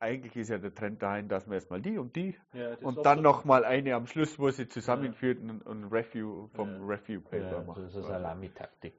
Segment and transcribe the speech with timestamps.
[0.00, 3.04] eigentlich ist ja der Trend dahin, dass man erstmal die und die Ja, das und
[3.04, 6.86] dann so- nochmal eine am Schluss, wo sie zusammenführt und ein Review vom Ja.
[6.86, 7.76] Review-Paper ja, macht.
[7.76, 8.94] so, so Salamitaktik.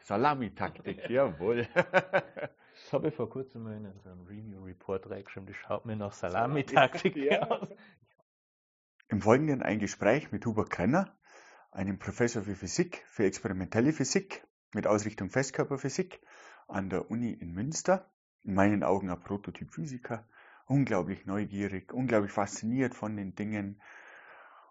[0.00, 1.66] Salami-Taktik, jawohl.
[1.74, 5.46] Das habe ich vor kurzem mal in so einem Review-Report reingeschrieben.
[5.46, 7.42] Das schaut mir nach Salamitaktik Ja.
[7.48, 7.68] aus.
[9.08, 11.16] Im Folgenden ein Gespräch mit Hubert Krenner,
[11.70, 16.20] einem Professor für Physik, für experimentelle Physik mit Ausrichtung Festkörperphysik
[16.68, 18.10] an der Uni in Münster.
[18.46, 20.24] In meinen Augen ein Prototyp-Physiker,
[20.66, 23.82] unglaublich neugierig, unglaublich fasziniert von den Dingen,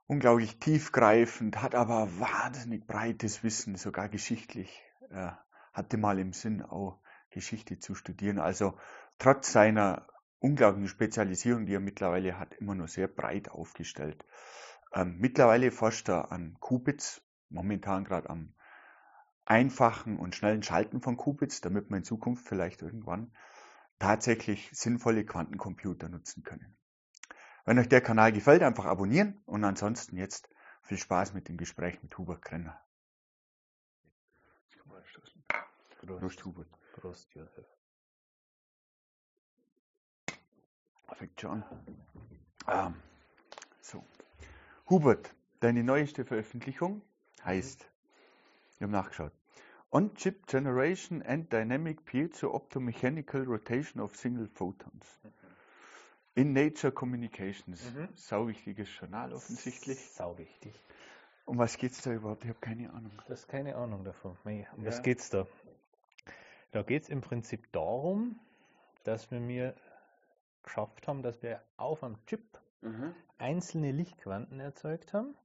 [0.08, 4.82] unglaublich tiefgreifend, hat aber wahnsinnig breites Wissen, sogar geschichtlich.
[5.10, 5.44] Er
[5.74, 8.40] hatte mal im Sinn, auch Geschichte zu studieren.
[8.40, 8.78] Also
[9.20, 10.08] trotz seiner
[10.40, 14.24] unglaublichen Spezialisierung, die er mittlerweile hat, immer nur sehr breit aufgestellt.
[14.94, 18.54] Ähm, mittlerweile forscht er an Qubits, momentan gerade am
[19.44, 23.34] einfachen und schnellen Schalten von Qubits, damit wir in Zukunft vielleicht irgendwann
[24.00, 26.78] tatsächlich sinnvolle Quantencomputer nutzen können.
[27.66, 30.50] Wenn euch der Kanal gefällt, einfach abonnieren und ansonsten jetzt
[30.84, 32.80] viel Spaß mit dem Gespräch mit Hubert Krenner.
[36.06, 36.68] Prost, Hubert.
[36.94, 37.66] Prost, Josef.
[41.14, 41.96] Fängt schon an.
[42.68, 43.02] Ähm,
[43.82, 44.06] so.
[44.90, 47.02] Hubert, deine neueste Veröffentlichung
[47.44, 47.90] heißt,
[48.78, 49.32] wir haben nachgeschaut,
[49.96, 55.06] On-Chip Generation and Dynamic Piezo Optomechanical Rotation of Single Photons.
[56.34, 57.94] In Nature Communications.
[57.94, 58.10] Mhm.
[58.14, 59.98] Sau wichtiges Journal offensichtlich.
[60.12, 60.74] Sau wichtig.
[61.46, 62.44] Um was geht's da überhaupt?
[62.44, 63.14] Ich habe keine Ahnung.
[63.26, 64.38] Du hast keine Ahnung davon.
[64.44, 64.90] Mei, Um Ja.
[64.90, 65.48] was geht's da?
[66.72, 68.38] Da geht es im Prinzip darum,
[69.06, 69.76] dass wir mir
[70.64, 72.44] geschafft haben, dass wir auf einem Chip
[73.38, 75.36] einzelne Lichtquanten erzeugt haben.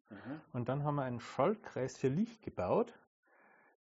[0.53, 2.93] Und dann haben wir einen Schaltkreis für Licht gebaut,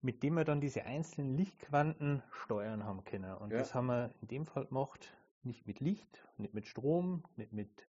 [0.06, 3.34] mit dem wir dann diese einzelnen Lichtquanten steuern haben können.
[3.38, 3.58] Und Ja.
[3.58, 5.12] das haben wir in dem Fall gemacht,
[5.42, 7.88] nicht mit Licht, nicht mit Strom, nicht mit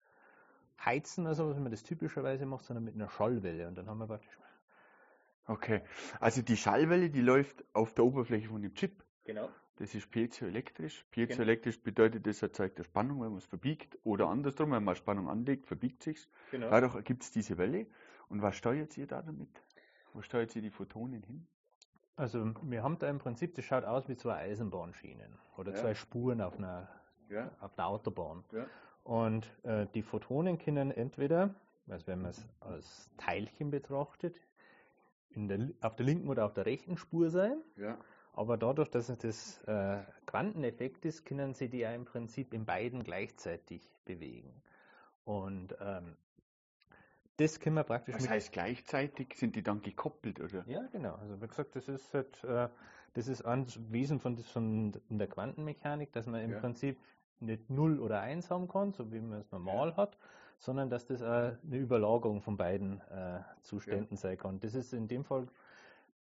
[0.85, 3.67] Heizen, also was man das typischerweise macht, sondern mit einer Schallwelle.
[3.67, 4.37] Und dann haben wir praktisch.
[5.47, 5.81] Okay.
[6.19, 9.03] Also die Schallwelle, die läuft auf der Oberfläche von dem Chip.
[9.23, 9.49] Genau.
[9.77, 11.05] Das ist piezoelektrisch.
[11.09, 13.97] Piezoelektrisch bedeutet, das erzeugt eine Spannung, wenn man es verbiegt.
[14.03, 16.29] Oder andersrum, wenn man Spannung anlegt, verbiegt sich's.
[16.51, 16.69] genau.
[16.69, 17.87] Dadurch ergibt es diese Welle.
[18.29, 19.49] Und was steuert ihr da damit?
[20.13, 21.47] Wo steuert ihr die Photonen hin?
[22.15, 25.77] Also wir haben da im Prinzip, das schaut aus wie zwei Eisenbahnschienen oder Ja.
[25.77, 26.87] zwei Spuren auf einer,
[27.29, 28.43] Ja, auf der Autobahn.
[28.51, 28.65] ja.
[29.03, 31.53] Und äh, die Photonen können entweder,
[31.89, 34.39] also wenn man es als Teilchen betrachtet,
[35.35, 37.61] der, auf der linken oder auf der rechten Spur sein.
[38.33, 42.65] Aber dadurch, dass es das äh, Quanteneffekt ist, können sie die ja im Prinzip in
[42.65, 44.61] beiden gleichzeitig bewegen.
[45.25, 46.15] Und ähm,
[47.37, 49.33] das können wir praktisch Was heißt gleichzeitig?
[49.35, 50.63] Sind die dann gekoppelt, oder?
[50.67, 51.15] Ja, genau.
[51.15, 52.69] Also wie gesagt, das ist halt, äh,
[53.13, 56.59] das ist ein Wesen von, das- von in der Quantenmechanik, dass man im Ja.
[56.59, 56.99] Prinzip
[57.39, 60.17] nicht 0 oder 1 haben kann, so wie man es normal hat,
[60.59, 64.59] sondern dass das eine Überlagerung von beiden äh, Zuständen sein kann.
[64.59, 65.47] Das ist in dem Fall,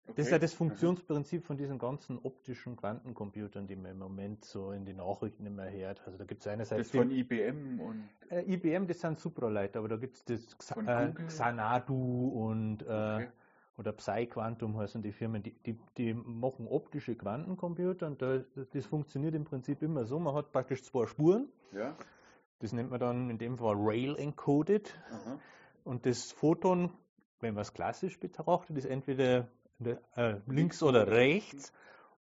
[0.09, 4.73] das ist ja das Funktionsprinzip von diesen ganzen optischen Quantencomputern, die man im Moment so
[4.73, 6.03] in den Nachrichten immer hört.
[6.07, 9.79] Also da gibt es einerseits Das von den- IBM und äh, IBM, das sind Supraleiter,
[9.79, 11.13] aber da gibt es das Xa äh?
[11.13, 13.29] Xanadu und äh, Okay.
[13.79, 18.41] oder PsyQuantum heißen die Firmen, die, die, die machen optische Quantencomputer und da,
[18.73, 20.19] das funktioniert im Prinzip immer so.
[20.19, 21.97] Man hat praktisch zwei Spuren, ja.
[22.59, 25.39] das nennt man dann in dem Fall Rail encoded Aha.
[25.85, 26.91] und das Photon,
[27.41, 29.49] wenn man es klassisch betrachtet, ist entweder
[30.17, 31.73] äh, links oder rechts.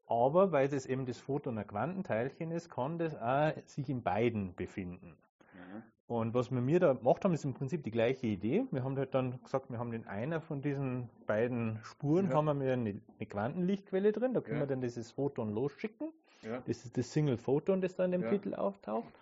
[0.08, 4.54] Aber weil das eben das Photon ein Quantenteilchen ist, kann das auch sich in beiden
[4.56, 5.16] befinden.
[5.54, 5.82] Ja.
[6.08, 8.66] Und was wir mir da gemacht haben, ist im Prinzip die gleiche Idee.
[8.72, 12.36] Wir haben halt dann gesagt, wir haben in einer von diesen beiden Spuren Ja.
[12.36, 14.64] haben wir eine, eine Quantenlichtquelle drin, da können Ja.
[14.64, 16.12] wir dann dieses Photon losschicken.
[16.42, 16.60] Ja.
[16.68, 18.28] Das ist das Single Photon, das da in dem.
[18.28, 19.14] Titel auftaucht.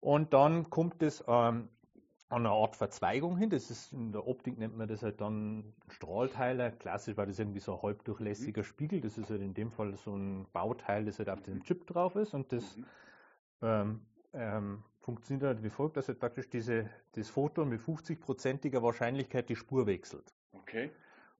[0.00, 1.68] Und dann kommt es ähm,
[2.32, 3.50] an eine Art Verzweigung hin.
[3.50, 6.70] Das ist in der Optik nennt man das halt dann Strahlteiler.
[6.70, 7.82] Klassisch war das irgendwie so ein Mhm.
[7.82, 9.00] halbdurchlässiger Spiegel.
[9.00, 12.16] Das ist halt in dem Fall so ein Bauteil, das halt auf dem Chip drauf
[12.16, 12.34] ist.
[12.34, 12.86] Und das Mhm.
[13.62, 14.00] ähm,
[14.32, 19.56] ähm, funktioniert halt wie folgt, dass halt praktisch diese, das Photon mit 50-prozentiger Wahrscheinlichkeit die
[19.56, 20.34] Spur wechselt.
[20.54, 20.90] Okay.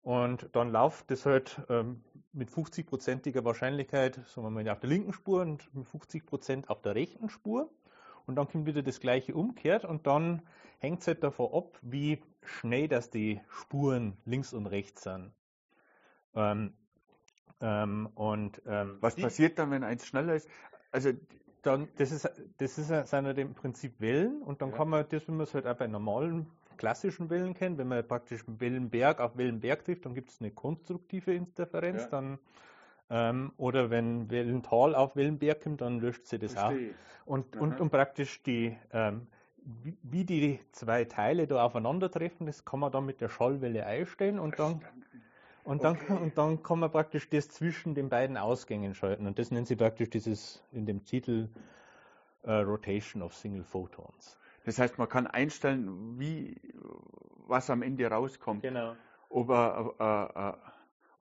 [0.02, 2.02] Und dann läuft das halt ähm,
[2.32, 6.82] mit 50-prozentiger Wahrscheinlichkeit, sagen wir mal, auf der linken Spur und mit 50 Prozent auf
[6.82, 7.70] der rechten Spur.
[8.26, 10.42] Und dann kommt wieder das gleiche umkehrt und dann
[10.82, 15.32] hängt es halt davon ab, wie schnell das die Spuren links und rechts sind.
[16.34, 16.74] Ähm,
[17.60, 20.48] ähm, und ähm, Was die- passiert dann, wenn eins schneller ist?
[20.90, 21.12] Also,
[21.62, 24.76] dann, das ist, das ist, sind halt im Prinzip Wellen und dann Ja.
[24.78, 26.46] kann man das, wenn man es halt auch bei normalen
[26.76, 31.32] klassischen Wellen kennt, wenn man praktisch Wellenberg auf Wellenberg trifft, dann gibt es eine konstruktive
[31.32, 32.08] Interferenz, Ja.
[32.08, 32.38] dann
[33.10, 36.94] Ähm, oder wenn Wellental auf Wellenberg kommt, dann löscht sie das Verstehe.
[36.94, 37.26] auch.
[37.26, 39.26] Und, und, und praktisch die, ähm,
[40.02, 44.58] wie, die zwei Teile da aufeinandertreffen, das kann man dann mit der Schallwelle einstellen und
[44.58, 44.82] dann,
[45.64, 46.12] und dann, Okay.
[46.14, 49.26] und dann kann man praktisch das zwischen den beiden Ausgängen schalten.
[49.26, 51.48] Und das nennt sie praktisch dieses in dem Titel
[52.42, 54.38] äh, Rotation of Single Photons.
[54.64, 56.56] Das heißt, man kann einstellen, wie,
[57.46, 58.62] was am Ende rauskommt.
[58.62, 58.94] Genau.
[59.28, 60.52] ob, er, äh, äh,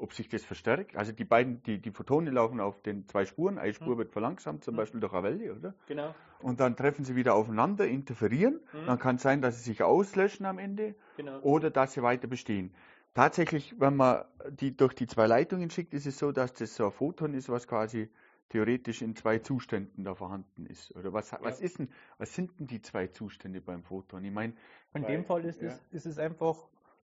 [0.01, 0.95] ob sich das verstärkt.
[0.95, 3.57] Also die beiden, die, die Photone laufen auf den zwei Spuren.
[3.57, 3.99] Eine Spur Mhm.
[3.99, 4.77] wird verlangsamt, zum Mhm.
[4.77, 5.73] Beispiel durch eine Welle, oder?
[5.87, 6.15] Genau.
[6.39, 8.59] Und dann treffen sie wieder aufeinander, interferieren.
[8.73, 8.85] Mhm.
[8.87, 11.39] Dann kann es sein, dass sie sich auslöschen am Ende genau.
[11.41, 12.73] oder dass sie weiter bestehen.
[13.13, 16.85] Tatsächlich, wenn man die durch die zwei Leitungen schickt, ist es so, dass das so
[16.85, 18.09] ein Photon ist, was quasi
[18.49, 20.95] theoretisch in zwei Zuständen da vorhanden ist.
[20.95, 24.23] Oder was, was ist denn, was sind denn die zwei Zustände beim Photon?
[24.25, 24.53] Ich meine,
[24.93, 25.67] In dem Fall ist, ja.
[25.69, 26.57] es, ist es einfach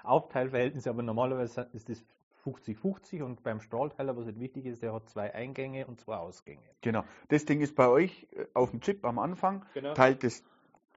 [0.03, 2.03] Aufteilverhältnisse, aber normalerweise ist das
[2.45, 6.61] 50-50 und beim Strahlteiler, was halt wichtig ist, der hat zwei Eingänge und zwei Ausgänge.
[6.81, 7.03] Genau.
[7.29, 9.93] Das Ding ist bei euch äh, auf dem Chip am Anfang, Genau.
[9.93, 10.43] teilt es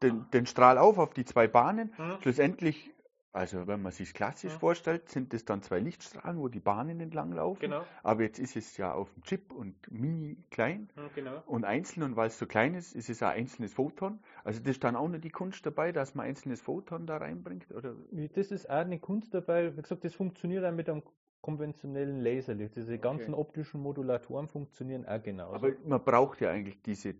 [0.02, 1.92] den, den Strahl auf auf die zwei Bahnen.
[1.98, 2.20] Mhm.
[2.20, 2.92] Schlussendlich,
[3.32, 4.58] also wenn man sich klassisch Ja.
[4.58, 7.60] vorstellt, sind es dann zwei Lichtstrahlen, wo die Bahnen entlang laufen.
[7.60, 7.82] Genau.
[8.02, 11.42] Aber jetzt ist es ja auf dem Chip und mini klein Mhm, genau.
[11.46, 14.18] und einzeln und weil es so klein ist, ist es ein einzelnes Photon.
[14.44, 17.16] Also das ist dann auch noch die Kunst dabei, dass man ein einzelnes Photon da
[17.16, 17.94] reinbringt, oder?
[18.34, 19.76] Das ist auch eine Kunst dabei.
[19.76, 21.02] Wie gesagt, das funktioniert auch mit einem
[21.44, 22.74] konventionellen Laserlicht.
[22.74, 25.54] Diese ganzen optischen Modulatoren funktionieren auch genauso.
[25.54, 27.14] Aber man braucht ja eigentlich diese,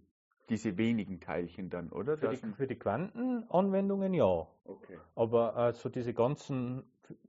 [0.48, 2.16] diese wenigen Teilchen dann, oder?
[2.16, 4.46] für, die, für die Quantenanwendungen ja.
[4.64, 4.96] okay.
[5.14, 6.84] Aber also diese ganzen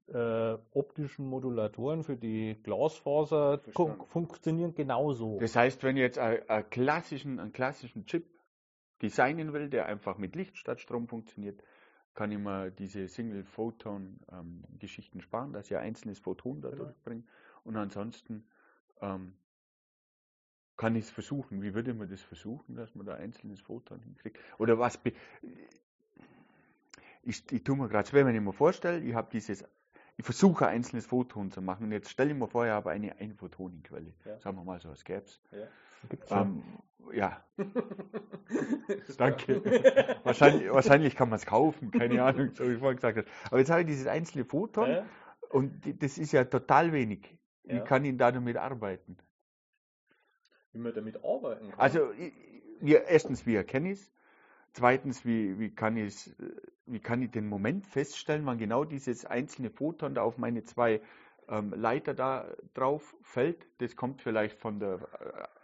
[0.07, 3.59] äh, optischen Modulatoren für die Glasfaser
[4.07, 5.37] funktionieren genauso.
[5.39, 8.25] Das heißt, wenn ich jetzt einen, klassischen, einen klassischen Chip
[9.01, 11.61] designen will, der einfach mit Licht statt Strom funktioniert,
[12.15, 16.85] kann ich mir diese Single-Photon-Geschichten sparen, dass ich ein einzelnes Photon da Genau.
[16.85, 17.23] durchbringe.
[17.63, 18.43] Und ansonsten
[19.01, 19.33] ähm,
[20.77, 21.61] kann ich es versuchen.
[21.61, 24.37] Wie würde man das versuchen, dass man da ein einzelnes Photon hinkriegt?
[24.57, 24.99] Oder was?
[27.23, 29.63] Ich, ich tue mir gerade schwer, wenn ich mir vorstelle, ich habe dieses,
[30.17, 31.85] ich versuche ein einzelnes Photon zu machen.
[31.85, 34.13] Und jetzt stelle ich mir vor, ich habe eine Einphotonenquelle.
[34.25, 34.39] Ja.
[34.39, 35.41] Sagen wir mal so, was gäbe es.
[36.09, 36.47] Gibt's schon.
[36.47, 36.63] Ähm,
[37.13, 37.43] ja,
[39.17, 39.61] danke.
[40.23, 43.27] wahrscheinlich, wahrscheinlich kann man es kaufen, keine Ahnung, so wie ich vorhin gesagt habe.
[43.47, 45.05] Aber jetzt habe ich dieses einzelne Photon Ja,
[45.49, 45.71] und
[46.01, 47.37] das ist ja total wenig.
[47.63, 47.81] Wie Ja.
[47.81, 49.17] kann ich da damit arbeiten?
[50.73, 51.79] wie man damit arbeiten kann.
[51.79, 52.33] Also, ich-
[52.81, 54.11] wie, erstens, wie erkenne ich es?
[54.73, 56.09] Zweitens, wie, wie, kann äh,
[56.85, 60.99] wie kann ich den Moment feststellen, wann genau dieses einzelne Photon da auf meine zwei
[61.49, 63.67] ähm, Leiter da drauf fällt?
[63.79, 64.99] Das kommt vielleicht von der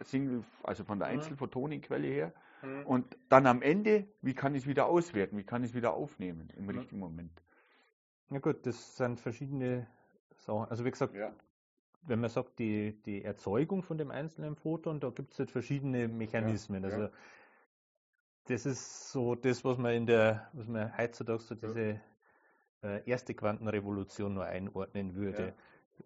[0.00, 1.14] äh, Single, also von der Mhm.
[1.14, 2.32] Einzelphotonenquelle her.
[2.60, 2.86] Hm.
[2.86, 5.36] Und dann am Ende, wie kann ich es wieder auswerten?
[5.38, 6.70] Wie kann ich es wieder aufnehmen im Mhm.
[6.70, 7.42] richtigen Moment?
[8.30, 9.86] Ja gut, das sind verschiedene
[10.36, 10.68] Sachen.
[10.70, 11.34] Also wie gesagt, Ja.
[12.02, 16.08] wenn man sagt, die, die Erzeugung von dem einzelnen Photon, da gibt es halt verschiedene
[16.08, 16.82] Mechanismen.
[16.84, 16.96] Ja, ja.
[16.96, 17.08] also
[18.46, 21.68] das ist so das, was man in der, was man heutzutage so Ja.
[21.68, 22.00] diese
[22.82, 25.54] äh, erste Quantenrevolution nur einordnen würde.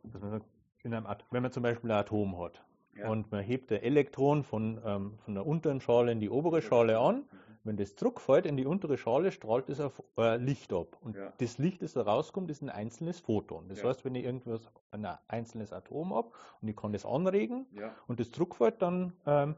[0.03, 0.43] Dass man
[0.85, 2.65] wenn man zum Beispiel ein Atom hat
[2.95, 3.11] Ja.
[3.11, 6.99] und man hebt ein Elektron von, ähm, von der unteren Schale in die obere Schale
[6.99, 7.25] an,
[7.65, 10.97] wenn das zurückfällt in die untere Schale, strahlt es auf äh, Licht ab.
[11.01, 11.33] Und Ja.
[11.39, 13.69] das Licht, das da rauskommt, ist ein einzelnes Photon.
[13.69, 13.89] Das Ja.
[13.89, 17.93] heißt, wenn ich irgendwas, ein einzelnes Atom ab und ich kann das anregen Ja.
[18.07, 19.57] und das zurückfällt, dann ähm,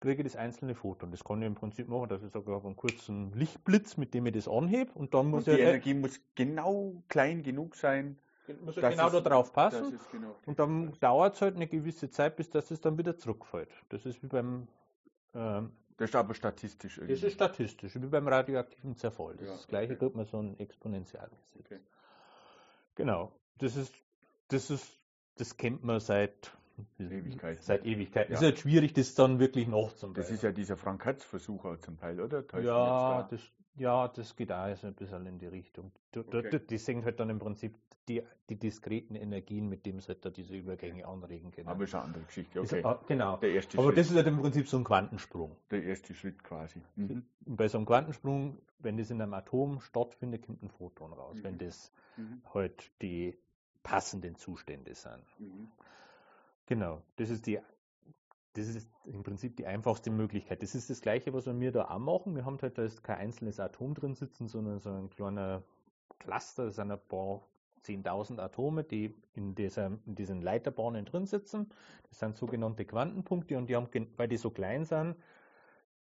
[0.00, 1.10] kriege ich das einzelne Photon.
[1.10, 4.14] Das kann ich im Prinzip machen, dass ich sage, ich habe einen kurzen Lichtblitz, mit
[4.14, 7.76] dem ich das anhebe und dann muss Und die halt- Energie muss genau klein genug
[7.76, 8.18] sein,
[8.64, 10.00] muss ja Das genau da drauf Das passen.
[10.10, 13.70] genau Und dann dauert es halt eine gewisse Zeit, bis das es dann wieder zurückfällt.
[13.90, 14.66] Das ist wie beim
[15.34, 17.26] ähm, Das ist aber statistisch das irgendwie.
[17.26, 19.36] ist statistisch, wie beim radioaktiven Zerfall.
[19.36, 19.98] Das, Ja, das gleiche okay.
[20.00, 21.56] kriegt man so ein Exponentialgesetz.
[21.60, 21.78] Okay.
[22.94, 23.32] Genau.
[23.58, 23.94] Das ist,
[24.48, 24.98] das ist,
[25.36, 26.50] das kennt man seit
[26.98, 27.62] Ewigkeiten.
[27.62, 28.32] Seit Ewigkeiten.
[28.32, 28.38] Ja.
[28.38, 30.14] Ist halt schwierig, das dann wirklich nachzuweisen.
[30.14, 32.46] Das ist ja dieser Frank-Hertz-Versuch auch zum Teil, oder?
[32.46, 33.28] Täuscht Ja, da?
[33.30, 33.40] das,
[33.76, 35.92] ja, das geht auch so ein bisschen in die Richtung.
[36.12, 36.50] Du- Okay.
[36.50, 37.74] du- Die sind halt dann im Prinzip
[38.08, 41.68] die, die diskreten Energien, mit denen sie halt da diese Übergänge anregen können.
[41.68, 42.58] aber ist eine andere Geschichte.
[42.60, 42.82] Ist- Okay.
[42.84, 43.36] ah, genau.
[43.36, 43.98] Der erste Aber Schritt.
[43.98, 45.56] das ist halt im Prinzip so ein Quantensprung.
[45.70, 46.80] der erste Schritt quasi.
[46.96, 47.24] Mhm.
[47.46, 51.36] Und bei so einem Quantensprung, wenn das in einem Atom stattfindet, kommt ein Photon raus,
[51.36, 51.44] Mhm.
[51.44, 52.42] wenn das Mhm.
[52.52, 53.36] halt die
[53.84, 55.22] passenden Zustände sind.
[55.38, 55.68] Mhm.
[56.70, 57.58] Genau, das ist die,
[58.52, 60.62] das ist im Prinzip die einfachste Möglichkeit.
[60.62, 62.36] Das ist das Gleiche, was wir da auch machen.
[62.36, 65.64] Wir haben halt da ist kein einzelnes Atom drin sitzen, sondern so ein kleiner
[66.20, 67.42] Cluster, das sind ein paar
[67.82, 71.72] 10.000 Atome, die in, dieser, in diesen Leiterbahnen drin sitzen.
[72.08, 75.16] Das sind sogenannte Quantenpunkte und die haben, weil die so klein sind,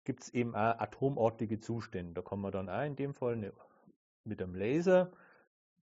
[0.05, 2.13] gibt es eben auch atomartige Zustände.
[2.13, 3.55] Da kann man dann auch in dem Fall eine,
[4.25, 5.13] mit einem Laser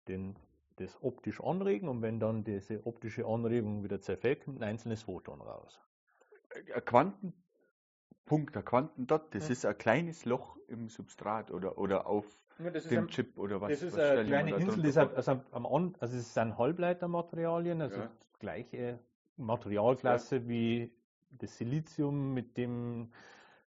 [0.06, 0.36] den,
[0.80, 5.40] das optisch anregen und wenn dann diese optische Anregung wieder zerfällt, kommt ein einzelnes Photon
[5.40, 5.80] raus.
[6.74, 9.52] Ein Quantenpunkt, ein Quantendot, das Mhm.
[9.52, 12.26] ist ein kleines Loch im Substrat oder, oder auf
[12.72, 13.70] das dem Chip oder was.
[13.70, 15.66] das ist was eine kleine Insel, das hat, also, am
[16.00, 18.10] also es sind Halbleitermaterialien, also Ja.
[18.38, 18.98] gleiche
[19.36, 20.92] Materialklasse wie
[21.30, 23.12] das Silizium, mit dem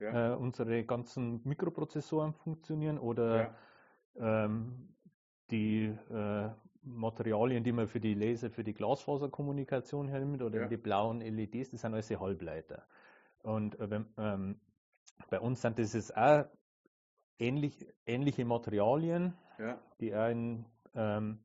[0.00, 0.32] Ja.
[0.32, 3.54] äh, unsere ganzen Mikroprozessoren funktionieren oder
[4.16, 4.44] Ja.
[4.44, 4.88] ähm,
[5.50, 6.50] die äh,
[6.82, 10.66] Materialien, die man für die Laser, für die Glasfaserkommunikation hernimmt oder Ja.
[10.66, 12.84] die blauen LEDs, das sind alles die Halbleiter.
[13.42, 14.60] Und äh, wenn, ähm,
[15.30, 16.46] bei uns sind das jetzt auch
[17.38, 19.78] ähnlich, ähnliche Materialien, Ja.
[20.00, 21.38] die in, ähm,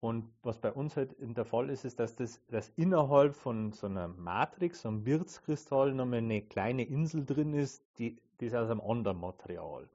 [0.00, 3.72] und was bei uns halt in der Fall ist, ist, dass das dass innerhalb von
[3.72, 8.54] so einer Matrix, so einem Wirtskristall, nochmal eine kleine Insel drin ist, die, die ist
[8.54, 9.88] aus einem anderen Material.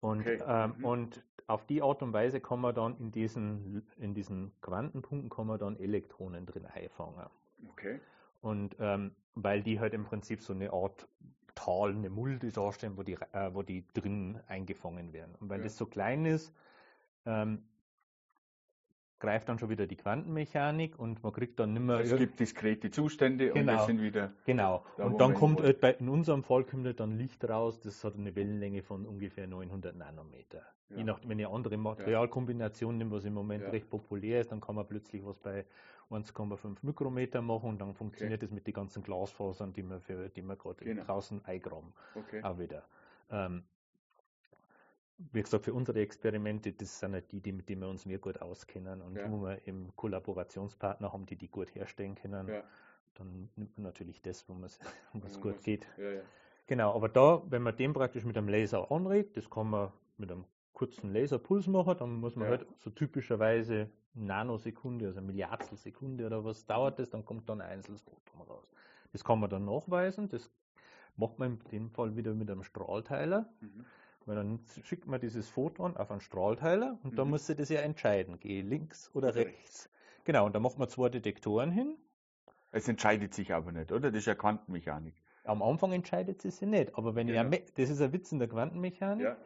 [0.00, 0.42] Und, Okay.
[0.46, 0.84] ähm, Mhm.
[0.84, 5.46] und auf die Art und Weise kann man dann in diesen, in diesen Quantenpunkten kann
[5.46, 7.26] man dann Elektronen drin einfangen.
[7.70, 8.00] Okay.
[8.40, 11.08] Und ähm, weil die halt im Prinzip so eine Art
[11.54, 15.34] Tal, eine Mulde darstellen, wo die, äh, wo die drin eingefangen werden.
[15.40, 15.64] Und weil Ja.
[15.64, 16.52] das so klein ist,
[17.26, 17.64] ähm,
[19.20, 22.00] greift dann schon wieder die Quantenmechanik und man kriegt dann nicht mehr.
[22.00, 23.72] Es gibt diskrete Zustände und Genau.
[23.72, 24.32] wir sind wieder.
[24.44, 24.84] Genau.
[24.96, 28.02] Da, und dann kommt halt bei, in unserem Fall kommt halt dann Licht raus, das
[28.04, 30.62] hat eine Wellenlänge von ungefähr 900 Nanometer.
[30.90, 30.96] Ja.
[30.98, 33.70] Je nach, wenn eine andere Materialkombination nehme, was im Moment Ja.
[33.70, 35.64] recht populär ist, dann kann man plötzlich was bei
[36.10, 40.42] 1,5 Mikrometer machen und dann funktioniert das mit den ganzen Glasfasern, die wir, für, die
[40.42, 41.04] wir gerade Genau.
[41.04, 42.42] draußen eingraben, Okay.
[42.42, 42.84] auch wieder.
[43.30, 43.64] Ähm,
[45.32, 48.18] wie gesagt, für unsere Experimente, das sind halt die, die, mit denen wir uns mehr
[48.18, 49.30] gut auskennen und Ja.
[49.30, 52.62] wo wir eben Kollaborationspartner haben, die die gut herstellen können Ja.
[53.14, 54.54] dann nimmt man natürlich das, wo
[55.26, 55.86] es gut geht.
[55.96, 56.20] Ja, ja.
[56.68, 60.30] Genau, aber da, wenn man den praktisch mit einem Laser anregt, das kann man mit
[60.30, 66.44] einem kurzen Laserpuls machen, dann muss man halt so typischerweise Nanosekunde, also Milliardstel Sekunde oder
[66.44, 68.70] was dauert das, dann kommt dann ein einzelnes Photon raus.
[69.12, 70.50] Das kann man dann nachweisen, das
[71.16, 73.84] macht man in dem Fall wieder mit einem Strahlteiler, Mhm.
[74.28, 77.30] Weil dann schickt man dieses Photon auf einen Strahlteiler und da Mhm.
[77.30, 79.90] muss sich das ja entscheiden, gehe links oder rechts.
[80.24, 81.96] Genau, und da macht man zwei Detektoren hin,
[82.70, 84.10] Es entscheidet sich aber nicht, oder?
[84.10, 85.14] Das ist ja Quantenmechanik.
[85.44, 87.48] Am Anfang entscheidet sie sich nicht, aber wenn ich Genau.
[87.48, 89.36] Me- das ist ein Witz in der Quantenmechanik, Ja.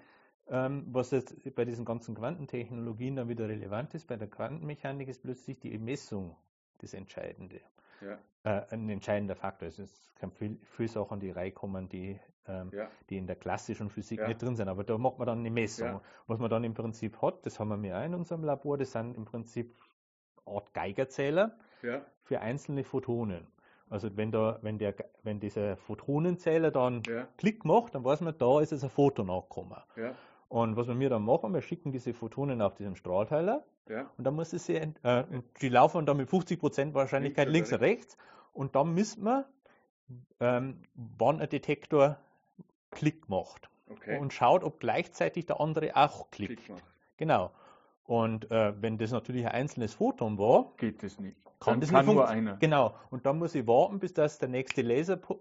[0.49, 5.23] ähm, was jetzt bei diesen ganzen Quantentechnologien dann wieder relevant ist, bei der Quantenmechanik ist
[5.23, 6.37] plötzlich die Messung
[6.79, 7.61] das Entscheidende,
[8.03, 8.19] Ja.
[8.45, 9.69] äh, ein entscheidender Faktor.
[9.69, 12.89] Es ist- kann viel, viel Sachen, die reinkommen, die, ähm, Ja.
[13.11, 14.29] die in der klassischen Physik Ja.
[14.29, 16.01] nicht drin sind, aber da macht man dann eine Messung.
[16.27, 18.93] Was man dann im Prinzip hat, das haben wir mir auch in unserem Labor, das
[18.93, 19.75] sind im Prinzip
[20.45, 21.57] Art Geigerzähler,
[22.23, 23.47] für einzelne Photonen.
[23.91, 27.03] Also wenn da, wenn der, wenn dieser Photonenzähler dann.
[27.37, 29.77] Klick macht, dann weiß man, da ist es ein Photon angekommen.
[30.49, 34.11] Und was wir dann machen, wir schicken diese Photonen auf diesen Strahlteiler Ja.
[34.17, 35.25] und dann muss es sie, äh,
[35.61, 38.17] die laufen dann mit 50% Wahrscheinlichkeit Links links, und rechts
[38.53, 39.45] und dann misst man,
[40.41, 42.19] ähm, wann ein Detektor
[42.91, 44.19] Klick macht Okay.
[44.19, 46.65] und schaut, ob gleichzeitig der andere auch klickt.
[46.65, 46.83] Klick.
[47.19, 47.51] Genau.
[48.05, 51.37] Und äh, wenn das natürlich ein einzelnes Photon war, Geht das nicht.
[51.61, 52.57] kann Dann das kann nicht nur einer.
[52.57, 52.95] Genau.
[53.11, 55.41] Und dann muss ich warten, bis das der nächste Laserpuls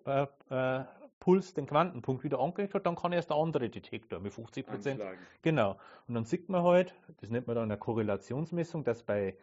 [0.49, 0.83] äh,
[1.21, 5.01] Puls den Quantenpunkt wieder angelegt hat, dann kann erst der andere Detektor mit 50 Prozent.
[5.43, 5.77] Genau.
[6.07, 9.37] Und dann sieht man halt, das nennt man dann eine Korrelationsmessung, dass bei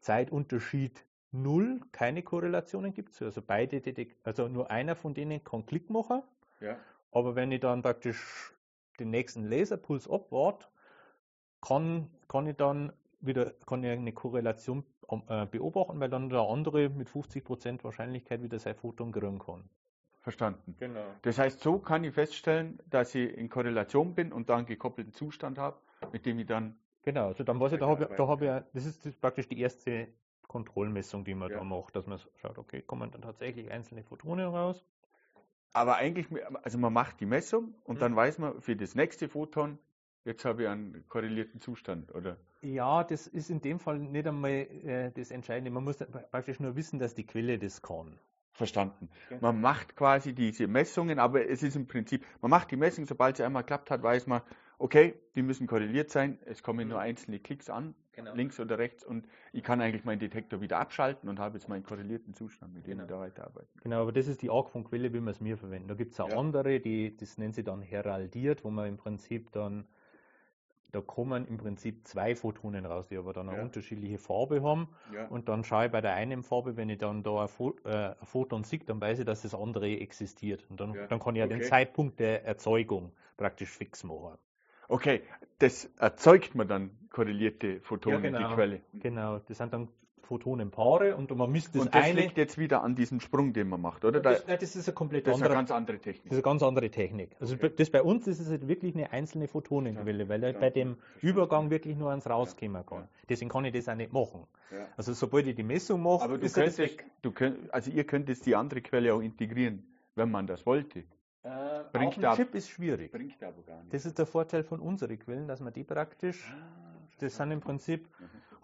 [0.00, 3.20] Zeitunterschied null keine Korrelationen gibt.
[3.22, 6.22] Also beide Detek also nur einer von denen kann Klick machen.
[6.60, 6.76] Ja.
[7.10, 8.52] Aber wenn ich dann praktisch
[9.00, 10.66] den nächsten Laserpuls abwarte,
[11.62, 14.84] kann, kann ich dann wieder kann ich eine Korrelation
[15.28, 19.68] äh, beobachten, weil dann der andere mit 50% Wahrscheinlichkeit wieder sein Photon kriegen kann.
[20.26, 20.74] Verstanden.
[20.80, 21.04] Genau.
[21.22, 25.12] Das heißt, so kann ich feststellen, dass ich in Korrelation bin und da einen gekoppelten
[25.12, 25.78] Zustand habe,
[26.10, 26.76] mit dem ich dann.
[27.04, 29.20] Genau, also dann weiß ich, da habe ich, da hab ich, das ist, das ist
[29.20, 30.08] praktisch die erste
[30.48, 31.58] Kontrollmessung, die man Ja.
[31.58, 34.84] da macht, dass man schaut, okay, kommen dann tatsächlich einzelne Photonen raus.
[35.72, 36.26] Aber eigentlich,
[36.64, 38.00] also man macht die Messung und Mhm.
[38.00, 39.78] dann weiß man für das nächste Photon,
[40.24, 42.36] jetzt habe ich einen korrelierten Zustand, oder?
[42.62, 45.70] Ja, das ist in dem Fall nicht einmal äh, das Entscheidende.
[45.70, 48.18] Man muss praktisch nur wissen, dass die Quelle das kann.
[48.56, 49.10] Verstanden.
[49.26, 49.38] Okay.
[49.40, 53.36] Man macht quasi diese Messungen, aber es ist im Prinzip, man macht die Messung, sobald
[53.36, 54.40] sie einmal klappt hat, weiß man,
[54.78, 58.34] okay, die müssen korreliert sein, es kommen nur einzelne Klicks an, Genau.
[58.34, 61.84] links oder rechts, und ich kann eigentlich meinen Detektor wieder abschalten und habe jetzt meinen
[61.84, 63.02] korrelierten Zustand, mit dem Genau.
[63.02, 63.68] ich da weiterarbeite.
[63.82, 65.88] Genau, aber das ist die Art von Quelle, wie wir es mir verwenden.
[65.88, 66.38] Da gibt es auch Ja.
[66.38, 69.86] andere, die, das nennt sie dann heraldiert, wo man im Prinzip dann,
[70.96, 73.62] da kommen im Prinzip zwei Photonen raus, die aber dann eine Ja.
[73.64, 74.88] unterschiedliche Farbe haben.
[75.12, 75.26] Ja.
[75.26, 78.14] Und dann schaue ich bei der einen Farbe, wenn ich dann da ein, Pho äh,
[78.18, 80.64] ein Photon sehe, dann weiß ich, dass das andere existiert.
[80.70, 81.68] Und dann, Ja, dann kann ich ja den okay.
[81.68, 84.38] Zeitpunkt der Erzeugung praktisch fix machen.
[84.88, 85.22] Okay,
[85.58, 88.48] das erzeugt man dann korrelierte Photonen, Ja, genau.
[88.48, 88.80] die Quelle.
[88.94, 89.88] Genau, das sind dann
[90.26, 92.20] Photonenpaare und man misst das und das eine.
[92.20, 94.20] liegt jetzt wieder an diesem Sprung, den man macht, oder?
[94.20, 96.24] Da, das, nein, das ist eine komplett das ist eine andere ganz andere Technik.
[96.24, 97.30] Das ist eine ganz andere Technik.
[97.40, 97.72] Also Okay.
[97.76, 101.70] das bei uns das ist halt wirklich eine einzelne Photonenquelle, weil er bei dem Übergang
[101.70, 102.98] wirklich nur ans Rauskommen kann.
[103.02, 103.08] Ja.
[103.28, 104.46] Deswegen kann ich das auch nicht machen.
[104.70, 104.86] Ja.
[104.96, 108.04] Also sobald ich die Messung mache, Aber du ist das könntest, du könnt, also ihr
[108.04, 111.04] könnt jetzt die andere Quelle auch integrieren, wenn man das wollte.
[111.44, 112.44] Äh, Bringt auf dem.
[112.44, 113.12] Chip ist schwierig.
[113.12, 113.94] Bringt aber gar nicht.
[113.94, 116.52] Das ist der Vorteil von unseren Quellen, dass man die praktisch,
[117.20, 118.08] das sind im Prinzip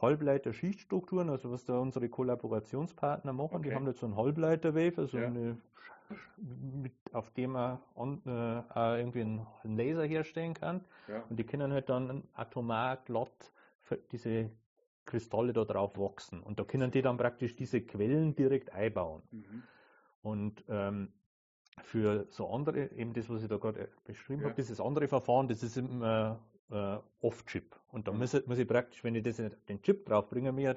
[0.02, 3.74] Halbleiter-Schichtstrukturen, also was da unsere Kollaborationspartner machen, die Okay.
[3.74, 5.26] haben jetzt so einen Halbleiterwave, also Ja.
[5.26, 5.56] eine,
[6.36, 10.84] mit, auf dem man an, äh, irgendwie einen Laser herstellen kann.
[11.08, 11.22] Ja.
[11.28, 14.50] Und die können halt dann atomar glatt für diese
[15.04, 16.42] Kristalle da drauf wachsen.
[16.42, 19.22] Und da können die dann praktisch diese Quellen direkt einbauen.
[19.30, 19.62] Mhm.
[20.22, 21.12] Und ähm,
[21.82, 24.48] für so andere, eben das, was ich da gerade äh, beschrieben Ja.
[24.48, 26.34] habe, dieses andere Verfahren, das ist im äh,
[26.72, 27.76] äh, Off-Chip.
[27.90, 28.18] Und da Mhm.
[28.18, 30.76] muss, ich- muss ich praktisch, wenn ich das in den Chip draufbringen will,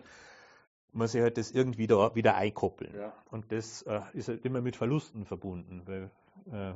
[0.92, 2.96] muss ich halt das irgendwie da wieder einkoppeln.
[2.96, 3.14] Ja.
[3.32, 6.10] Und das äh, ist halt immer mit Verlusten verbunden, weil,
[6.52, 6.74] äh,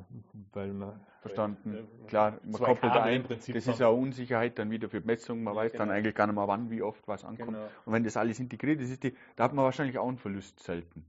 [0.53, 1.73] weil man Verstanden.
[1.73, 3.23] weil, äh, Klar, man koppelt Kabel ein.
[3.29, 5.43] Das dann- ist ja Unsicherheit dann wieder für die Messung.
[5.43, 5.97] Man Ja, weiß dann genau.
[5.97, 7.49] eigentlich gar nicht mehr, wann, wie oft was ankommt.
[7.49, 7.67] Genau.
[7.85, 10.59] Und wenn das alles integriert ist, ist die, da hat man wahrscheinlich auch einen Verlust
[10.61, 11.05] selten.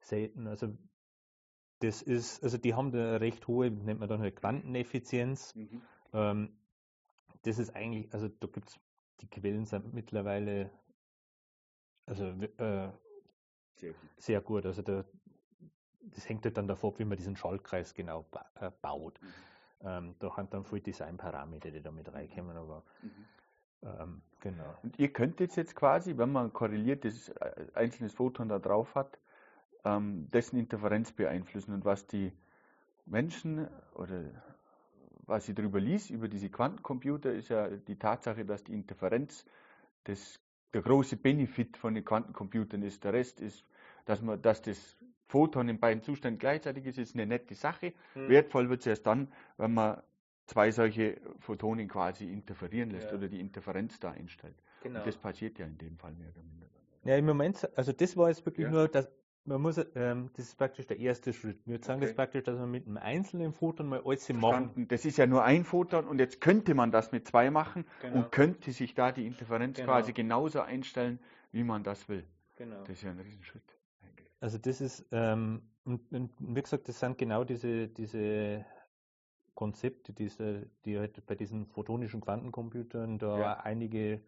[0.00, 0.46] selten.
[0.48, 0.68] Also
[1.80, 5.54] das ist, also die haben da eine recht hohe, nennt man dann halt Quanteneffizienz.
[6.12, 6.50] Ähm,
[7.42, 8.80] das ist eigentlich, also da gibt es,
[9.20, 10.70] die Quellen sind mittlerweile
[12.06, 12.90] also äh,
[13.76, 14.10] Sehr gut.
[14.16, 14.66] sehr gut.
[14.66, 15.04] Also da,
[16.02, 19.20] das hängt halt dann davon ab, wie man diesen Schaltkreis genau ba äh, baut.
[19.20, 19.28] Mhm.
[19.84, 22.84] Ähm, da haben dann viele Designparameter, die da mit reinkommen, aber
[23.82, 24.76] ähm, genau.
[24.82, 29.18] Und ihr könntet jetzt quasi, wenn man ein korreliertes äh, einzelnes Photon da drauf hat,
[29.84, 32.32] ähm, dessen Interferenz beeinflussen und was die
[33.06, 34.22] Menschen oder
[35.22, 39.44] was ich darüber liest, über diese Quantencomputer, ist ja die Tatsache, dass die Interferenz
[40.04, 40.40] das,
[40.74, 43.04] der große Benefit von den Quantencomputern ist.
[43.04, 43.64] Der Rest ist,
[44.04, 44.96] dass man, dass das
[45.28, 47.94] Photon in beiden Zuständen gleichzeitig ist, ist eine nette Sache.
[48.14, 48.28] Hm.
[48.28, 50.02] Wertvoll wird es erst dann, wenn man
[50.46, 53.16] zwei solche Photonen quasi interferieren lässt Ja.
[53.16, 54.56] oder die Interferenz da einstellt.
[54.82, 54.98] genau.
[54.98, 56.66] Und das passiert ja in dem Fall mehr oder minder.
[57.04, 58.70] Ja, im Moment, also das war jetzt wirklich Ja.
[58.70, 59.08] nur, dass
[59.44, 61.58] man muss, ähm, das ist praktisch der erste Schritt.
[61.66, 62.06] Wir sagen Okay.
[62.08, 64.86] das praktisch, dass man mit einem einzelnen Photon mal alles machen.
[64.88, 68.16] Das ist ja nur ein Photon und jetzt könnte man das mit zwei machen Genau.
[68.18, 69.88] und könnte sich da die Interferenz Genau.
[69.92, 71.18] quasi genauso einstellen,
[71.50, 72.24] wie man das will.
[72.56, 72.80] Genau.
[72.80, 73.62] Das ist ja ein Riesenschritt.
[74.02, 74.28] eigentlich.
[74.40, 78.64] Also das ist, ähm, und, und wie gesagt, das sind genau diese, diese
[79.54, 83.52] Konzepte, diese, die halt bei diesen photonischen Quantencomputern da Ja.
[83.60, 84.20] einige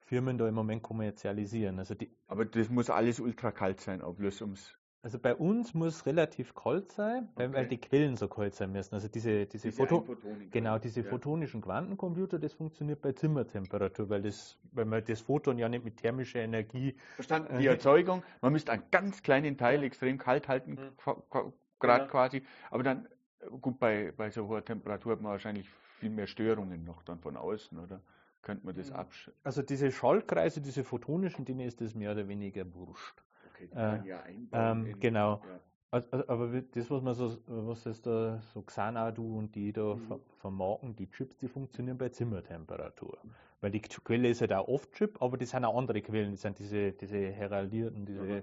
[0.00, 1.78] Firmen da im Moment kommerzialisieren.
[1.78, 4.76] Also, die, Aber das muss alles ultrakalt sein, auch bloß ums.
[5.02, 7.68] also bei uns muss relativ kalt sein, weil, weil Okay.
[7.68, 8.94] die Quellen so kalt sein müssen.
[8.94, 10.04] Also diese, diese, diese Photo.
[10.50, 11.06] Genau, diese Ja.
[11.06, 15.96] photonischen Quantencomputer, das funktioniert bei Zimmertemperatur, weil das, weil man das Photon ja nicht mit
[15.96, 16.96] thermischer Energie.
[17.14, 20.96] Verstanden, Äh, die Erzeugung, man müsste einen ganz kleinen Teil extrem kalt halten, Mhm.
[20.96, 22.10] qua- Grad Genau.
[22.10, 23.06] quasi, aber dann,
[23.40, 25.66] äh, gut, bei, bei so hoher Temperatur hat man wahrscheinlich
[25.98, 28.02] viel mehr Störungen noch dann von außen, oder?
[28.42, 28.96] Könnte man das Mhm.
[28.96, 29.30] absch...
[29.44, 33.22] Also diese Schallkreise, diese photonischen, denen ist das mehr oder weniger wurscht.
[33.48, 35.42] Okay, die Äh, ja einbauen ähm, genau.
[35.46, 35.60] Ja.
[35.92, 39.96] Also, also, aber das, was man so, was es da so Xanadu und die da
[39.96, 40.06] Mhm.
[40.08, 43.18] ver- vermarken, die Chips, die funktionieren bei Zimmertemperatur.
[43.60, 46.58] Weil die Quelle ist halt auch Off-Chip, aber das sind auch andere Quellen, das sind
[46.58, 48.42] diese, diese heraldierten, diese Mhm.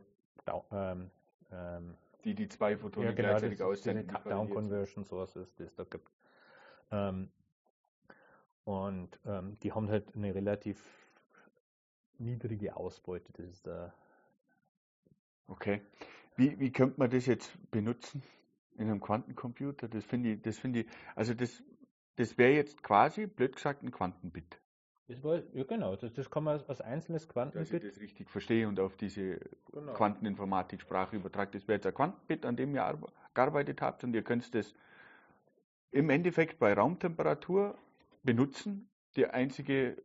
[1.52, 4.08] Ähm, Die die zwei Photonen ja, genau, gleichzeitig das, aussenden.
[4.08, 4.54] diese die sind.
[4.54, 6.10] Conversion Sources, das da gibt.
[6.92, 7.30] Ähm,
[8.68, 10.78] und ähm, die haben halt eine relativ
[12.18, 13.32] niedrige Ausbeute.
[13.32, 13.94] Das ist der
[15.48, 15.82] Okay.
[16.36, 18.22] Wie, wie könnte man das jetzt benutzen
[18.76, 19.88] in einem Quantencomputer?
[19.88, 21.64] Das finde ich, das finde ich, also das,
[22.18, 24.60] das wäre jetzt quasi, blöd gesagt, ein Quantenbit.
[25.08, 27.84] Das war, ja genau, das, das kann man als einzelnes Dass ich Quantenbit.
[27.86, 29.40] das richtig verstehe und auf diese
[29.72, 29.94] Genau.
[29.94, 31.52] Quanteninformatik-Sprache übertrage.
[31.52, 34.74] Das wäre jetzt ein Quantenbit, an dem ihr arbe- gearbeitet habt und ihr könnt das
[35.92, 37.78] im Endeffekt bei Raumtemperatur
[38.28, 38.92] benutzen.
[39.16, 40.04] Die einzige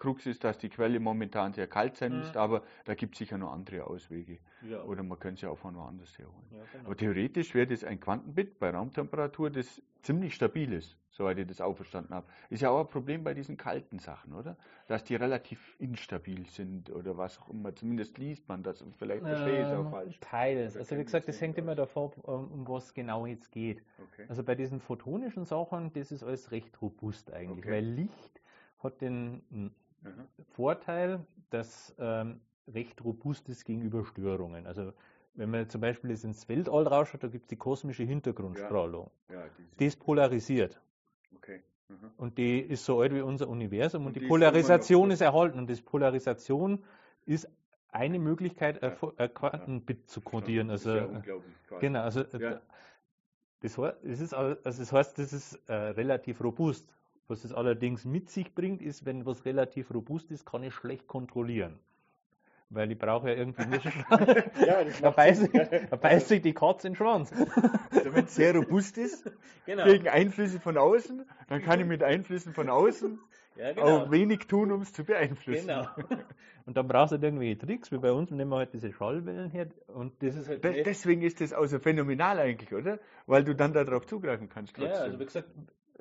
[0.00, 2.24] Krux ist, dass die Quelle momentan sehr kalt sein Mhm.
[2.34, 4.38] aber da gibt es sicher noch andere Auswege.
[4.68, 6.46] Ja, Oder man könnte sie auch von woanders herholen.
[6.50, 6.86] ja, genau.
[6.86, 11.60] Aber theoretisch wäre das ein Quantenbit bei Raumtemperatur, das ziemlich stabil ist, soweit ich das
[11.60, 12.26] auch verstanden habe.
[12.48, 14.56] Ist ja auch ein Problem bei diesen kalten Sachen, oder?
[14.86, 17.74] Dass die relativ instabil sind oder was auch immer.
[17.74, 20.18] Zumindest liest man das und vielleicht verstehe ich es auch Ähm, falsch.
[20.20, 20.72] Teils.
[20.72, 23.82] Oder Also wie gesagt, das hängt immer davon ab, um was genau jetzt geht.
[24.12, 24.24] Okay.
[24.28, 27.70] Also bei diesen photonischen Sachen, das ist alles recht robust eigentlich, Okay.
[27.72, 28.40] weil Licht
[28.82, 29.42] hat den
[30.04, 30.26] Aha.
[30.52, 34.66] Vorteil, dass ähm, recht robust ist gegenüber Störungen.
[34.66, 34.92] Also
[35.34, 39.10] wenn man zum Beispiel jetzt ins Weltall rausschaut, da gibt es die kosmische Hintergrundstrahlung.
[39.30, 40.80] Ja, diese, Die ist polarisiert
[41.36, 41.62] okay.
[41.88, 42.10] Aha.
[42.16, 45.12] und die ist so alt wie unser Universum und, Und die die ist Polarisation so.
[45.14, 46.82] ist erhalten und das Polarisation
[47.26, 47.48] ist
[47.92, 49.12] eine Möglichkeit, ein Ja.
[49.16, 50.68] Ein Quantenbit zu kodieren.
[50.68, 51.80] Das ist Also ja äh, unglaublich quasi.
[51.86, 52.60] Genau, also äh, Ja.
[53.60, 56.86] das, hei- das, ist, al- also das heißt, das ist äh, relativ robust.
[57.30, 61.06] Was es allerdings mit sich bringt, ist, wenn was relativ robust ist, kann ich schlecht
[61.06, 61.78] kontrollieren.
[62.70, 63.86] Weil ich brauche ja irgendwie nicht.
[64.66, 67.32] Ja, das da, beißt sich, da beißt sich die Katze in den Schwanz.
[68.02, 69.30] Wenn es sehr robust ist,
[69.64, 69.84] Genau.
[69.84, 73.18] gegen Einflüsse von außen, dann kann ich mit Einflüssen von außen
[73.56, 75.68] Ja, auch wenig tun, um es zu beeinflussen.
[75.68, 75.86] Genau.
[76.66, 79.50] Und dann brauchst du halt irgendwelche Tricks, wie bei uns nehmen wir halt diese Schallwellen
[79.50, 82.98] her und das ist halt nicht- deswegen ist das auch so phänomenal eigentlich, oder?
[83.26, 85.04] Weil du dann darauf zugreifen kannst Ja, trotzdem.
[85.06, 85.48] also wie gesagt,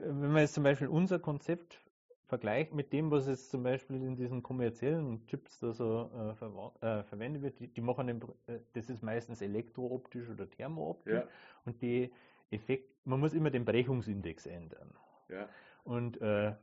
[0.03, 1.81] wenn man jetzt zum Beispiel unser Konzept
[2.25, 6.81] vergleicht mit dem, was jetzt zum Beispiel in diesen kommerziellen Chips da so äh, verwa-
[6.83, 11.27] äh, verwendet wird, die, die machen Pr- äh, das ist meistens elektrooptisch oder thermooptisch Ja.
[11.65, 12.11] und die
[12.51, 14.91] Effekt, man muss immer den Brechungsindex ändern.
[15.29, 15.47] ja.
[15.83, 16.53] Und äh,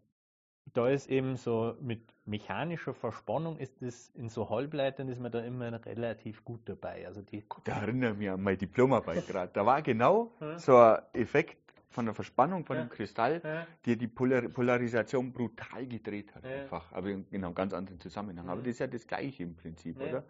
[0.74, 5.40] da ist eben so mit mechanischer Verspannung ist es in so Halbleitern ist man da
[5.40, 7.06] immer relativ gut dabei.
[7.06, 9.52] Also die Da erinnere ich mich an meine Diplomarbeit gerade.
[9.52, 10.58] Da war genau Ja.
[10.58, 12.84] so ein Effekt von der Verspannung von Ja.
[12.84, 13.66] dem Kristall, Ja.
[13.84, 16.44] der die Polar Polarisation brutal gedreht hat.
[16.44, 16.50] Ja.
[16.62, 16.92] Einfach.
[16.92, 18.48] Aber in in einem ganz anderen Zusammenhang.
[18.48, 18.64] Aber Mhm.
[18.64, 20.06] das ist ja das Gleiche im Prinzip, Ja.
[20.08, 20.24] oder?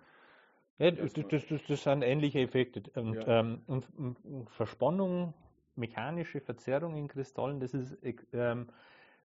[0.79, 2.83] Ja, Das das, das, das, sind ähnliche Effekte.
[3.01, 3.41] Und, Ja.
[3.41, 5.33] ähm, und, und, Verspannung,
[5.75, 7.97] mechanische Verzerrung in Kristallen, das ist,
[8.33, 8.69] ähm,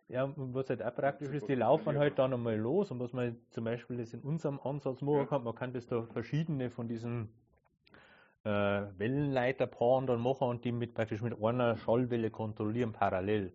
[0.09, 3.13] Ja, und was halt auch praktisch ist, die laufen halt dann einmal los und was
[3.13, 5.27] man zum Beispiel jetzt in unserem Ansatz machen Ja.
[5.27, 7.29] kann, man kann das da verschiedene von diesen
[8.45, 8.49] äh,
[8.99, 13.53] Wellenleiterpaaren dann machen und die mit praktisch mit einer Schallwelle kontrollieren parallel.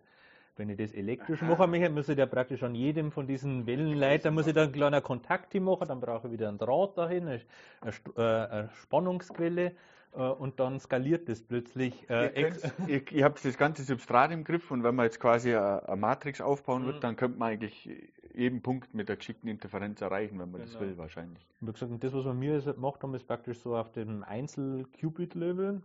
[0.58, 1.50] Wenn ich das elektrisch Aha.
[1.50, 4.74] machen möchte, muss ich ja praktisch an jedem von diesen Wellenleitern muss ich dann einen
[4.74, 7.42] kleinen Kontakt hin machen, dann brauche ich wieder einen Draht dahin, eine,
[7.82, 9.74] eine, St- äh, eine Spannungsquelle
[10.14, 12.10] äh, und dann skaliert das plötzlich.
[12.10, 12.50] Äh,
[12.88, 15.98] ihr, ihr, habt das ganze Substrat im Griff und wenn man jetzt quasi eine, eine
[15.98, 16.88] Matrix aufbauen Mhm.
[16.88, 17.90] wird, dann könnte man eigentlich
[18.38, 20.86] jeden Punkt mit der geschickten Interferenz erreichen, wenn man das Genau.
[20.86, 21.46] will, wahrscheinlich.
[21.62, 25.82] Wie gesagt, und das, was wir mir gemacht haben, ist praktisch so auf dem Einzel-Qubit-Level.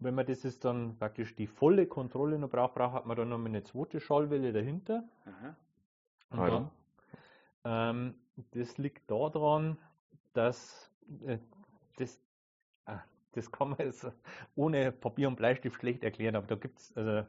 [0.00, 3.28] Wenn man das jetzt dann praktisch die volle Kontrolle noch braucht, braucht hat man dann
[3.30, 5.02] noch eine zweite Schallwelle dahinter.
[6.30, 6.70] Und Warum?
[7.64, 8.14] Dann, ähm,
[8.52, 9.76] das liegt daran,
[10.34, 10.90] dass
[11.26, 11.38] äh,
[11.96, 12.20] das,
[12.86, 13.00] ah,
[13.32, 14.06] das kann man jetzt
[14.54, 17.26] ohne Papier und Bleistift schlecht erklären, aber da gibt es also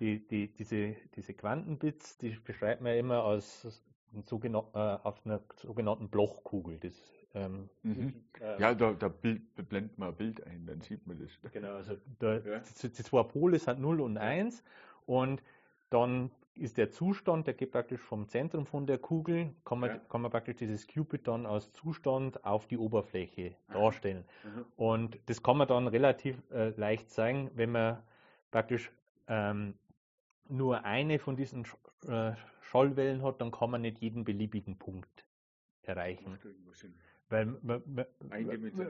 [0.00, 3.84] die, die, diese, diese Quantenbits, die beschreibt man ja immer als
[4.26, 6.78] sogenan äh, auf einer sogenannten Blochkugel.
[6.78, 6.94] Das,
[7.34, 8.14] ähm, mhm.
[8.40, 11.52] äh, ja, da, da blendet man ein Bild ein, dann sieht man das.
[11.52, 12.58] Genau, also da, ja.
[12.58, 14.64] die, die, zwei Pole sind 0 und 1
[15.06, 15.42] und
[15.90, 19.98] dann ist der Zustand, der geht praktisch vom Zentrum von der Kugel, kann man, ja.
[20.08, 24.24] kann man praktisch dieses Qubit dann als Zustand auf die Oberfläche darstellen.
[24.44, 24.64] Mhm.
[24.76, 27.98] Und das kann man dann relativ äh, leicht zeigen, wenn man
[28.50, 28.90] praktisch
[29.28, 29.74] ähm,
[30.50, 31.64] nur eine von diesen
[32.06, 35.24] äh, Schallwellen hat, dann kann man nicht jeden beliebigen Punkt
[35.82, 36.38] erreichen.
[37.28, 38.06] Weil man, man,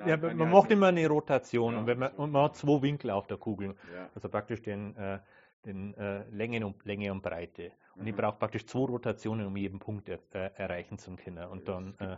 [0.06, 3.26] ja, man macht immer eine Rotation ja, und, man, und, man, hat zwei Winkel auf
[3.26, 3.74] der Kugel.
[3.94, 4.08] Ja.
[4.14, 5.18] Also praktisch den, äh,
[5.66, 7.72] den äh, Länge, und, Länge und Breite.
[7.96, 8.08] Und mhm.
[8.08, 11.46] ich brauche praktisch zwei Rotationen, um jeden Punkt er, äh, erreichen zu können.
[11.48, 12.16] Und dann, äh,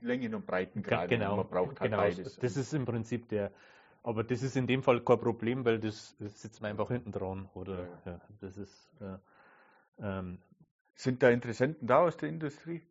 [0.00, 1.08] Längen und Breiten gerade.
[1.08, 2.38] Genau, man braucht halt genau, beides.
[2.38, 3.52] Das ist im Prinzip der,
[4.02, 7.12] aber das ist in dem Fall kein Problem, weil das, das sitzt man einfach hinten
[7.12, 7.48] dran.
[7.54, 8.20] Oder ja.
[8.40, 9.16] das ist äh,
[10.00, 10.38] ähm,
[10.94, 12.82] sind da Interessenten da aus der Industrie?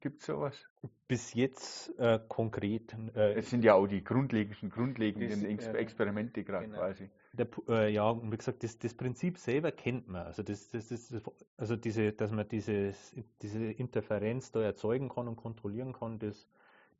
[0.00, 0.66] Gibt es sowas?
[1.08, 2.94] Bis jetzt äh, konkret.
[3.14, 6.78] Äh, es sind ja auch die grundlegenden, grundlegenden das, äh, Experimente gerade genau.
[6.78, 7.08] quasi.
[7.32, 10.26] Der, äh, ja, und wie gesagt, das, das, Prinzip selber kennt man.
[10.26, 11.22] Also, das, das, das,
[11.56, 16.46] also diese, dass man dieses, diese Interferenz da erzeugen kann und kontrollieren kann, das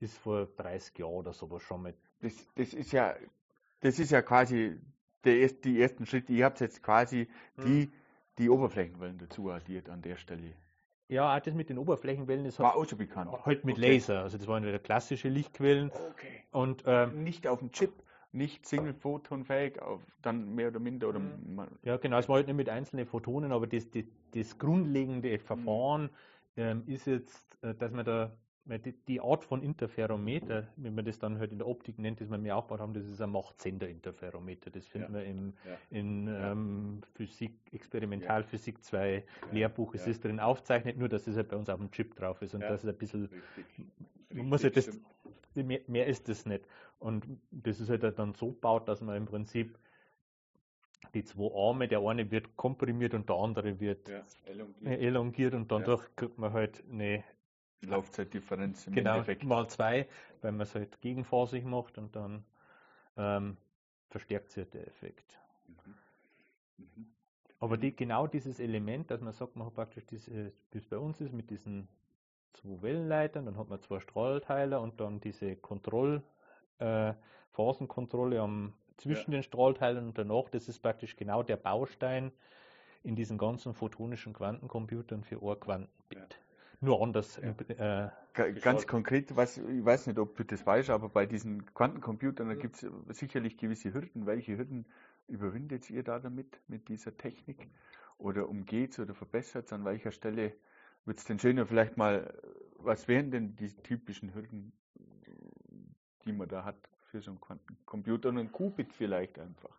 [0.00, 1.94] ist vor 30 Jahren oder sowas schon mal.
[2.20, 3.14] Das, das ist ja,
[3.84, 4.78] das ist ja quasi
[5.24, 6.32] der die ersten Schritte.
[6.32, 7.64] Ihr habt jetzt quasi hm.
[7.64, 7.92] die,
[8.38, 10.54] die Oberflächenwellen dazu addiert an der Stelle.
[11.08, 13.30] Ja, auch das mit den Oberflächenwellen ist war halt, auch so bekannt.
[13.44, 13.92] Halt mit okay.
[13.92, 14.22] Laser.
[14.22, 15.90] Also das waren ja klassische Lichtquellen.
[15.90, 16.44] Okay.
[16.50, 17.92] Und ähm, nicht auf dem Chip,
[18.32, 19.78] nicht Single-Photon-fähig,
[20.22, 21.18] dann mehr oder minder oder.
[21.18, 21.68] Mhm.
[21.82, 22.18] Ja, genau.
[22.18, 26.08] Es war halt nicht mit einzelnen Photonen, aber das, das, das grundlegende Verfahren mhm.
[26.62, 28.32] ähm, ist jetzt, äh, dass man da
[28.66, 32.38] die, Art von Interferometer, wenn man das dann halt in der Optik nennt, das wir
[32.38, 34.70] mir aufgebaut haben, das ist ein Machtzender-Interferometer.
[34.70, 35.20] Das finden ja.
[35.20, 35.76] wir im, ja.
[35.90, 39.94] in ähm, Physik, Experimentalphysik 2 Lehrbuch.
[39.94, 42.54] Es ist drin aufzeichnet, nur dass es halt bei uns auf dem Chip drauf ist
[42.54, 43.86] und das ist ein bisschen, Richtig.
[44.30, 44.90] man muss halt das,
[45.54, 46.66] mehr, mehr, ist das nicht.
[46.98, 49.78] Und das ist halt dann so gebaut, dass man im Prinzip
[51.12, 54.08] die zwei Arme, der eine wird komprimiert und der andere wird
[54.46, 55.00] elongiert.
[55.00, 55.54] elongiert.
[55.54, 55.98] und ja.
[56.16, 57.22] kriegt man halt eine
[57.82, 59.44] Laufzeitdifferenz im genau, Endeffekt.
[59.44, 60.06] mal zwei,
[60.40, 62.44] weil man es halt gegenphasig macht und dann
[63.16, 63.56] ähm,
[64.08, 65.38] verstärkt sich der Effekt.
[65.66, 65.94] Mhm.
[66.78, 67.06] Mhm.
[67.60, 70.98] Aber die, genau dieses Element, dass man sagt, man hat praktisch diese, wie es bei
[70.98, 71.88] uns ist, mit diesen
[72.52, 76.22] zwei Wellenleitern, dann hat man zwei Strahlteiler und dann diese Kontroll,
[76.78, 77.14] äh,
[77.52, 79.38] Phasenkontrolle am, zwischen ja.
[79.38, 82.32] den Strahlteilen und danach, das ist praktisch genau der Baustein
[83.02, 85.90] in diesen ganzen photonischen Quantencomputern für ein Quantenbit.
[86.12, 86.43] Ja
[86.80, 87.40] nur anders.
[87.78, 88.06] Ja.
[88.06, 92.48] Äh, Ganz konkret, was, ich weiß nicht, ob du das weißt, aber bei diesen Quantencomputern,
[92.48, 94.26] da gibt es sicherlich gewisse Hürden.
[94.26, 94.86] Welche Hürden
[95.28, 97.68] überwindet ihr da damit, mit dieser Technik?
[98.18, 99.72] Oder umgeht es oder verbessert es?
[99.72, 100.52] An welcher Stelle
[101.04, 101.66] wird es denn schöner?
[101.66, 102.34] Vielleicht mal,
[102.78, 104.72] was wären denn die typischen Hürden,
[106.24, 109.78] die man da hat für so einen Quantencomputer und einen Qubit vielleicht einfach?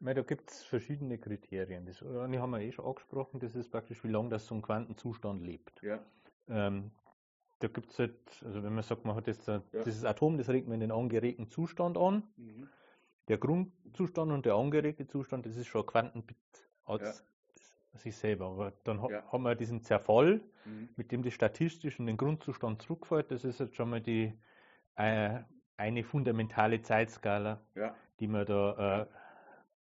[0.00, 1.84] da gibt es verschiedene Kriterien.
[1.84, 3.38] Das, die haben wir eh schon angesprochen.
[3.38, 5.82] Das ist praktisch, wie lange das so ein Quantenzustand lebt.
[5.82, 6.00] Ja.
[6.50, 6.90] Ähm,
[7.60, 9.62] da gibt es halt, also wenn man sagt, man hat jetzt ja.
[9.84, 12.22] dieses Atom, das regt man in den angeregten Zustand an.
[12.36, 12.68] Mhm.
[13.28, 16.36] Der Grundzustand und der angeregte Zustand, das ist schon ein Quantenbit
[16.84, 17.24] als
[17.92, 17.98] ja.
[17.98, 18.46] sich selber.
[18.46, 19.22] Aber dann ha ja.
[19.30, 20.88] haben wir diesen Zerfall, mhm.
[20.96, 23.30] mit dem das statistisch in den Grundzustand zurückfällt.
[23.30, 24.32] Das ist jetzt schon mal die
[24.96, 25.40] äh,
[25.76, 27.60] eine fundamentale Zeitskala,
[28.18, 29.06] die man da äh,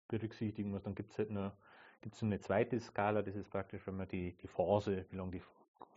[0.08, 0.82] berücksichtigen muss.
[0.82, 1.52] Dann gibt es halt noch
[2.00, 5.42] gibt's eine zweite Skala, das ist praktisch, wenn man die, die Phase, wie lange die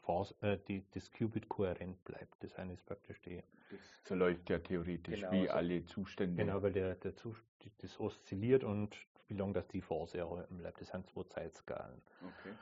[0.01, 2.43] Phase, äh, die, das Qubit kohärent bleibt.
[2.43, 3.43] Das eine ist praktisch die.
[3.69, 6.43] Das verläuft ja theoretisch genau, wie also, alle Zustände.
[6.43, 7.43] Genau, weil der, der Zust
[7.81, 8.95] das oszilliert und
[9.27, 10.81] wie lange das die Phase erhalten bleibt.
[10.81, 12.01] Das sind zwei Zeitskalen.
[12.21, 12.53] Okay.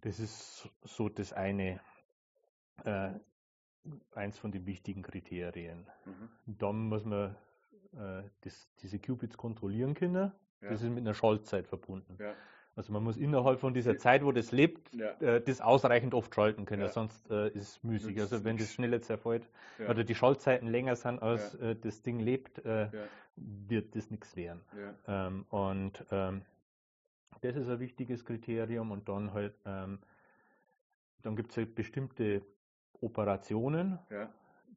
[0.00, 1.80] Das ist so das eine,
[2.84, 3.10] äh,
[4.12, 5.86] eins von den wichtigen Kriterien.
[6.04, 6.30] Mhm.
[6.46, 7.34] Dann muss man
[7.92, 10.32] äh, das, diese Qubits kontrollieren können.
[10.60, 10.70] Ja.
[10.70, 12.16] Das ist mit einer Schaltzeit verbunden.
[12.18, 12.34] Ja.
[12.76, 15.10] Also man muss innerhalb von dieser Zeit, wo das lebt, ja.
[15.20, 16.88] äh, das ausreichend oft schalten können, ja.
[16.88, 18.20] sonst äh, ist es müßig.
[18.20, 19.88] Also wenn das schneller zerfällt ja.
[19.88, 22.88] oder die Schaltzeiten länger sind, als äh, das Ding lebt, äh,
[23.36, 24.60] wird das nichts werden.
[25.06, 26.42] Ähm, und ähm,
[27.42, 30.00] das ist ein wichtiges Kriterium und dann halt, ähm,
[31.22, 32.42] dann gibt es halt bestimmte
[33.00, 33.98] Operationen,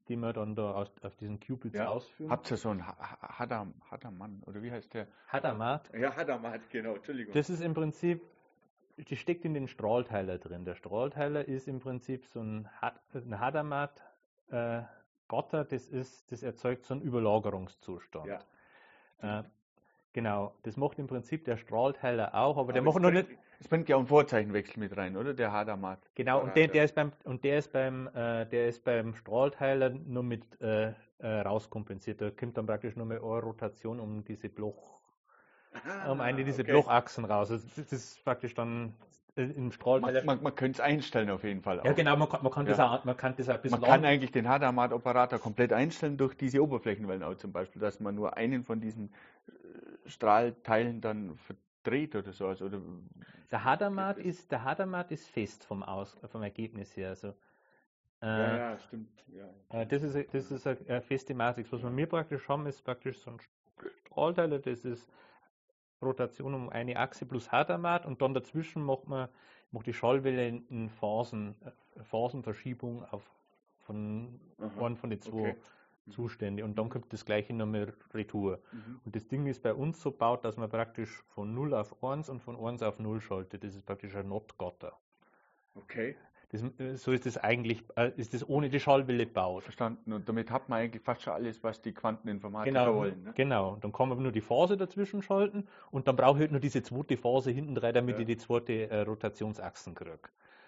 [0.08, 1.88] die man dann da aus, auf diesen Qubits ja.
[1.88, 2.32] ausführen.
[2.32, 5.08] Habt ihr so einen Hadam, Hadaman oder wie heißt der?
[5.28, 5.92] Hadamat.
[5.94, 7.34] Ja, Hadamat, genau, Entschuldigung.
[7.34, 8.22] Das ist im Prinzip,
[8.98, 10.66] die steckt in den Strahlteiler drin.
[10.66, 14.04] Der Strahlteiler ist im Prinzip so ein, ein Hadamat.
[14.50, 14.84] Äh,
[15.28, 18.28] Gotter, das ist, das erzeugt so einen Überlagerungszustand.
[19.22, 19.40] Ja.
[19.40, 19.44] Äh,
[20.14, 23.30] genau, das macht im Prinzip der Strahlteiler auch, aber, aber der macht noch nicht.
[23.60, 25.34] Es bringt ja auch einen Vorzeichenwechsel mit rein, oder?
[25.34, 26.00] Der Hadamat.
[26.16, 29.90] Genau, und der, der ist beim und der ist beim äh, der ist beim Strahlteiler
[29.90, 32.22] nur mit äh, äh, rauskompensiert.
[32.22, 35.00] Da kommt dann praktisch nur mehr eine Rotation um diese Bloch,
[36.08, 36.72] um eine dieser okay.
[36.72, 37.50] Blochachsen raus.
[37.52, 38.94] Also das ist praktisch dann
[39.36, 40.24] äh, im Strahlteiler.
[40.24, 41.82] Man, man, man könnte es einstellen auf jeden Fall.
[41.84, 41.96] ja auch.
[41.96, 42.96] genau, man kann, man kann das Ja.
[42.96, 46.36] auch, man kann das auch ein bisschen Man kann eigentlich den Hadamat-Operator komplett einstellen durch
[46.36, 49.12] diese Oberflächenwellen auch zum Beispiel, dass man nur einen von diesen
[49.48, 51.38] äh, Strahlteilen dann
[51.88, 52.48] verdreht oder so.
[52.48, 52.82] Also, oder,
[53.52, 57.10] Der Hadamat ist, der Hadamat ist fest vom, Aus, vom Ergebnis her.
[57.10, 57.34] Also,
[58.22, 59.10] äh, stimmt.
[59.34, 59.50] Ja.
[59.70, 61.72] äh, das ist, eine- das ist eine, eine feste Matrix.
[61.72, 63.38] Was wir praktisch haben, ist praktisch so ein
[64.08, 65.08] Strahlteiler, das ist
[66.02, 69.30] Rotation um eine Achse plus Hadamat und dann dazwischen macht man
[69.72, 73.24] macht die Schallwelle in Phasen, äh, Phasenverschiebung auf
[73.80, 74.40] von
[74.78, 75.56] einem von den zwei okay.
[76.10, 78.60] Zustände und dann kommt das gleiche nochmal retour.
[78.72, 79.00] Mhm.
[79.06, 82.30] Und das Ding ist bei uns so gebaut, dass man praktisch von 0 auf 1
[82.30, 83.64] und von 1 auf 0 schaltet.
[83.64, 84.94] Das ist praktisch ein Not-Gotter.
[85.76, 86.16] Okay,
[86.50, 86.64] Das,
[87.04, 89.64] so ist das eigentlich, äh, ist das ohne die Schallwelle gebaut.
[89.64, 90.14] verstanden.
[90.14, 93.24] Und damit hat man eigentlich fast schon alles, was die Quanteninformatiker Genau, wollen.
[93.24, 93.34] Ne?
[93.36, 93.76] genau.
[93.82, 96.82] Dann kann man nur die Phase dazwischen schalten und dann brauche ich halt nur diese
[96.82, 98.22] zweite Phase hinten dran, damit Ja.
[98.22, 100.18] ich die zweite äh, Rotationsachsen kriege.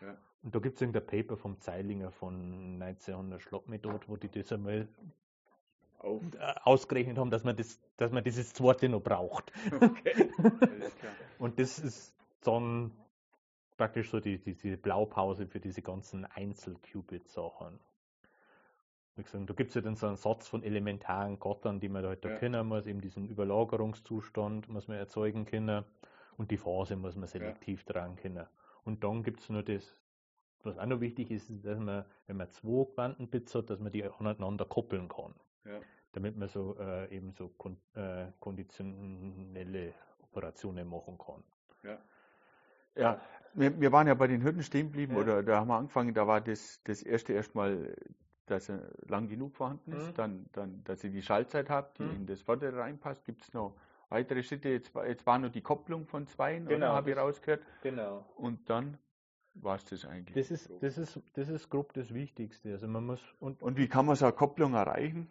[0.01, 0.15] Ja.
[0.43, 4.29] Und da gibt es irgendein Paper vom Zeilinger von 1900 Schlag mich tot, wo die
[4.29, 4.87] das einmal
[5.99, 6.21] Auf.
[6.33, 9.51] äh, ausgerechnet haben, dass man, das, dass man dieses zweite noch braucht.
[9.79, 10.31] Okay.
[11.39, 12.91] Und das ist dann
[13.77, 17.79] praktisch so die, die, die Blaupause für diese ganzen Einzel-Qubit-Sachen.
[19.15, 22.05] Wie gesagt, da gibt es ja dann so einen Satz von elementaren Gottern, die man
[22.05, 22.35] halt da Ja.
[22.37, 25.83] kennen muss, eben diesen Überlagerungszustand muss man erzeugen können
[26.37, 28.45] und die Phase muss man selektiv dran können.
[28.85, 29.97] Und dann gibt es nur das,
[30.63, 33.91] was auch noch wichtig ist, ist, dass man, wenn man zwei Quantenbits hat, dass man
[33.91, 35.33] die aneinander koppeln kann.
[35.65, 35.79] Ja.
[36.13, 39.93] Damit man so äh, eben so kon äh, konditionelle
[40.23, 41.43] Operationen machen kann.
[42.95, 43.21] Ja,
[43.53, 45.21] wir, wir waren ja bei den Hürden stehen geblieben, Ja.
[45.21, 47.95] oder da haben wir angefangen, da war das, das erste erstmal,
[48.47, 50.15] dass er lang genug vorhanden ist, Mhm.
[50.15, 52.15] dann, dann, dass ihr die Schaltzeit habt, die Mhm.
[52.15, 53.23] in das Vordere reinpasst.
[53.25, 53.75] Gibt es noch
[54.09, 54.69] weitere Schritte?
[54.69, 57.61] Jetzt, war- jetzt war nur die Kopplung von zweien, Genau, habe ich rausgehört?
[57.83, 58.25] Genau.
[58.35, 58.97] Und dann
[59.53, 60.35] war es das eigentlich.
[60.35, 62.71] Das ist, das ist, das ist grob das Wichtigste.
[62.71, 65.29] Also man muss und Und wie kann man so eine Kopplung erreichen?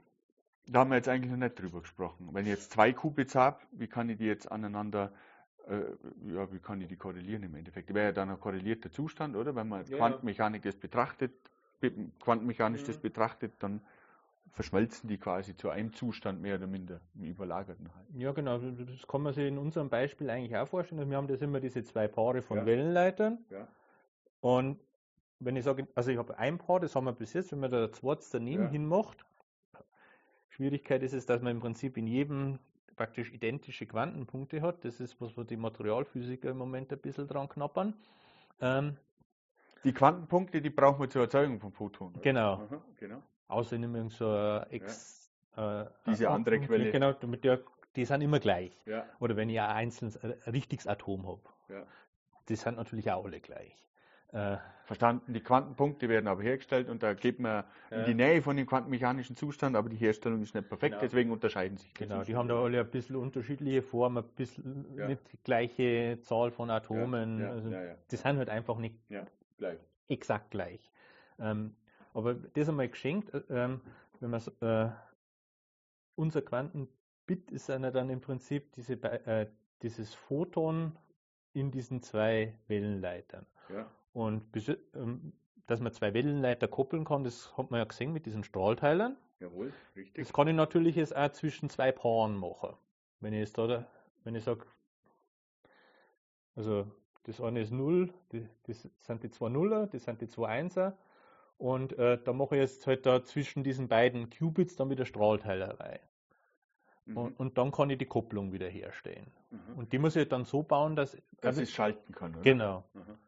[0.70, 2.28] Da haben wir jetzt eigentlich noch nicht drüber gesprochen.
[2.32, 5.12] Wenn ich jetzt zwei Qubits habe, wie kann ich die jetzt aneinander,
[5.66, 5.80] äh,
[6.32, 7.92] ja, wie kann ich die korrelieren im Endeffekt?
[7.94, 9.54] Wäre ja dann ein korrelierter Zustand, oder?
[9.54, 9.96] Wenn man Ja.
[9.96, 11.32] Quantenmechanik das betrachtet,
[11.80, 13.02] be- quantenmechanisch das Mhm.
[13.02, 13.80] betrachtet, dann
[14.52, 18.06] verschmelzen die quasi zu einem Zustand mehr oder minder, im überlagerten halt.
[18.14, 20.98] ja genau, das kann man sich in unserem Beispiel eigentlich auch vorstellen.
[21.00, 22.66] Also wir haben das immer diese zwei Paare von Ja.
[22.66, 23.38] Wellenleitern.
[23.50, 23.68] Ja.
[24.40, 24.78] Und
[25.38, 27.70] wenn ich sage, also ich habe ein Paar, das haben wir bis jetzt, wenn man
[27.70, 28.70] da zweites daneben Ja.
[28.70, 29.24] hinmacht.
[30.58, 32.58] Schwierigkeit ist es, dass man im Prinzip in jedem
[32.96, 34.84] praktisch identische Quantenpunkte hat.
[34.84, 37.94] Das ist was, die Materialphysiker im Moment ein bisschen dran knappern.
[38.60, 38.96] Ähm,
[39.84, 42.20] Die Quantenpunkte, die brauchen wir zur Erzeugung von Photonen.
[42.22, 42.54] genau.
[42.54, 43.22] Aha, genau.
[43.46, 44.26] Außer in irgend so
[44.68, 46.90] Ex, äh, Diese andere Quelle.
[46.90, 47.60] Genau, damit der,
[47.94, 48.72] die sind immer gleich.
[48.84, 51.42] Ja, Oder wenn ich ein einzelnes, ein richtiges Atom habe.
[51.68, 51.86] ja.
[52.48, 53.76] Die sind natürlich auch alle gleich.
[54.32, 58.04] Äh, Verstanden, die Quantenpunkte werden aber hergestellt und da geht man in Ja.
[58.04, 61.00] die Nähe von dem quantenmechanischen Zustand, aber die Herstellung ist nicht perfekt, Genau.
[61.02, 62.38] deswegen unterscheiden sich die genau, die Zustände.
[62.38, 65.08] haben da alle ein bisschen unterschiedliche Formen, ein bisschen Ja.
[65.08, 67.38] nicht die gleiche Zahl von Atomen.
[67.40, 67.70] ja, also.
[68.10, 68.96] Die sind halt einfach nicht
[69.58, 69.78] gleich.
[70.08, 70.90] exakt gleich.
[71.38, 71.74] Ähm,
[72.14, 73.82] aber das einmal geschenkt, äh, ähm,
[74.20, 74.90] wenn man äh,
[76.14, 79.46] unser Quantenbit ist einer dann im Prinzip diese, äh,
[79.82, 80.96] dieses Photon
[81.52, 83.46] in diesen zwei Wellenleitern.
[83.68, 83.86] Ja.
[84.12, 85.32] Und bis, ähm,
[85.66, 89.16] dass man zwei Wellenleiter koppeln kann, das hat man ja gesehen mit diesen Strahlteilern.
[89.40, 90.24] Jawohl, richtig.
[90.24, 92.74] Das kann ich natürlich jetzt auch zwischen zwei Paaren machen.
[93.20, 93.86] Wenn ich jetzt da,
[94.24, 94.66] wenn ich sage,
[96.56, 96.90] also
[97.24, 100.96] das eine ist 0, die, das sind die zwei Nuller, das sind die zwei Einser.
[101.58, 105.78] Und äh, da mache ich jetzt halt da zwischen diesen beiden Qubits dann wieder Strahlteiler
[105.78, 105.98] rein.
[107.04, 107.16] Mhm.
[107.16, 109.30] Und, und dann kann ich die Kopplung wieder herstellen.
[109.50, 109.78] Mhm.
[109.78, 111.12] Und die muss ich dann so bauen, dass.
[111.40, 112.42] Dass also- es schalten kann, oder?
[112.42, 112.84] genau.
[112.94, 113.18] Mhm.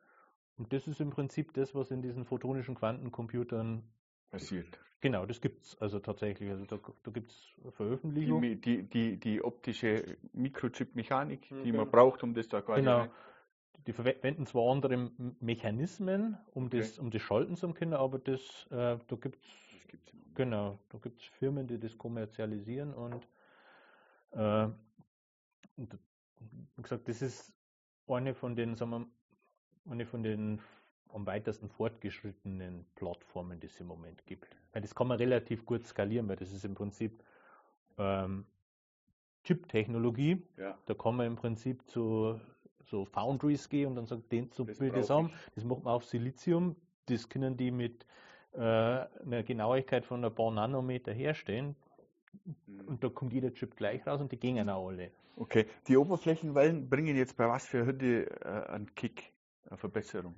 [0.61, 3.83] Und das ist im Prinzip das, was in diesen photonischen Quantencomputern,
[4.31, 4.79] Passiert.
[5.01, 6.51] genau, das gibt es also tatsächlich.
[6.51, 8.42] Also da, da gibt es Die, Veröffentlichungen.
[8.42, 13.06] Mi- die, die, die optische Mikrochip-Mechanik, Mhm, die man braucht, um das da quasi Genau.
[13.87, 16.79] Die verwenden zwar andere Mechanismen, um, Okay.
[16.79, 19.50] das, um das schalten zu können, aber das, äh, da gibt es
[20.35, 23.27] genau, da gibt's Firmen, die das kommerzialisieren und,
[24.33, 24.69] äh,
[25.77, 25.98] und
[26.77, 27.54] wie gesagt, das ist
[28.06, 29.06] eine von den, sagen wir,
[29.91, 30.61] eine von den
[31.13, 34.57] am weitesten fortgeschrittenen Plattformen, die es im Moment gibt.
[34.73, 37.23] Weil das kann man relativ gut skalieren, weil das ist im Prinzip
[37.99, 38.47] ähm,
[39.45, 40.43] Chip-Technologie.
[40.57, 40.79] Ja.
[40.87, 42.41] Da kann man im Prinzip zu
[42.85, 45.33] so Foundries gehe und dann sage, den zu das, das haben.
[45.55, 46.77] Das macht man auf Silizium.
[47.07, 48.07] Das können die mit
[48.53, 51.77] äh, einer Genauigkeit von ein paar Nanometer herstellen.
[52.67, 52.81] Mhm.
[52.87, 55.11] Und da kommt jeder Chip gleich raus und die gehen auch alle.
[55.37, 59.33] Okay, die Oberflächenwellen bringen jetzt bei was für Hütte äh, einen Kick,
[59.79, 60.35] Verbesserung?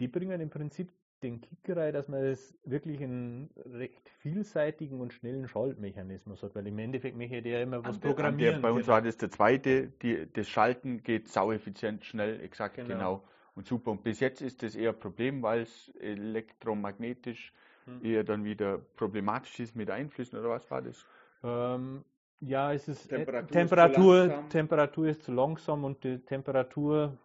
[0.00, 0.90] Die bringen im Prinzip
[1.22, 6.66] den Kick rein, dass man es wirklich einen recht vielseitigen und schnellen Schaltmechanismus hat, weil
[6.66, 8.54] im Endeffekt möchte der immer was der, programmieren.
[8.54, 12.88] Der, bei uns war das der zweite, die, das Schalten geht saueffizient, schnell, exakt, genau.
[12.88, 13.24] genau.
[13.54, 13.92] und super.
[13.92, 17.52] Und bis jetzt ist das eher ein Problem, weil es elektromagnetisch
[17.84, 18.04] hm.
[18.04, 21.06] eher dann wieder problematisch ist mit Einflüssen, oder was war das?
[21.44, 22.04] Ähm,
[22.40, 27.16] ja, es ist Temperatur, äh, Temperatur, ist Temperatur, ist zu langsam und die Temperatur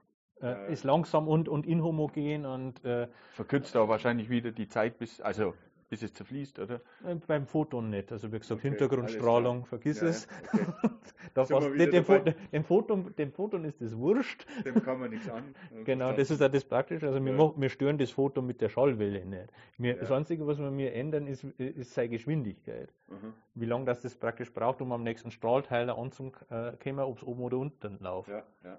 [0.41, 5.21] äh, ist langsam und, und inhomogen und äh, verkürzt auch wahrscheinlich wieder die Zeit bis,
[5.21, 5.53] also
[5.89, 6.81] bis es zerfließt, oder?
[7.05, 8.11] Äh, beim Foton nicht.
[8.11, 10.27] Also wie gesagt, okay, Hintergrundstrahlung, vergiss ja, es.
[10.53, 10.65] Okay.
[11.33, 14.45] da fast, dem, dem, dem, Foton, dem Photon ist das wurscht.
[14.65, 15.55] Dem kann man nichts an.
[15.85, 17.07] genau, das ist auch das Praktische.
[17.07, 17.25] Also ja.
[17.25, 19.47] wir, wir stören das Foto mit der Schallwelle nicht.
[19.77, 19.99] Wir, ja.
[19.99, 22.89] Das Einzige, was wir mir ändern, ist, ist seine Geschwindigkeit.
[23.07, 23.33] Mhm.
[23.55, 27.57] Wie lange das, das praktisch braucht, um am nächsten Strahlteiler anzukommen, ob es oben oder
[27.57, 28.31] unten läuft.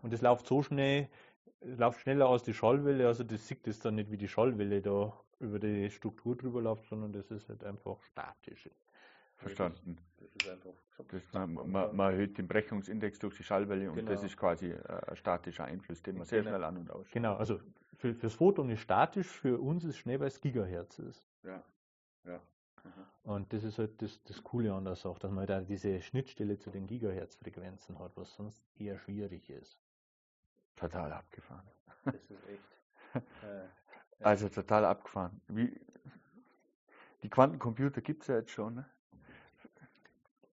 [0.02, 1.08] Und das läuft so schnell,
[1.60, 5.12] läuft schneller als die Schallwelle, also das sieht es dann nicht wie die Schallwelle da
[5.40, 8.68] über die Struktur drüber läuft, sondern das ist halt einfach statisch.
[9.36, 9.98] Verstanden.
[10.16, 10.72] Das ist einfach
[11.06, 14.10] das, man, man, man, erhöht den Brechungsindex durch die Schallwelle und genau.
[14.10, 16.50] das ist quasi ein statischer Einfluss, den man sehr genau.
[16.50, 17.06] schnell an und aus.
[17.12, 17.60] Genau, also
[17.98, 21.28] für, fürs Photon ist statisch, für uns ist schnell, weil es Gigahertz ist.
[21.44, 21.62] Ja,
[22.24, 22.40] ja.
[22.82, 23.30] Mhm.
[23.30, 26.58] Und das ist halt das, das Coole an der Sache, dass man da diese Schnittstelle
[26.58, 29.78] zu den Gigahertz-Frequenzen hat, was sonst eher schwierig ist.
[30.78, 31.66] Total abgefahren.
[32.04, 32.62] Das ist echt.
[33.42, 35.40] Äh, also total abgefahren.
[35.48, 35.80] Wie,
[37.22, 38.74] die Quantencomputer gibt es ja jetzt schon.
[38.74, 38.84] Ne?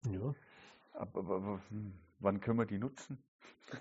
[0.08, 0.36] Ja.
[0.94, 3.18] Aber, aber, aber hm, wann können wir die nutzen?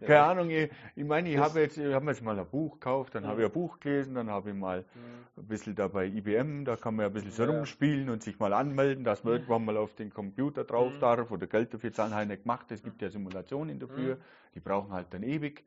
[0.00, 0.30] Keine ja.
[0.30, 3.24] Ahnung, ich, ich meine, ich habe jetzt, ich hab jetzt mal ein Buch gekauft, dann
[3.24, 3.30] ja.
[3.30, 4.84] habe ich ein Buch gelesen, dann habe ich mal
[5.36, 7.50] ein bisschen da bei IBM, da kann man ja ein bisschen so ja.
[7.50, 11.46] rumspielen und sich mal anmelden, dass man irgendwann mal auf den Computer drauf darf oder
[11.46, 12.70] Geld dafür zahlen, habe ich nicht gemacht.
[12.70, 14.18] Es gibt ja Simulationen dafür,
[14.54, 15.64] die brauchen halt dann ewig.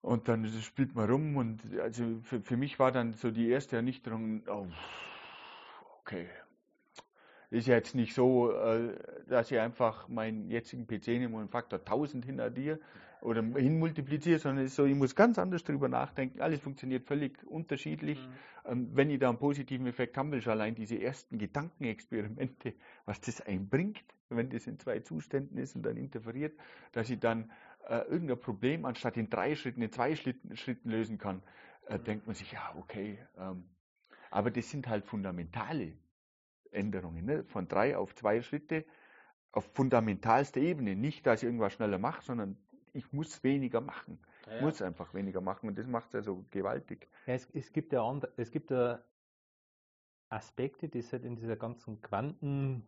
[0.00, 3.76] Und dann spielt man rum und also für, für mich war dann so die erste
[3.76, 4.66] Ernüchterung, oh,
[6.00, 6.26] okay,
[7.52, 8.94] ist ja jetzt nicht so, äh,
[9.28, 12.78] dass ich einfach meinen jetzigen PC nehme und Faktor 1000 hinter dir
[13.20, 16.40] oder hinmultipliziere, sondern es ist so, ich muss ganz anders drüber nachdenken.
[16.40, 18.18] Alles funktioniert völlig unterschiedlich.
[18.18, 18.72] Mhm.
[18.72, 22.74] Ähm, wenn ich da einen positiven Effekt haben will, schon allein diese ersten Gedankenexperimente,
[23.04, 26.58] was das einbringt, wenn das in zwei Zuständen ist und dann interferiert,
[26.92, 27.50] dass ich dann
[27.86, 31.42] äh, irgendein Problem anstatt in drei Schritten, in zwei Schritten, Schritten lösen kann,
[31.86, 32.04] äh, mhm.
[32.04, 33.18] denkt man sich, ja, okay.
[33.38, 33.64] Ähm,
[34.30, 35.92] aber das sind halt fundamentale
[36.72, 37.44] Änderungen, ne?
[37.44, 38.84] von drei auf zwei Schritte
[39.52, 40.96] auf fundamentalster Ebene.
[40.96, 42.56] Nicht, dass ich irgendwas schneller mache, sondern
[42.92, 44.18] ich muss weniger machen.
[44.46, 44.62] Ja, ja.
[44.62, 47.08] muss einfach weniger machen und das macht es also gewaltig.
[47.26, 49.04] Ja, es, es, gibt ja andere, es gibt ja
[50.28, 52.86] Aspekte, die es halt in dieser ganzen Quanten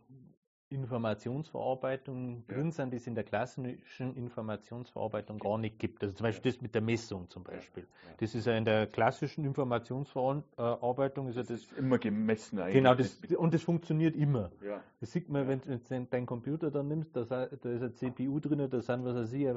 [0.70, 6.02] Informationsverarbeitung drin sind, die es in der klassischen Informationsverarbeitung gar nicht gibt.
[6.02, 7.86] Also zum Beispiel das mit der Messung zum Beispiel.
[8.18, 12.74] Das ist ja in der klassischen Informationsverarbeitung ist ja das, das immer gemessen eigentlich.
[12.74, 14.50] Genau, das, und das funktioniert immer.
[14.62, 14.82] Ja.
[15.00, 18.68] Das sieht man, wenn du deinen Computer dann nimmst, da, da ist ein CPU drin,
[18.68, 19.48] da sind, was weiß ich,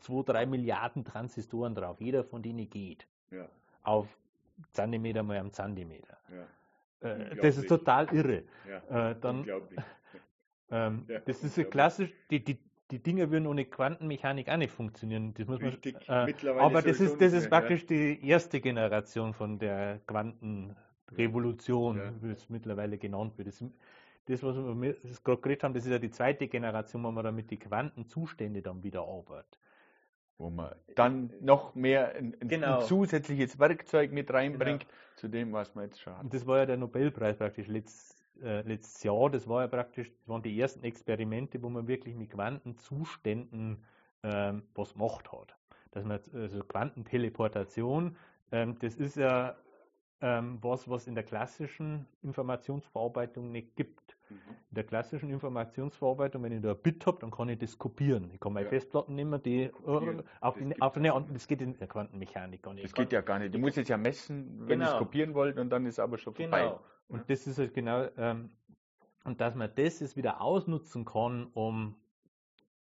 [0.00, 2.00] zwei, drei Milliarden Transistoren drauf.
[2.00, 3.06] Jeder von denen geht.
[3.30, 3.48] Ja.
[3.82, 4.08] Auf
[4.72, 6.16] Zentimeter mal am Zentimeter.
[6.30, 6.46] Ja.
[7.08, 8.42] Äh, das ist total irre.
[8.68, 9.80] Ja, äh, dann, unglaublich.
[10.70, 12.58] Ähm, ja, das ist ja klassisch, die, die,
[12.90, 15.34] die Dinge würden ohne Quantenmechanik auch nicht funktionieren.
[15.34, 17.86] Das muss Richtig, man, äh, aber das ist, das ist praktisch ja.
[17.88, 22.12] die erste Generation von der Quantenrevolution, ja.
[22.20, 23.48] wie es mittlerweile genannt wird.
[23.48, 23.64] Das,
[24.26, 27.50] das was wir gerade geredet haben, das ist ja die zweite Generation, wo man damit
[27.50, 29.58] die Quantenzustände dann wieder arbeitet.
[30.38, 32.80] Wo man dann noch mehr ein, ein, genau.
[32.80, 34.92] ein zusätzliches Werkzeug mit reinbringt genau.
[35.16, 36.24] zu dem, was man jetzt schon hat.
[36.24, 40.10] Und das war ja der Nobelpreis praktisch letztes äh, letztes Jahr, das war ja praktisch,
[40.10, 43.84] das waren die ersten Experimente, wo man wirklich mit Quantenzuständen
[44.22, 45.56] ähm, was gemacht hat.
[45.92, 48.16] Dass man also Quantenteleportation,
[48.52, 49.56] ähm, das ist ja
[50.20, 54.16] ähm, was, was in der klassischen Informationsverarbeitung nicht gibt.
[54.28, 54.36] Mhm.
[54.70, 58.30] In der klassischen Informationsverarbeitung, wenn ich da ein Bit habe, dann kann ich das kopieren.
[58.32, 58.70] Ich kann meine ja.
[58.70, 59.70] Festplatten nehmen, die äh,
[60.40, 62.84] auf, das, auf eine das geht in der Quantenmechanik gar nicht.
[62.84, 63.54] Das geht ja gar nicht.
[63.54, 64.84] Du musst es ja messen, wenn genau.
[64.84, 66.80] ich es kopieren wollte und dann ist es aber schon genau.
[67.10, 68.50] Und das ist halt genau, ähm,
[69.24, 71.96] und dass man das jetzt wieder ausnutzen kann, um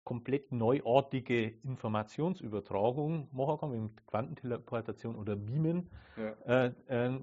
[0.03, 5.89] komplett neuartige Informationsübertragung machen kann, wie mit Quantenteleportation oder Beamen.
[6.17, 6.65] Ja.
[6.65, 7.19] Äh, äh,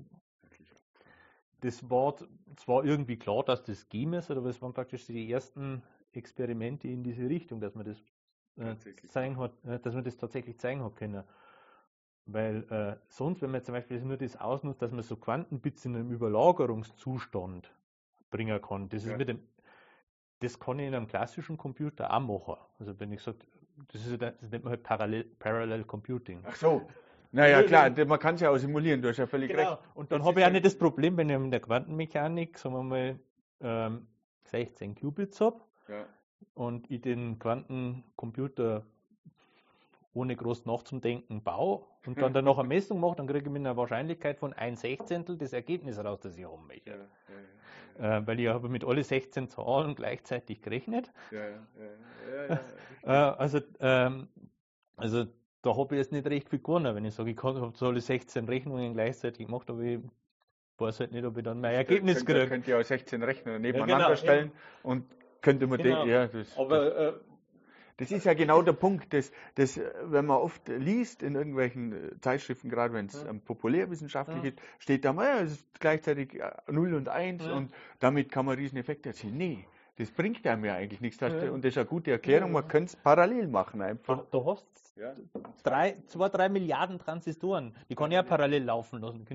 [1.61, 2.14] das war
[2.57, 5.82] zwar irgendwie klar, dass das gehen muss, aber es waren praktisch die ersten
[6.12, 8.02] Experimente in diese Richtung, dass man das
[8.57, 8.76] äh,
[9.09, 11.24] zeigen hat, äh, dass man das tatsächlich zeigen hat können.
[12.26, 15.94] Weil äh, sonst, wenn man zum Beispiel nur das ausnutzt, dass man so Quantenbits in
[15.94, 17.72] einem Überlagerungszustand
[18.30, 19.40] bringen kann, das ist mit dem,
[20.40, 22.56] das kann ich in einem klassischen Computer auch machen.
[22.80, 23.38] Also wenn ich sage,
[23.92, 26.40] das, ist, das nennt man halt Parallel, Parallel Computing.
[26.44, 26.88] Ach so.
[27.32, 29.70] Naja, klar, man kann es ja auch simulieren, du hast ja völlig genau.
[29.70, 29.82] recht.
[29.94, 32.82] Und dann habe ich auch nicht das Problem, wenn ich in der Quantenmechanik, sagen wir
[32.82, 33.20] mal,
[33.60, 34.06] ähm,
[34.44, 36.06] 16 Qubits habe ja.
[36.54, 38.84] und ich den Quantencomputer
[40.16, 43.76] ohne groß nachzudenken baue und dann danach eine Messung mache, dann kriege ich mit einer
[43.76, 46.90] Wahrscheinlichkeit von 1 Sechzehntel das Ergebnis raus, das ich haben möchte.
[46.90, 46.96] Ja,
[47.98, 51.12] ja, äh, weil ich habe mit alle 16 Zahlen gleichzeitig gerechnet.
[51.30, 52.56] äh,
[53.06, 54.28] also, ähm,
[54.96, 55.26] also
[55.62, 58.00] da habe ich jetzt nicht recht viel gewonnen, wenn ich sage, ich habe so alle
[58.00, 60.00] 16 Rechnungen gleichzeitig gemacht, aber ich
[60.78, 62.40] weiß halt nicht, ob ich dann mein Ergebnis kriege.
[62.40, 64.90] Könnt, könnt ihr auch 16 Rechnungen nebeneinander ja, genau, stellen ja.
[64.90, 65.04] und
[65.42, 66.04] könnte man genau.
[66.04, 66.56] denken, ja, das.
[66.58, 67.12] Aber äh,
[67.99, 72.20] das ist ja genau der Punkt, dass, dass, wenn man oft liest in irgendwelchen äh,
[72.20, 73.30] Zeitschriften, gerade wenn es ja.
[73.30, 74.51] ähm, populärwissenschaftlich ja.
[74.51, 77.55] ist, steht da mal, ja, es ist gleichzeitig 0 äh, und 1 ja.
[77.55, 79.36] und damit kann man riesen Effekte erzielen.
[79.38, 79.64] Nee,
[79.99, 81.22] das bringt einem ja eigentlich nichts.
[81.22, 84.18] Und das ist eine gute Erklärung, man könnte es parallel machen einfach.
[84.30, 84.66] Du, du hast
[84.97, 85.14] ja.
[85.62, 87.74] Drei, zwei, drei Milliarden Transistoren.
[87.88, 89.26] Die kann ja parallel laufen lassen.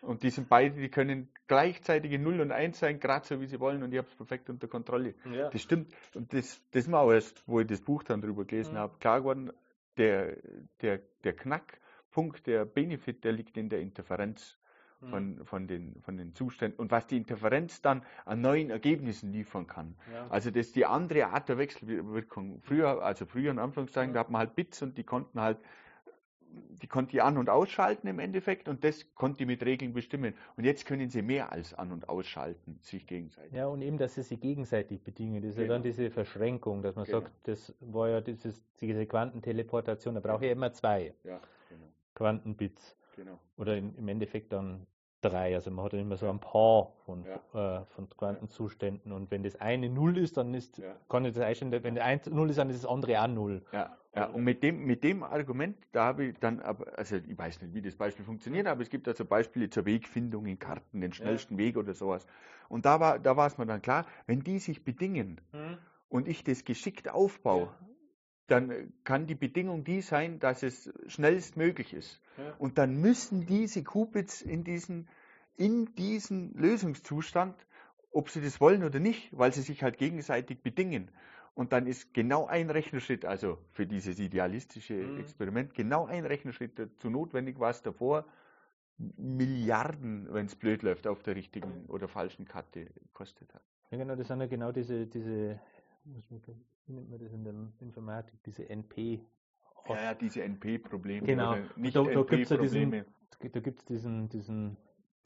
[0.00, 3.46] Und die sind beide, die können gleichzeitig in 0 und 1 sein, gerade so wie
[3.46, 5.14] sie wollen, und ich habe es perfekt unter Kontrolle.
[5.32, 5.50] Ja.
[5.50, 5.92] Das stimmt.
[6.14, 8.78] Und das, das ist mir auch erst, wo ich das Buch dann drüber gelesen mhm.
[8.78, 9.52] habe, klar geworden,
[9.96, 10.36] der,
[10.80, 14.58] der, der Knackpunkt, der Benefit, der liegt in der Interferenz
[15.02, 15.44] mhm.
[15.44, 19.94] von, den, von den Zuständen und was die Interferenz dann an neuen Ergebnissen liefern kann.
[20.12, 20.26] Ja.
[20.28, 22.60] Also das ist die andere Art der Wechselwirkung.
[22.62, 24.14] Früher, also früher in Anführungszeichen, ja.
[24.14, 25.58] da hat man halt Bits und die konnten halt
[26.82, 30.34] die konnte ich an- und ausschalten im Endeffekt und das konnte ich mit Regeln bestimmen.
[30.56, 33.52] Und jetzt können sie mehr als an- und ausschalten, sich gegenseitig.
[33.52, 35.42] Ja, und eben, dass sie sich gegenseitig bedingen.
[35.42, 35.68] Das ist genau.
[35.68, 37.20] ja dann diese Verschränkung, dass man genau.
[37.20, 41.86] sagt, das war ja dieses, diese Quantenteleportation, da brauche ich immer zwei ja, genau.
[42.14, 42.96] Quantenbits.
[43.16, 43.38] Genau.
[43.56, 44.86] Oder in, im Endeffekt dann
[45.22, 45.54] drei.
[45.54, 47.80] Also man hat immer so ein paar von, ja.
[47.80, 49.12] äh, von Quantenzuständen.
[49.12, 50.94] Und wenn das eine Null ist, dann ist, ja.
[51.08, 53.62] kann ich das einstellen, wenn eins Null ist, dann ist das andere auch Null.
[53.72, 53.96] Ja.
[54.14, 57.62] Ja, und mit dem, mit dem Argument, da habe ich dann, aber, also ich weiß
[57.62, 61.14] nicht, wie das Beispiel funktioniert, aber es gibt also Beispiele zur Wegfindung in Karten, den
[61.14, 61.56] schnellsten.
[61.56, 62.26] Weg oder sowas.
[62.68, 65.78] Und da war, da war es mir dann klar, wenn die sich bedingen hm.
[66.10, 67.70] und ich das geschickt aufbaue.
[68.52, 72.20] Dann kann die Bedingung die sein, dass es schnellstmöglich ist.
[72.36, 72.54] Ja.
[72.58, 75.08] Und dann müssen diese Qubits in diesen,
[75.56, 77.56] in diesen Lösungszustand,
[78.12, 81.10] ob sie das wollen oder nicht, weil sie sich halt gegenseitig bedingen.
[81.54, 85.20] Und dann ist genau ein Rechnerschritt, also für dieses idealistische mhm.
[85.20, 88.26] Experiment, genau ein Rechnerschritt dazu notwendig, was davor
[88.98, 93.62] Milliarden, wenn es blöd läuft, auf der richtigen oder falschen Karte kostet hat.
[93.90, 95.58] Ja, genau, das sind ja genau diese, diese
[96.86, 99.20] wie nennt man das in der Informatik, diese NP.
[99.88, 101.26] Ja, ja diese NP-Probleme.
[101.26, 103.04] Genau, nicht da, da gibt es ja diesen,
[103.40, 104.76] da gibt's diesen, diesen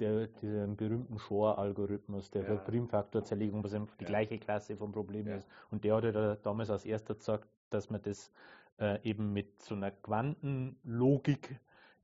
[0.00, 2.48] der, diesen berühmten Shor-Algorithmus, der ja.
[2.48, 4.08] für Primfaktorzerlegung, was einfach die ja.
[4.10, 5.36] gleiche Klasse von Problemen ja.
[5.36, 5.48] ist.
[5.70, 8.30] Und der hat ja damals als erster gesagt, dass man das
[8.78, 11.58] äh, eben mit so einer Quantenlogik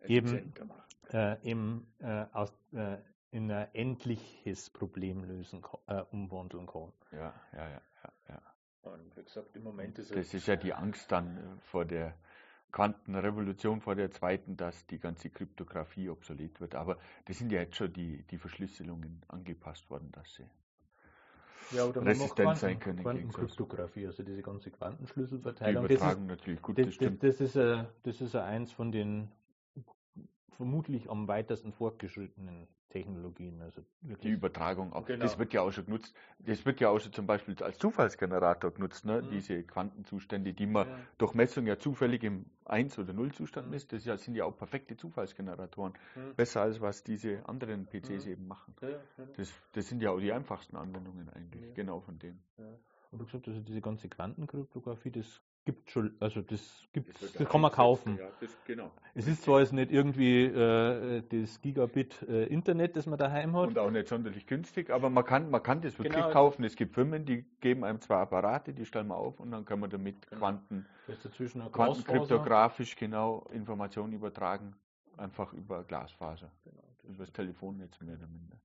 [0.06, 0.52] eben,
[1.12, 2.96] äh, eben äh, aus, äh,
[3.30, 6.92] in ein endliches Problem lösen äh, umwandeln kann.
[7.12, 7.82] Ja, ja, ja,
[8.28, 8.42] ja.
[8.82, 12.14] Und wie gesagt, im Moment ist das ist ja die Angst dann äh, vor der
[12.72, 16.74] Quantenrevolution vor der zweiten, dass die ganze Kryptographie obsolet wird.
[16.74, 20.46] Aber das sind ja jetzt schon die, die Verschlüsselungen angepasst worden, dass sie
[21.76, 23.02] ja, oder resistent sein können.
[23.02, 25.86] Quantenkryptographie, also diese ganze Quantenschlüsselverteilung.
[25.86, 27.22] Die übertragen das ist, natürlich, gut, das, das stimmt.
[27.22, 29.30] Das, das, ist, äh, das ist eins von den
[30.56, 33.60] vermutlich am weitesten fortgeschrittenen Technologien.
[33.62, 35.06] Also die Übertragung auch.
[35.06, 35.22] Genau.
[35.22, 36.14] Das wird ja auch schon genutzt.
[36.38, 39.22] Das wird ja auch schon zum Beispiel als Zufallsgenerator genutzt, ne?
[39.22, 39.30] Mhm.
[39.30, 40.98] diese Quantenzustände, die man ja.
[41.18, 43.72] durch Messung ja zufällig im 1- oder 0-Zustand mhm.
[43.72, 43.92] misst.
[43.92, 45.94] Das sind ja auch perfekte Zufallsgeneratoren.
[46.14, 46.34] Mhm.
[46.36, 48.32] Besser als was diese anderen PCs mhm.
[48.32, 48.74] eben machen.
[48.82, 48.88] Ja,
[49.36, 52.42] das, das, sind ja auch die einfachsten Anwendungen eigentlich, genau von denen.
[53.10, 57.48] Und du gesagt, also diese ganze Quantenkryptographie, das gibt schon, also das gibt das, das
[57.48, 58.16] kann man kaufen.
[58.18, 58.90] Ja, das, genau.
[59.14, 63.68] Es ist zwar jetzt nicht irgendwie äh, das Gigabit äh, Internet, das man daheim hat.
[63.68, 66.30] Und auch nicht sonderlich günstig, aber man kann, man kann das wirklich genau.
[66.30, 66.64] kaufen.
[66.64, 69.80] Es gibt Firmen, die geben einem zwei Apparate, die stellen wir auf und dann kann
[69.80, 70.40] man damit genau.
[70.40, 70.86] Quanten,
[71.72, 74.74] quantenkryptografisch genau Informationen übertragen,
[75.16, 78.56] einfach über Glasfaser, genau, über das Telefonnetz mehr oder minder.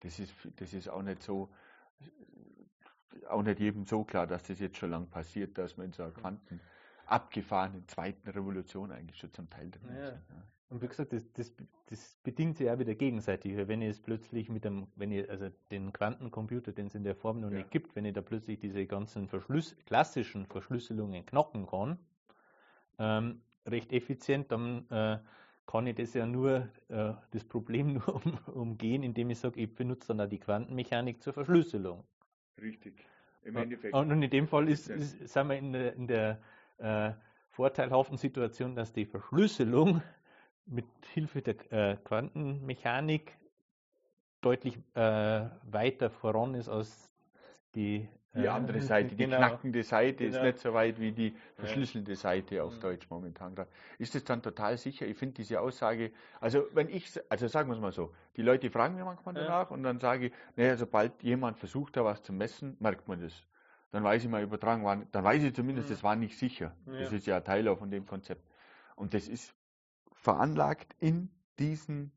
[0.00, 1.48] Das ist, das ist auch nicht so
[3.28, 6.02] auch nicht jedem so klar, dass das jetzt schon lang passiert, dass man in so
[6.02, 6.60] einer Quanten
[7.06, 10.08] abgefahrenen zweiten Revolution eigentlich schon zum Teil drin ja.
[10.08, 10.28] ist.
[10.30, 10.42] Ja.
[10.70, 11.52] Und wie gesagt, das, das,
[11.90, 13.54] das, bedingt sich ja wieder gegenseitig.
[13.68, 17.14] Wenn ich es plötzlich mit dem, wenn ich also den Quantencomputer, den es in der
[17.14, 17.58] Form noch ja.
[17.58, 21.98] nicht gibt, wenn ich da plötzlich diese ganzen Verschlüss, klassischen Verschlüsselungen knacken kann,
[22.98, 25.18] ähm, recht effizient, dann äh,
[25.66, 29.74] kann ich das ja nur, äh, das Problem nur um, umgehen, indem ich sage, ich
[29.74, 32.04] benutze dann auch die Quantenmechanik zur Verschlüsselung.
[32.60, 32.94] Richtig.
[33.44, 33.94] Im Endeffekt.
[33.94, 36.38] Und in dem Fall ist, ist sind wir in der, in der
[36.78, 37.12] äh,
[37.50, 40.02] vorteilhaften Situation, dass die Verschlüsselung
[40.66, 43.36] mit Hilfe der äh, Quantenmechanik
[44.40, 47.10] deutlich äh, weiter voran ist als
[47.74, 49.36] die die andere Seite, die genau.
[49.38, 50.36] knackende Seite genau.
[50.38, 52.80] ist nicht so weit wie die verschlüsselte Seite auf mhm.
[52.80, 53.54] Deutsch momentan.
[53.98, 55.06] Ist es dann total sicher?
[55.06, 58.70] Ich finde diese Aussage, also wenn ich, also sagen wir es mal so, die Leute
[58.70, 59.74] fragen mir manchmal danach ja.
[59.74, 63.34] und dann sage ich, naja, sobald jemand versucht, da was zu messen, merkt man das.
[63.90, 65.92] Dann weiß ich mal übertragen, war, dann weiß ich zumindest, mhm.
[65.92, 66.74] das war nicht sicher.
[66.86, 67.00] Ja.
[67.00, 68.42] Das ist ja Teil auch von dem Konzept.
[68.96, 69.54] Und das ist
[70.14, 72.12] veranlagt in diesen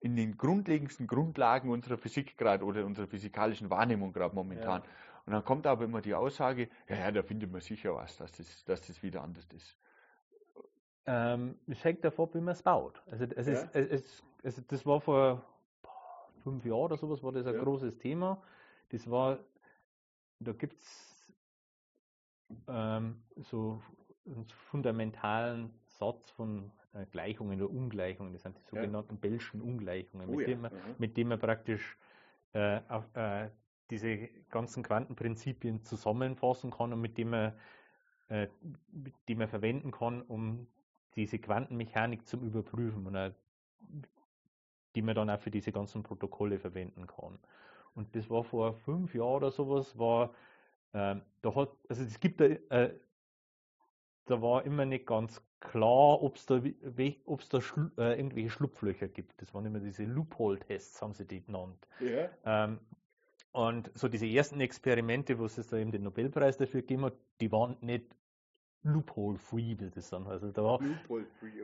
[0.00, 4.82] in den grundlegendsten Grundlagen unserer Physik gerade oder unserer physikalischen Wahrnehmung gerade momentan.
[4.82, 4.88] Ja.
[5.28, 8.32] Und dann kommt aber immer die Aussage, ja, ja, da findet man sicher was, dass
[8.32, 9.76] das, dass das wieder anders ist.
[11.04, 13.02] Ähm, es hängt davon ab, wie man es baut.
[13.10, 13.52] Also, es ja.
[13.52, 15.44] ist, es, es, das war vor
[16.42, 17.62] fünf Jahren oder sowas, war das ein ja.
[17.62, 18.42] großes Thema.
[18.88, 19.38] Das war,
[20.40, 21.34] da gibt es
[22.66, 23.82] ähm, so
[24.24, 29.20] einen fundamentalen Satz von äh, Gleichungen oder Ungleichungen, das sind die sogenannten ja.
[29.20, 30.46] Bellschen Ungleichungen, oh, mit, ja.
[30.46, 30.94] denen man, mhm.
[30.96, 31.98] mit denen man praktisch
[32.54, 33.50] äh, auf, äh,
[33.90, 37.52] diese ganzen Quantenprinzipien zusammenfassen kann und mit dem man,
[38.28, 38.48] äh,
[39.28, 40.66] die man verwenden kann, um
[41.14, 43.30] diese Quantenmechanik zum Überprüfen und auch,
[44.94, 47.38] die man dann auch für diese ganzen Protokolle verwenden kann.
[47.94, 50.34] Und das war vor fünf Jahren oder sowas, war,
[50.92, 52.94] äh, da hat, also es gibt da, äh,
[54.26, 56.60] da war immer nicht ganz klar, ob es da,
[57.24, 59.40] ob's da schlu äh, irgendwelche Schlupflöcher gibt.
[59.40, 61.88] Das waren immer diese Loophole-Tests, haben sie die genannt.
[62.00, 62.28] Ja.
[62.44, 62.78] Ähm,
[63.52, 67.50] und so diese ersten Experimente, wo es da eben den Nobelpreis dafür gegeben hat, die
[67.50, 68.14] waren nicht
[68.84, 70.86] Loophole-free, wie das dann Also da, okay.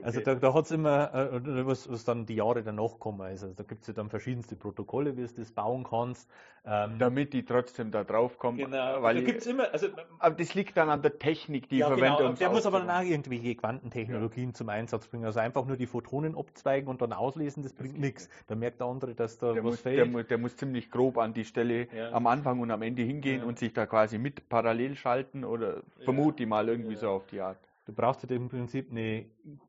[0.02, 3.42] also da, da hat es immer, äh, was, was dann die Jahre danach kommen ist.
[3.42, 6.28] Also da gibt es ja dann verschiedenste Protokolle, wie du das bauen kannst.
[6.66, 8.56] Ähm, Damit die trotzdem da drauf kommen.
[8.56, 9.88] Genau, weil da gibt's immer, also,
[10.18, 12.18] aber das liegt dann an der Technik, die ja, verwendet.
[12.18, 14.54] Genau, der muss aber dann auch irgendwelche Quantentechnologien ja.
[14.54, 15.26] zum Einsatz bringen.
[15.26, 18.30] Also einfach nur die Photonen abzweigen und dann auslesen, das, das bringt nichts.
[18.46, 20.14] Da merkt der andere, dass da der was muss, fehlt.
[20.14, 22.12] Der, der, muss ziemlich grob an die Stelle ja.
[22.12, 26.44] am Anfang und am Ende hingehen und sich da quasi mit parallel schalten oder vermute
[26.44, 27.59] ich mal irgendwie so auf die Art.
[27.86, 29.26] Du brauchst halt im Prinzip eine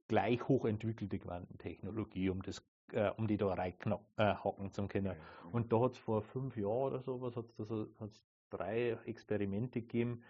[0.08, 5.08] gleich hochentwickelte Quantentechnologie, um das äh, um die da reinhacken äh, zu können.
[5.08, 5.16] Ja.
[5.52, 9.82] Und da hat es vor fünf Jahren oder sowas hat's da so, hat's drei Experimente
[9.82, 10.24] gegeben.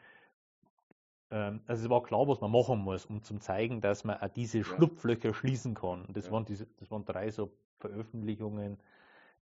[1.32, 4.30] Ähm, also es war klar, was man machen muss, um zu zeigen, dass man auch
[4.30, 6.06] diese Schlupflöcher schließen kann.
[6.06, 6.32] Und das, ja.
[6.32, 8.78] waren diese, das waren drei so Veröffentlichungen,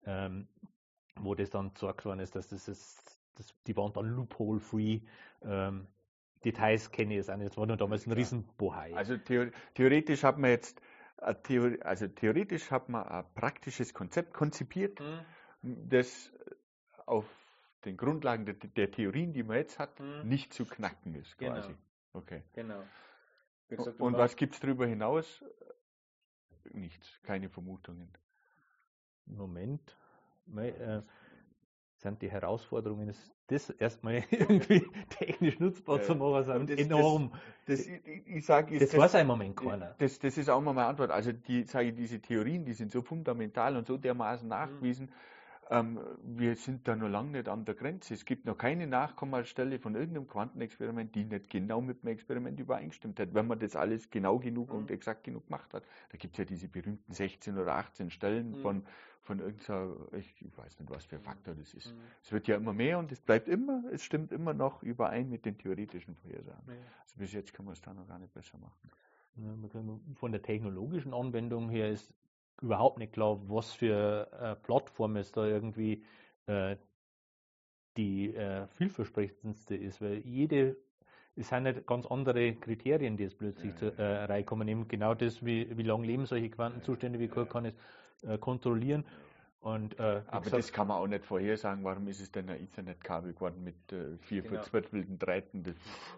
[0.06, 0.48] ähm,
[1.16, 5.02] wo das dann gesagt worden ist, dass das ist, das, die waren dann loophole-free.
[5.44, 5.88] Ähm,
[6.46, 7.52] Details kenne ich jetzt auch nicht.
[7.52, 8.16] Es war nur damals ein ja.
[8.16, 8.94] Riesenbohai.
[8.96, 10.82] Also theoretisch hat man jetzt,
[11.44, 15.90] Theorie, also theoretisch hat man ein praktisches Konzept konzipiert, mhm.
[15.90, 16.32] das
[17.06, 17.26] auf
[17.86, 20.28] den Grundlagen der, der, Theorien, die man jetzt hat, mhm.
[20.28, 21.54] nicht zu knacken ist, genau.
[21.54, 21.68] quasi.
[21.70, 21.80] Genau.
[22.14, 22.44] Okay.
[22.54, 22.84] Genau.
[23.68, 25.44] Gesagt, Und was gibt es darüber hinaus?
[26.72, 28.10] Nichts, keine Vermutungen.
[29.26, 29.98] Moment.
[30.56, 31.02] Äh,
[31.98, 33.14] sind die Herausforderungen,
[33.48, 36.04] das erstmal irgendwie technisch nutzbar ja.
[36.04, 37.32] zu machen, sind das, enorm.
[37.66, 39.96] Das, das, ich, ich sag, das, das weiß im Moment keiner.
[40.00, 41.12] Das, das ist auch mal meine Antwort.
[41.12, 45.12] Also die, sage ich, diese Theorien, die sind so fundamental und so dermaßen nachgewiesen, mhm.
[45.70, 48.14] Ähm, wir sind da noch lange nicht an der Grenze.
[48.14, 53.20] Es gibt noch keine Nachkommastelle von irgendeinem Quantenexperiment, die nicht genau mit dem Experiment übereingestimmt
[53.20, 54.80] hat, wenn man das alles genau genug mhm.
[54.80, 55.84] und exakt genug gemacht hat.
[56.12, 58.56] Da gibt es ja diese berühmten 16 oder 18 Stellen mhm.
[58.56, 58.86] von,
[59.24, 61.94] von irgendeiner, ich, ich, weiß nicht, was für ein Faktor das ist.
[61.94, 62.00] Mhm.
[62.22, 65.46] Es wird ja immer mehr und es bleibt immer, es stimmt immer noch überein mit
[65.46, 66.64] den theoretischen Vorhersagen.
[66.68, 66.76] Ja.
[67.02, 68.92] Also bis jetzt kann man es da noch gar nicht besser machen.
[69.36, 72.14] Ja, von der technologischen Anwendung her ist
[72.62, 76.04] überhaupt nicht klar, was für äh, Plattform es da irgendwie
[76.46, 76.76] äh,
[77.98, 80.78] die äh, vielversprechendste ist, weil jede,
[81.36, 83.94] es sind nicht ganz andere Kriterien, die jetzt plötzlich ja, ja.
[83.98, 87.74] Äh, reinkommen, eben genau das, wie, wie lange leben solche Quantenzustände, wie gut kann es
[88.24, 89.06] äh, kontrollieren.
[89.64, 92.62] Und, äh, Aber gesagt, das kann man auch nicht vorhersagen, warum ist es denn ein
[92.62, 94.56] Ethernet-Kabel geworden mit äh, vier genau.
[94.56, 95.76] verzweifelten Drähten?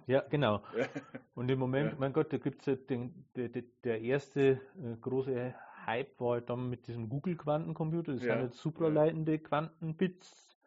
[0.08, 0.64] Ja, genau.
[1.36, 1.98] Und im Moment, ja.
[2.00, 3.50] mein Gott, da gibt es ja den, der,
[3.84, 4.60] der erste äh,
[5.00, 5.54] große
[5.86, 8.14] Hype war halt dann mit diesem Google-Quantencomputer.
[8.14, 8.34] Das ja.
[8.34, 10.58] sind jetzt supraleitende Quantenbits.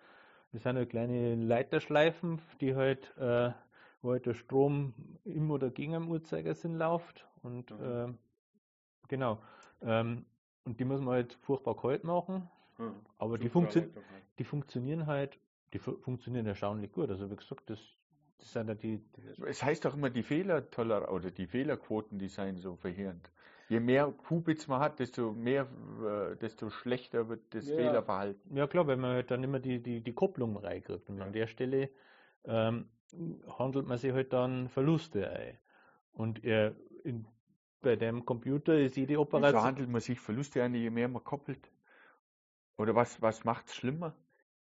[0.52, 3.50] Das sind halt kleine Leiterschleifen, die halt, äh,
[4.02, 7.26] wo halt der Strom im oder gegen am Uhrzeigersinn läuft.
[7.42, 7.84] Und mhm.
[7.84, 8.14] äh,
[9.08, 9.42] genau.
[9.82, 10.24] Ähm,
[10.68, 12.48] und die muss man halt furchtbar kalt machen.
[12.76, 12.94] Mhm.
[13.16, 13.82] Aber die, funktio
[14.38, 15.38] die, funktionieren halt,
[15.72, 17.08] die fu funktionieren erstaunlich gut.
[17.08, 17.80] Also wie gesagt, das
[18.38, 22.28] das sind ja die, die es heißt doch immer, die Fehlertoleranz oder die Fehlerquoten, die
[22.28, 23.32] seien so verheerend.
[23.68, 25.66] Je mehr Qubits man hat, desto mehr,
[26.06, 27.76] äh, desto schlechter wird das Ja.
[27.76, 28.56] Fehlerverhalten.
[28.56, 31.08] Ja klar, weil man halt dann immer die, die, die Kopplung reinkriegt.
[31.08, 31.90] Und an der Stelle
[32.44, 32.88] ähm,
[33.58, 35.58] handelt man sich halt dann Verluste ein.
[36.12, 37.26] Und äh, in,
[37.80, 39.62] bei dem Computer ist jede Wieso Operation.
[39.62, 41.70] handelt man sich Verluste ein, je mehr man koppelt?
[42.76, 44.14] Oder was, was macht es schlimmer?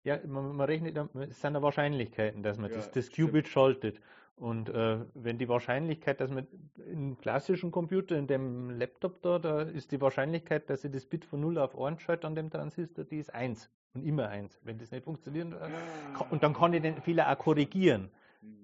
[0.04, 3.30] Ja, man, man rechnet, dann- es sind ja Wahrscheinlichkeiten, dass man Ja, das, das stimmt.
[3.30, 4.00] Qubit schaltet.
[4.36, 6.46] Und äh, wenn die Wahrscheinlichkeit, dass man
[6.86, 11.24] im klassischen Computer, in dem Laptop da, da ist die Wahrscheinlichkeit, dass ich das Bit
[11.24, 14.60] von 0 auf 1 schalte an dem Transistor, die ist 1 und immer 1.
[14.62, 15.68] Wenn das nicht funktioniert, äh,
[16.16, 18.10] ka- und dann kann ich den Fehler auch korrigieren,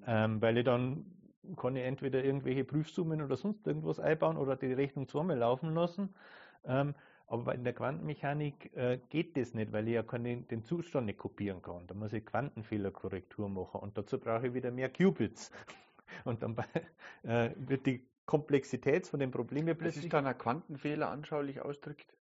[0.06, 1.04] ähm, weil ich dann
[1.56, 6.14] kann ich entweder irgendwelche Prüfsummen oder sonst irgendwas einbauen oder die Rechnung zweimal laufen lassen.
[6.64, 6.94] Ähm,
[7.26, 11.18] aber in der Quantenmechanik äh, geht das nicht, weil ich ja keinen, den Zustand nicht
[11.18, 11.86] kopieren kann.
[11.86, 15.50] Da muss ich Quantenfehlerkorrektur machen und dazu brauche ich wieder mehr Qubits.
[16.24, 16.56] Und dann
[17.24, 20.04] äh, wird die Komplexität von den Problemen Das plötzlich.
[20.04, 22.14] ist dann ein Quantenfehler anschaulich ausdrückt.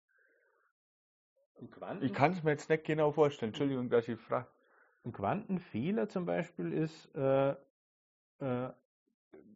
[2.01, 3.51] Ich kann es mir jetzt nicht genau vorstellen.
[3.51, 4.47] Entschuldigung, dass ich frage.
[5.05, 7.51] ein Quantenfehler zum Beispiel ist, äh,
[8.41, 8.73] äh,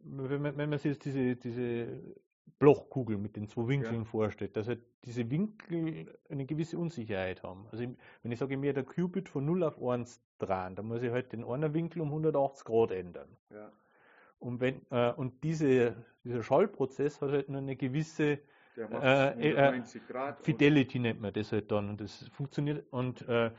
[0.05, 2.15] wenn, man, wenn man sich jetzt diese, diese
[2.59, 7.67] Blochkugel mit den zwei Winkeln vorstellt, dass halt diese Winkel eine gewisse Unsicherheit haben.
[7.71, 7.83] Also
[8.23, 11.33] wenn ich sage, mir der Qubit von 0 auf 1 drehen, dann muss ich halt
[11.33, 13.27] den einen Winkel um 180 Grad ändern.
[13.49, 13.71] Ja.
[14.39, 18.39] Und, wenn, äh, und diese, dieser Schallprozess hat halt nur eine gewisse
[18.77, 20.41] Äh, äh, 190 Grad.
[20.43, 21.89] Fidelity nennt man das halt dann.
[21.89, 22.85] Und das funktioniert.
[22.91, 23.51] Und äh,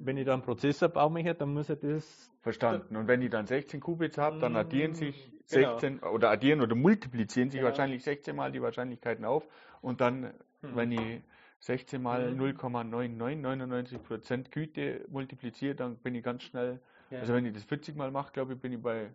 [0.00, 2.30] wenn ich da einen Prozessor baue, mich dann muss er das.
[2.42, 2.96] Verstanden.
[2.96, 5.72] Und wenn ich dann 16 Qubits habe, dann addieren sich Genau.
[5.78, 7.70] 16 oder addieren oder multiplizieren sich Genau.
[7.70, 9.46] wahrscheinlich 16 mal die Wahrscheinlichkeiten auf.
[9.82, 11.22] Und dann, wenn ich
[11.58, 12.40] 16 mal Mhm.
[12.40, 16.80] 0,9999 Prozent Güte multipliziere, dann bin ich ganz schnell.
[17.10, 19.10] Also wenn ich das 40 mal mache, glaube ich, bin ich bei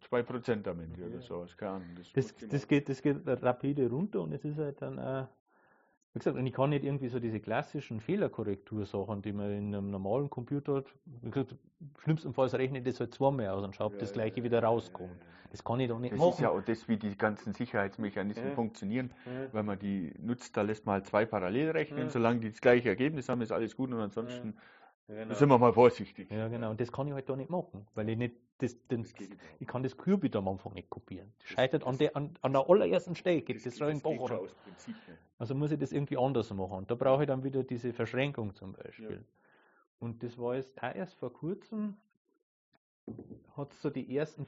[0.00, 1.42] 2 Prozent am Ende oder so.
[1.42, 4.80] Das, keine Ahnung, das, Das, das, geht, das geht rapide runter und es ist halt
[4.82, 5.26] dann, äh,
[6.14, 9.90] wie gesagt, und ich kann nicht irgendwie so diese klassischen Fehlerkorrektursachen, die man in einem
[9.90, 10.86] normalen Computer hat,
[11.22, 11.56] wie gesagt,
[11.98, 14.62] schlimmstenfalls rechne ich das halt zweimal aus und schaue, ob Ja, das gleiche ja, wieder
[14.62, 15.10] rauskommt.
[15.10, 15.26] ja.
[15.52, 16.30] Das kann ich doch nicht Das machen.
[16.32, 19.10] ist ja auch das, wie die ganzen Sicherheitsmechanismen funktionieren.
[19.52, 22.10] Wenn man die nutzt, da lässt man halt zwei parallel rechnen.
[22.10, 23.90] Solange die das gleiche Ergebnis haben, ist alles gut.
[23.92, 24.56] Und ansonsten
[25.08, 25.34] Genau.
[25.34, 26.28] sind wir mal vorsichtig.
[26.30, 26.70] Ja, genau.
[26.70, 29.12] Und das kann ich halt da nicht machen, weil ich nicht das, den, Das
[29.60, 31.32] ich kann das Qubit am Anfang nicht kopieren.
[31.38, 34.54] Das scheitert an der, an, an der allerersten Stelle, geht das, das, Bach schon aus
[34.54, 35.18] Prinzip nicht.
[35.38, 36.78] Also muss ich das irgendwie anders machen.
[36.78, 39.24] Und da brauche ich dann wieder diese Verschränkung zum Beispiel.
[40.00, 41.96] Und das war jetzt auch erst vor kurzem,
[43.56, 44.44] hat es so die ersten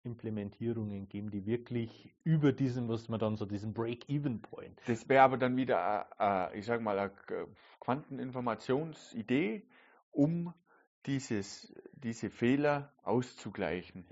[0.00, 4.80] Fehlerkorrektur-Implementierungen gegeben, die wirklich über diesen, was man dann so diesen Break-Even-Point.
[4.86, 7.12] Das wäre aber dann wieder, äh, äh, ich sag mal, eine
[7.80, 9.62] Quanteninformationsidee,
[10.12, 10.52] um
[11.06, 14.04] dieses, diese Fehler auszugleichen.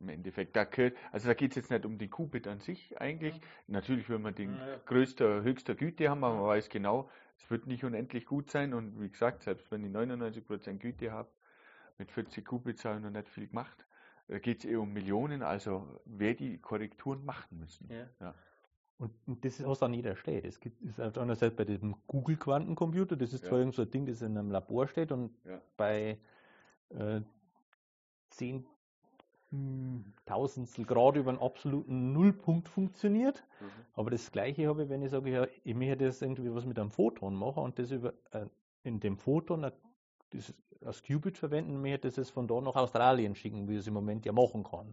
[0.00, 3.00] Im Endeffekt, da, gehört- also da geht es jetzt nicht um den Qubit an sich
[3.00, 3.40] eigentlich.
[3.68, 4.76] Natürlich will man den Ja, ja.
[4.86, 7.08] größter, höchster Güte haben, aber man weiß genau,
[7.38, 8.74] es wird nicht unendlich gut sein.
[8.74, 11.28] Und wie gesagt, selbst wenn ich 99% Güte habe,
[11.96, 13.86] mit 40 Qubits habe ich noch nicht viel gemacht.
[14.28, 17.88] Da geht es eher um Millionen, also wer die Korrekturen machen müssen.
[17.90, 18.06] Ja.
[18.20, 18.34] Ja.
[18.96, 20.46] Und, und das hast du an jeder Stelle.
[20.46, 23.48] Es gibt ist auf der anderen Seite bei dem Google-Quantencomputer, das ist Ja.
[23.48, 25.60] zwar irgend so ein Ding, das in einem Labor steht und Ja.
[25.76, 26.18] bei
[26.90, 27.20] äh,
[28.30, 28.64] 10
[29.50, 33.44] hm, Tausendstel Grad über einen absoluten Nullpunkt funktioniert.
[33.60, 33.66] Mhm.
[33.94, 36.90] Aber das Gleiche habe ich, wenn ich sage, ich möchte das irgendwie was mit einem
[36.90, 38.46] Photon machen und das über äh,
[38.84, 39.72] in dem Photon ein-
[40.30, 40.54] das
[40.84, 44.32] als Qubit verwenden, möchte das von da nach Australien schicken, wie es im Moment ja
[44.32, 44.88] machen kann.
[44.88, 44.92] Mhm.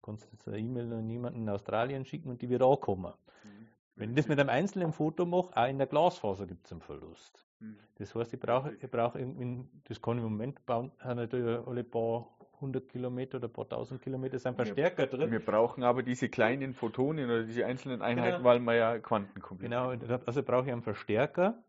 [0.00, 3.12] Du kannst jetzt eine E-Mail an jemanden in Australien schicken und die wird ankommen.
[3.44, 3.68] Mhm.
[3.96, 6.80] Wenn ich das mit einem einzelnen Foto mache, auch in der Glasfaser gibt es einen
[6.80, 7.46] Verlust.
[7.60, 7.76] Mhm.
[7.96, 11.66] Das heißt, ich brauche, ich brauche irgendwie, das kann ich im Moment bauen, haben natürlich
[11.66, 12.26] alle paar
[12.60, 15.30] hundert Kilometer oder paar tausend Kilometer sind Verstärker drin.
[15.30, 18.44] Wir brauchen aber diese kleinen Photonen oder diese einzelnen Einheiten, Genau.
[18.48, 19.90] weil wir ja Quantencomputer Genau,
[20.24, 21.62] also brauche ich einen Verstärker.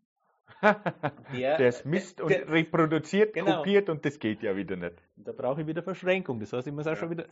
[0.62, 3.56] Der es misst und der- reproduziert, Genau.
[3.56, 5.02] kopiert und das geht ja wieder nicht.
[5.16, 6.40] Da brauche ich wieder Verschränkung.
[6.40, 6.96] Das heißt, ich muss auch Ja.
[6.96, 7.26] schon wieder,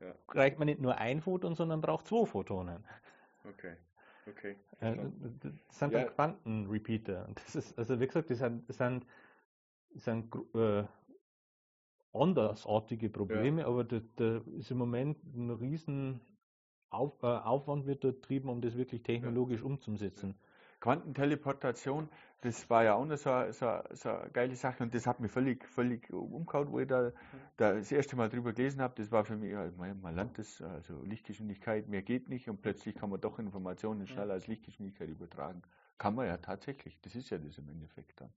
[0.00, 0.14] Ja.
[0.28, 2.84] reicht man nicht nur ein Photon, sondern braucht zwei Photonen.
[3.44, 3.76] Okay,
[4.28, 4.56] okay.
[4.80, 4.96] Äh,
[5.40, 6.04] Das sind Ja.
[6.04, 7.28] dann Quantenrepeater.
[7.34, 9.06] Das ist, also wie gesagt, das sind, das sind,
[9.94, 10.84] das sind äh,
[12.12, 16.20] andersartige Probleme, aber da, da ist im Moment ein riesen
[16.92, 20.34] Auf, äh, Aufwand wird dort betrieben, um das wirklich technologisch umzusetzen.
[20.80, 22.08] Quantenteleportation,
[22.40, 25.30] das war ja auch noch so, so, so eine geile Sache und das hat mich
[25.30, 27.12] völlig, völlig umgehauen, wo ich da,
[27.58, 28.94] da das erste Mal drüber gelesen habe.
[28.96, 32.96] Das war für mich, man, man lernt das, also Lichtgeschwindigkeit, mehr geht nicht und plötzlich
[32.96, 35.62] kann man doch Informationen schneller als Lichtgeschwindigkeit übertragen.
[35.98, 38.32] Kann man ja tatsächlich, das ist ja das im Endeffekt dann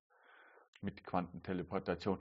[0.82, 2.20] mit Quantenteleportation.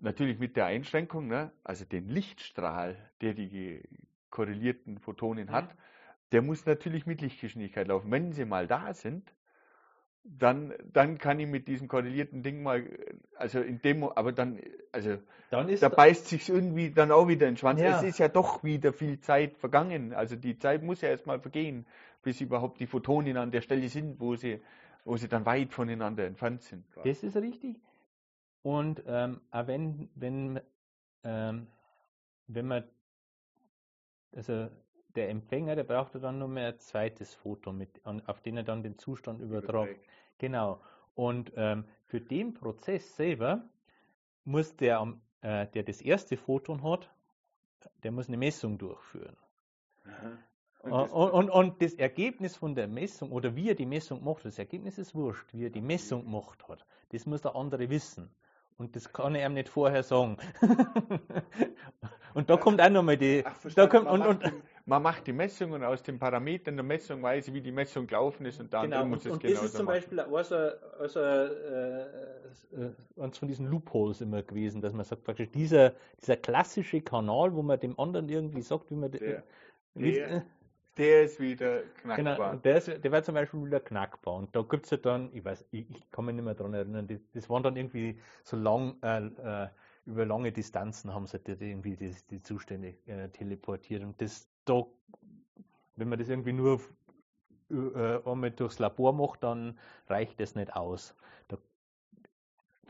[0.00, 1.50] natürlich mit der Einschränkung, ne?
[1.64, 3.82] also den Lichtstrahl, der die
[4.30, 5.52] korrelierten Photonen Mhm.
[5.52, 5.74] hat,
[6.32, 8.10] der muss natürlich mit Lichtgeschwindigkeit laufen.
[8.10, 9.32] Wenn sie mal da sind,
[10.24, 12.84] dann, dann kann ich mit diesem korrelierten Ding mal,
[13.36, 14.60] also in dem, aber dann,
[14.92, 15.16] also
[15.50, 17.80] Dann ist da beißt sich irgendwie dann auch wieder in den Schwanz.
[17.80, 17.98] Ja.
[17.98, 20.12] Es ist ja doch wieder viel Zeit vergangen.
[20.12, 21.86] Also die Zeit muss ja erstmal vergehen,
[22.22, 24.60] bis überhaupt die Photonen an der Stelle sind, wo sie,
[25.04, 26.84] wo sie dann weit voneinander entfernt sind.
[27.04, 27.80] Das ist richtig.
[28.62, 30.60] Und ähm, auch wenn, wenn,
[31.24, 31.68] ähm,
[32.48, 32.84] wenn man,
[34.32, 34.68] also
[35.14, 38.62] der Empfänger, der braucht ja dann nur mehr ein zweites Foto, mit, auf den er
[38.62, 39.96] dann den Zustand übertragt.
[40.38, 40.80] Genau.
[41.14, 43.62] Und ähm, für den Prozess selber
[44.44, 47.10] muss der, äh, der das erste Photon hat,
[48.02, 49.36] der muss eine Messung durchführen.
[50.82, 54.22] Und Und, das- und, und das Ergebnis von der Messung oder wie er die Messung
[54.22, 56.84] macht, das Ergebnis ist wurscht, wie er die Messung gemacht hat.
[57.10, 58.30] Das muss der andere wissen.
[58.78, 60.36] Und das kann er ihm nicht vorher sagen.
[62.34, 63.42] und da kommt auch nochmal die.
[63.44, 64.52] Ach, da kommt, und, und, die,
[64.88, 68.46] man macht die Messung und aus den Parametern der Messung weiß wie die Messung gelaufen
[68.46, 69.94] ist und der genau, muss und, es und das genauso ist zum machen.
[69.96, 70.54] Beispiel auch so,
[70.98, 72.02] also, äh,
[72.72, 77.54] äh, eins von diesen Loopholes immer gewesen, dass man sagt, praktisch dieser, dieser klassische Kanal,
[77.54, 79.10] wo man dem anderen irgendwie sagt, wie man.
[79.10, 79.42] Der-
[79.94, 80.42] wie- der
[80.96, 82.52] Der ist wieder Genau, knackbar.
[82.52, 84.34] und der, ist, der war zum Beispiel wieder knackbar.
[84.34, 86.74] Und da gibt es ja dann, ich weiß, ich, ich kann mich nicht mehr daran
[86.74, 89.68] erinnern, das, das waren dann irgendwie so lang, äh, äh,
[90.06, 94.02] über lange Distanzen haben sie dort irgendwie die, die Zustände äh, teleportiert.
[94.02, 94.84] Und das da,
[95.96, 96.80] wenn man das irgendwie nur
[97.70, 101.14] äh, einmal durchs Labor macht, dann reicht das nicht aus.
[101.48, 101.58] Da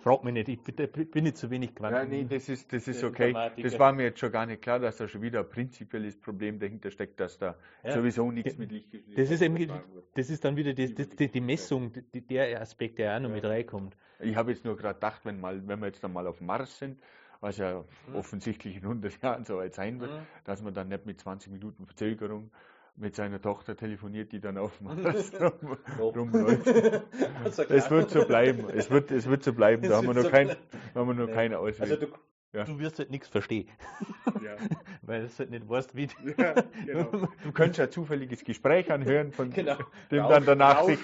[0.00, 2.10] fragt mich nicht, ich bin, da bin ich zu wenig Ja, Quanten.
[2.10, 3.32] nee, das ist, das ist okay.
[3.62, 6.58] Das war mir jetzt schon gar nicht klar, dass da schon wieder ein prinzipielles Problem
[6.60, 7.92] dahinter steckt, dass da Ja.
[7.92, 9.82] sowieso nichts Das- mit Lichtgeschwindigkeit Das ist eben,
[10.14, 13.28] das ist dann wieder die, die, die, die Messung, die, der Aspekt, der auch noch
[13.30, 13.34] Ja.
[13.34, 13.96] mit reinkommt.
[14.20, 16.78] Ich habe jetzt nur gerade gedacht, wenn, mal, wenn wir jetzt dann mal auf Mars
[16.78, 17.00] sind,
[17.40, 18.16] was ja Mhm.
[18.16, 20.26] offensichtlich in 100 Jahren so weit sein wird, Mhm.
[20.44, 22.50] dass man dann nicht mit 20 Minuten Verzögerung
[22.96, 24.86] mit seiner Tochter telefoniert, die dann auf dem
[26.00, 26.66] rum, rumläuft.
[27.44, 28.68] Also Es wird so bleiben.
[28.74, 29.82] Es wird, es wird so bleiben.
[29.82, 31.32] Da Es haben wir noch, so kein, haben wir noch Nee.
[31.32, 32.00] keine Also Ausweg.
[32.00, 32.06] du,
[32.52, 32.64] Ja.
[32.64, 33.68] du wirst halt nichts verstehen,
[34.42, 34.56] Ja.
[35.02, 36.08] weil du halt nicht weißt, wie.
[36.38, 36.54] Ja,
[36.86, 37.28] genau.
[37.44, 39.76] Du könntest ja ein zufälliges Gespräch anhören, von Genau.
[40.10, 40.98] dem Rauschen, dann danach sich,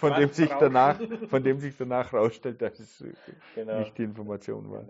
[0.00, 0.98] von dem sich danach,
[1.28, 3.04] von dem sich danach rausstellt, dass es
[3.54, 3.78] Genau.
[3.78, 4.84] nicht die Information war.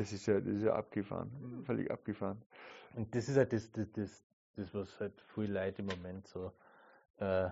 [0.00, 2.40] Das ist ja, das ist ja abgefahren, völlig abgefahren.
[2.94, 4.24] Und das ist halt das, das, das,
[4.56, 6.52] das was halt viele Leute im Moment so
[7.18, 7.50] äh,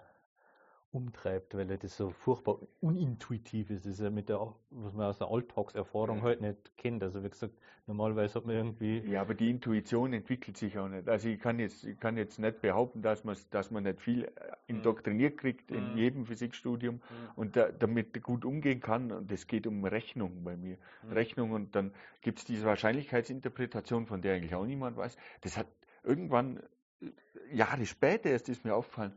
[0.90, 3.84] umtreibt, weil das so furchtbar unintuitiv ist.
[3.84, 7.02] Das ist ja mit der, was man aus der Alltagserfahrung halt nicht kennt.
[7.02, 7.54] Also wie gesagt,
[7.86, 9.00] normalerweise hat man irgendwie.
[9.00, 11.06] Ja, aber die Intuition entwickelt sich auch nicht.
[11.06, 14.24] Also ich kann jetzt, ich kann jetzt nicht behaupten, dass man, dass man nicht viel
[14.24, 14.30] äh,
[14.66, 15.98] indoktriniert kriegt in Mhm.
[15.98, 17.00] jedem Physikstudium
[17.36, 19.12] und da, damit gut umgehen kann.
[19.12, 20.78] Und es geht um Rechnung bei mir.
[21.10, 25.16] Rechnung und dann gibt es diese Wahrscheinlichkeitsinterpretation, von der eigentlich auch niemand weiß.
[25.42, 25.66] Das hat
[26.02, 26.62] irgendwann,
[27.02, 27.10] äh,
[27.52, 29.12] Jahre später erst ist mir aufgefallen,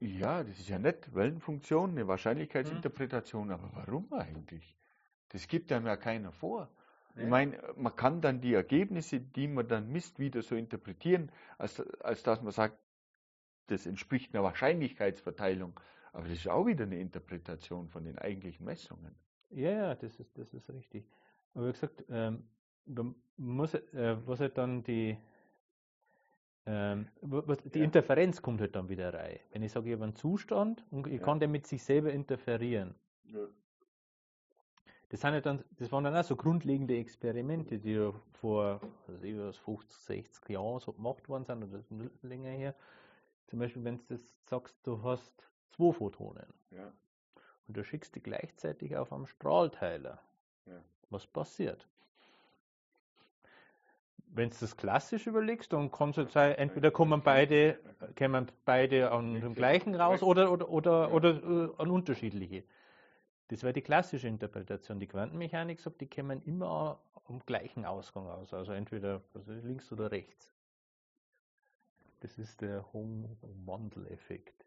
[0.00, 4.76] ja, das ist ja nett, Wellenfunktion, eine Wahrscheinlichkeitsinterpretation, aber warum eigentlich?
[5.28, 6.68] Das gibt einem ja keiner vor.
[7.14, 7.28] Ich Ja.
[7.28, 12.22] meine, man kann dann die Ergebnisse, die man dann misst, wieder so interpretieren, als, als
[12.22, 12.78] dass man sagt,
[13.66, 15.78] das entspricht einer Wahrscheinlichkeitsverteilung.
[16.12, 19.14] Aber das ist auch wieder eine Interpretation von den eigentlichen Messungen.
[19.50, 21.04] Ja, ja, das ist, das ist richtig.
[21.54, 22.48] Aber wie gesagt, ähm,
[22.86, 25.16] man muss, äh, was halt dann die,
[26.70, 27.08] ähm,
[27.74, 27.84] die Ja.
[27.84, 29.40] Interferenz kommt halt dann wieder rein.
[29.50, 31.24] Wenn ich sage, ich habe einen Zustand und ich Ja.
[31.24, 32.94] kann den mit sich selber interferieren.
[35.08, 39.56] Das, sind ja dann, das waren dann auch so grundlegende Experimente, die ja vor was,
[39.58, 41.82] 50, 60 Jahren so gemacht worden sind, oder
[42.22, 42.74] länger her.
[43.48, 44.16] Zum Beispiel, wenn du
[44.46, 46.92] sagst, du hast zwei Photonen Ja.
[47.66, 50.20] und du schickst die gleichzeitig auf einem Strahlteiler.
[50.66, 50.80] Ja.
[51.10, 51.88] Was passiert?
[54.32, 57.78] Wenn du das klassisch überlegst, dann es jetzt sein, entweder kommen beide,
[58.16, 62.62] kommen beide an dem gleichen raus oder, oder, oder, oder äh, an unterschiedliche.
[63.48, 65.00] Das wäre die klassische Interpretation.
[65.00, 68.54] Die Quantenmechanik sagt, die kommen immer am gleichen Ausgang aus.
[68.54, 70.54] Also entweder links oder rechts.
[72.20, 74.66] Das ist der Home-Wandel-Effekt.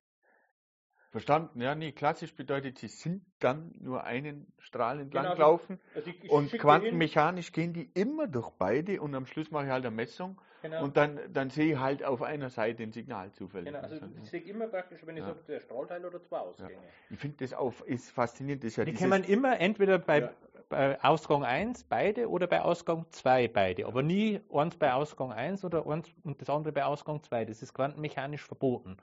[1.13, 1.61] Verstanden?
[1.61, 6.23] Ja, nee, klassisch bedeutet, sie sind dann nur einen Strahl entlang Genau laufen Also ich,
[6.23, 9.95] ich und quantenmechanisch gehen die immer durch beide und am Schluss mache ich halt eine
[9.95, 10.83] Messung hin, genau.
[10.83, 13.67] und dann, dann sehe ich halt auf einer Seite ein Signal zufällig.
[13.71, 15.27] Genau, also ich sehe immer praktisch, wenn ich Ja.
[15.27, 16.81] sage, der Strahlteil oder zwei Ausgänge.
[17.11, 18.63] ich finde das auch ist faszinierend.
[18.63, 20.33] Das ist ja Die dieses- kommen immer entweder bei, Ja.
[20.69, 25.63] bei Ausgang 1 beide oder bei Ausgang 2 beide, aber nie eins bei Ausgang 1
[25.63, 27.45] oder eins und das andere bei Ausgang 2.
[27.45, 28.97] Das ist quantenmechanisch verboten.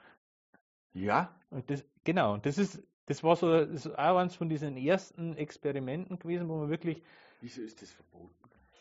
[0.93, 4.49] Ja, Und das, genau, und das ist, das war so das ist auch eines von
[4.49, 7.03] diesen ersten Experimenten gewesen, wo man wirklich.
[7.41, 8.35] Wieso ist das verboten?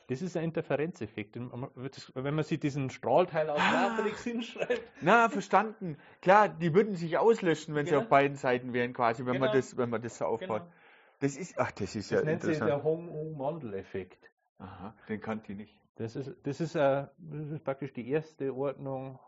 [0.08, 1.36] Das ist ein Interferenzeffekt.
[1.36, 4.82] Wenn man sich diesen Strahlteil aus ah, Matrix hinschreibt.
[5.02, 5.98] Na, verstanden.
[6.22, 8.00] Klar, die würden sich auslöschen, wenn genau.
[8.00, 9.46] sie auf beiden Seiten wären, quasi, wenn genau.
[9.46, 10.64] man das, wenn man das so aufbaut.
[10.64, 10.74] Genau.
[11.20, 12.56] Das ist, ach, das ist das ja nennt interessant.
[12.56, 14.32] sich der Hong-Mandel-Effekt.
[14.58, 15.80] Aha, den kannte ich nicht.
[15.96, 19.20] Das ist, das ist, uh, das ist praktisch die erste Ordnung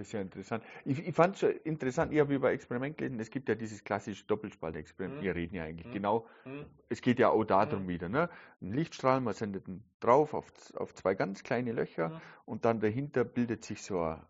[0.00, 0.64] das ist ja interessant.
[0.86, 4.24] Ich, ich fand es interessant, ich habe über Experiment gelesen, es gibt ja dieses klassische
[4.24, 5.20] Doppelspaltexperiment.
[5.20, 5.24] Mhm.
[5.24, 5.92] Wir reden ja eigentlich mhm.
[5.92, 6.64] genau, mhm.
[6.88, 7.88] es geht ja auch darum mhm.
[7.88, 8.08] wieder.
[8.08, 8.30] Ne?
[8.62, 12.20] Ein Lichtstrahl, man sendet ihn drauf auf, auf zwei ganz kleine Löcher mhm.
[12.46, 14.20] und dann dahinter bildet sich so ein,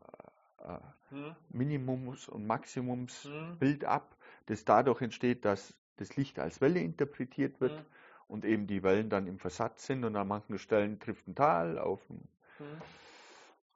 [0.58, 1.36] ein mhm.
[1.52, 4.16] Minimums- und Maximumsbild ab,
[4.46, 7.84] das dadurch entsteht, dass das Licht als Welle interpretiert wird
[8.26, 11.78] und eben die Wellen dann im Versatz sind und an manchen Stellen trifft ein Tal
[11.78, 12.26] auf ein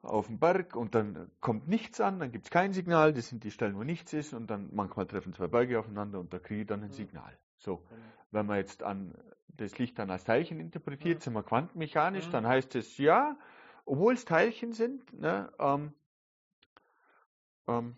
[0.05, 3.45] auf dem Berg und dann kommt nichts an, dann gibt es kein Signal, das sind
[3.45, 6.63] die Stellen, wo nichts ist und dann manchmal treffen zwei Berge aufeinander und da kriege
[6.63, 7.37] ich dann ein Signal.
[7.59, 7.83] So,
[8.31, 9.15] wenn man jetzt an
[9.49, 13.37] das Licht dann als Teilchen interpretiert, sind wir quantenmechanisch, dann heißt es ja,
[13.85, 15.93] obwohl es Teilchen sind, ne, ähm,
[17.69, 17.97] ähm,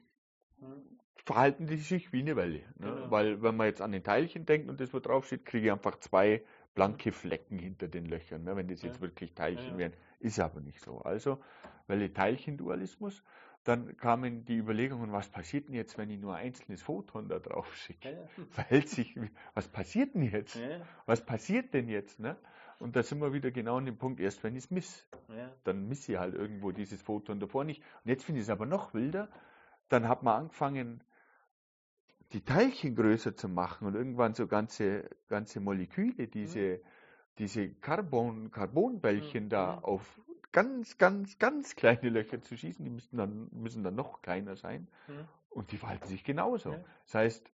[1.25, 2.61] verhalten die sich wie eine Welle.
[2.79, 2.93] Ne?
[2.93, 3.11] Genau.
[3.11, 5.73] Weil wenn man jetzt an den Teilchen denkt und das, wo drauf steht, kriege ich
[5.73, 6.45] einfach zwei
[6.75, 8.55] blanke Flecken hinter den Löchern, ne?
[8.55, 9.01] wenn das jetzt ja.
[9.03, 9.79] wirklich Teilchen ja.
[9.79, 9.93] wären.
[10.21, 10.99] Ist aber nicht so.
[10.99, 11.41] Also
[11.87, 13.22] Welle Teilchendualismus.
[13.64, 17.41] Dann kamen die Überlegungen, was passiert denn jetzt, wenn ich nur ein einzelnes Photon da
[17.41, 18.12] drauf schicke?
[18.12, 18.45] Ja.
[18.51, 19.18] Verhält sich,
[19.55, 20.55] was passiert denn jetzt?
[20.55, 20.82] Ja.
[21.07, 22.20] Was passiert denn jetzt?
[22.20, 22.37] Ne?
[22.78, 25.09] Und da sind wir wieder genau an dem Punkt, erst wenn ich es miss,
[25.64, 27.82] dann miss ich halt irgendwo dieses Photon davor nicht.
[28.05, 29.28] Und jetzt finde ich es aber noch wilder,
[29.89, 31.03] dann hat man angefangen,
[32.32, 36.80] die Teilchen größer zu machen und irgendwann so ganze, ganze Moleküle, diese, mhm.
[37.39, 39.49] diese Carbon, Carbonbällchen mhm.
[39.49, 40.20] da auf
[40.57, 44.89] ganz, ganz, ganz kleine Löcher zu schießen, die müssen dann, müssen dann noch kleiner sein.
[45.07, 45.29] Mhm.
[45.51, 46.73] Und die verhalten sich genauso.
[46.73, 46.85] Ja.
[47.05, 47.53] Das heißt,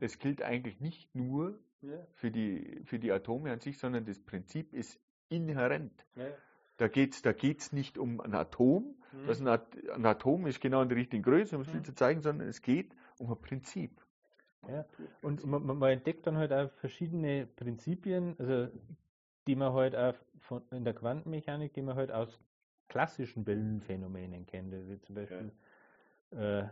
[0.00, 1.96] es gilt eigentlich nicht nur ja.
[2.12, 6.04] für, die, für die Atome an sich, sondern das Prinzip ist inhärent.
[6.16, 6.26] Ja.
[6.76, 9.26] Da geht es da geht's nicht um ein Atom, mhm.
[9.26, 11.82] das ein, ein, Atom ist genau in der richtigen Größe, um es mhm.
[11.82, 13.90] zu zeigen, sondern es geht um ein Prinzip.
[14.68, 14.84] Ja,
[15.22, 18.36] und man, man, entdeckt dann halt auch verschiedene Prinzipien.
[18.38, 18.68] Also
[19.48, 22.38] die man halt auch von, in der Quantenmechanik, die man halt aus
[22.88, 24.74] klassischen Wellenphänomenen kennt.
[24.74, 25.50] Also zum Beispiel
[26.32, 26.60] ja.
[26.60, 26.68] äh,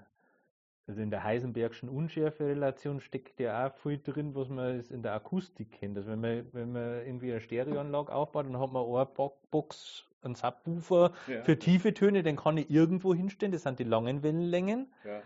[0.87, 5.73] also in der Heisenbergschen Unschärferelation steckt ja auch viel drin, was man in der Akustik
[5.73, 5.97] kennt.
[5.97, 9.07] Also wenn man, wenn man irgendwie eine Stereoanlage aufbaut, dann hat man eine
[9.51, 11.43] Box, einen Subwoofer ja.
[11.43, 14.93] für tiefe Töne, den kann ich irgendwo hinstellen, das sind die langen Wellenlängen.
[15.05, 15.23] Ja.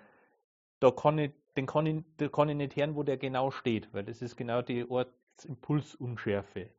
[0.78, 3.92] Da kann ich, den kann ich, da kann ich nicht hören, wo der genau steht,
[3.92, 6.70] weil das ist genau die Ortsimpulsunschärfe.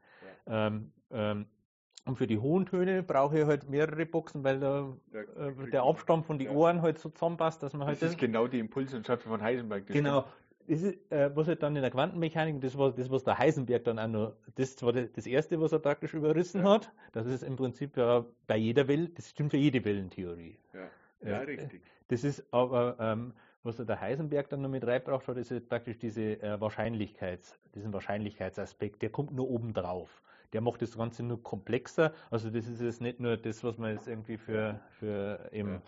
[0.47, 1.45] Ähm, ähm,
[2.05, 6.25] und für die hohen Töne brauche ich halt mehrere Boxen, weil der, äh, der Abstand
[6.25, 6.53] von den ja.
[6.53, 8.01] Ohren halt so zusammenpasst, dass man halt.
[8.01, 9.85] Das ist genau die Impulsenschaft von Heisenberg.
[9.87, 10.25] genau.
[10.67, 13.83] Das ist, äh, was halt dann in der Quantenmechanik, das war das, was der Heisenberg
[13.83, 16.71] dann auch noch, das war das erste, was er praktisch überrissen ja.
[16.71, 16.91] hat.
[17.11, 20.57] Das ist im Prinzip ja bei jeder Welt, das stimmt für jede Wellentheorie.
[20.73, 20.79] Ja,
[21.29, 21.81] ja äh, richtig.
[22.07, 23.33] Das ist aber, ähm,
[23.63, 29.01] was der Heisenberg dann noch mit reingebracht hat, ist praktisch diese äh, Wahrscheinlichkeits, diesen Wahrscheinlichkeitsaspekt,
[29.01, 30.21] der kommt nur oben drauf
[30.53, 32.13] der macht das Ganze nur komplexer.
[32.29, 35.81] Also das ist jetzt nicht nur das, was man jetzt irgendwie für, für eben ja.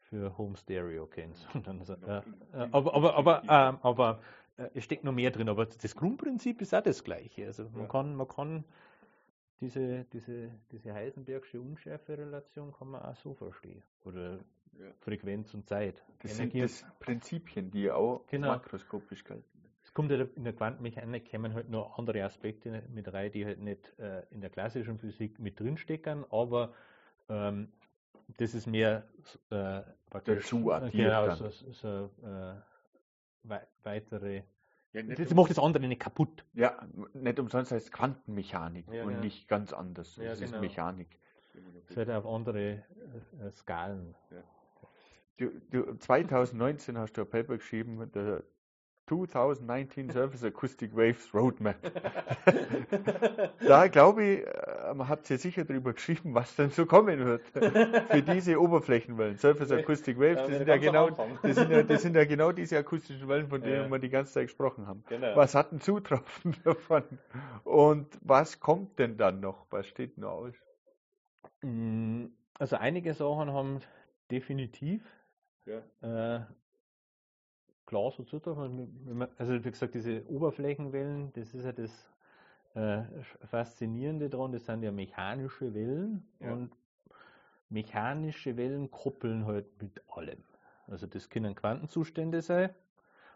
[0.00, 1.36] für Home Stereo kennt.
[1.66, 3.48] Also, äh, aber aber, aber, äh,
[3.82, 4.20] aber
[4.56, 7.46] äh, es steckt noch mehr drin, aber das Grundprinzip ist auch das gleiche.
[7.46, 7.88] Also man ja.
[7.88, 8.64] kann, man kann
[9.60, 13.82] diese, diese, diese Heisenbergsche Unschärferelation kann man auch so verstehen.
[14.04, 14.38] Oder
[14.78, 14.90] ja.
[15.00, 16.02] Frequenz und Zeit.
[16.20, 18.48] Das Energie sind das Prinzipien, die auch genau.
[18.48, 19.61] makroskopisch gelten
[19.94, 23.98] kommt halt in der Quantenmechanik kommen halt noch andere Aspekte mit rein, die halt nicht
[23.98, 26.74] äh, in der klassischen Physik mit drinstecken, aber
[27.28, 27.68] ähm,
[28.38, 29.04] das ist mehr
[29.50, 32.54] äh, dazu addiert genau, so, so, so äh,
[33.42, 34.42] wei weitere
[34.92, 36.44] ja, das um, macht das andere nicht kaputt.
[36.52, 39.20] Ja, nicht umsonst heißt Quantenmechanik ja, und ja.
[39.20, 40.16] nicht ganz anders.
[40.16, 40.56] Ja, das genau.
[40.56, 41.18] ist Mechanik.
[41.88, 42.84] Ist halt auf andere
[43.40, 44.14] äh, Skalen.
[45.38, 48.42] Du, du, 2019 hast du ein Paper geschrieben, der
[49.20, 51.76] 2019 Surface Acoustic Waves Roadmap.
[53.66, 54.46] da glaube ich,
[54.90, 59.38] ähm, habt ihr sicher darüber geschrieben, was denn so kommen wird für diese Oberflächenwellen.
[59.38, 61.10] Surface Acoustic Waves, das sind ja, genau,
[61.42, 63.90] das sind ja, das sind ja genau diese akustischen Wellen, von denen ja.
[63.90, 65.04] wir die ganze Zeit gesprochen haben.
[65.08, 65.36] Genau.
[65.36, 67.04] Was hat ein Zutropfen davon?
[67.64, 69.66] Und was kommt denn dann noch?
[69.70, 70.54] Was steht noch aus?
[71.62, 72.26] Mm,
[72.58, 73.80] also einige Sachen haben
[74.30, 75.02] definitiv
[75.66, 76.38] ja.
[76.38, 76.40] äh,
[77.92, 79.28] klar so zutreffen.
[79.36, 82.10] Also wie gesagt, diese Oberflächenwellen, das ist ja das
[82.74, 83.02] äh,
[83.50, 86.54] Faszinierende daran, das sind ja mechanische Wellen ja.
[86.54, 86.74] und
[87.68, 90.42] mechanische Wellen koppeln halt mit allem.
[90.86, 92.70] Also das können Quantenzustände sein,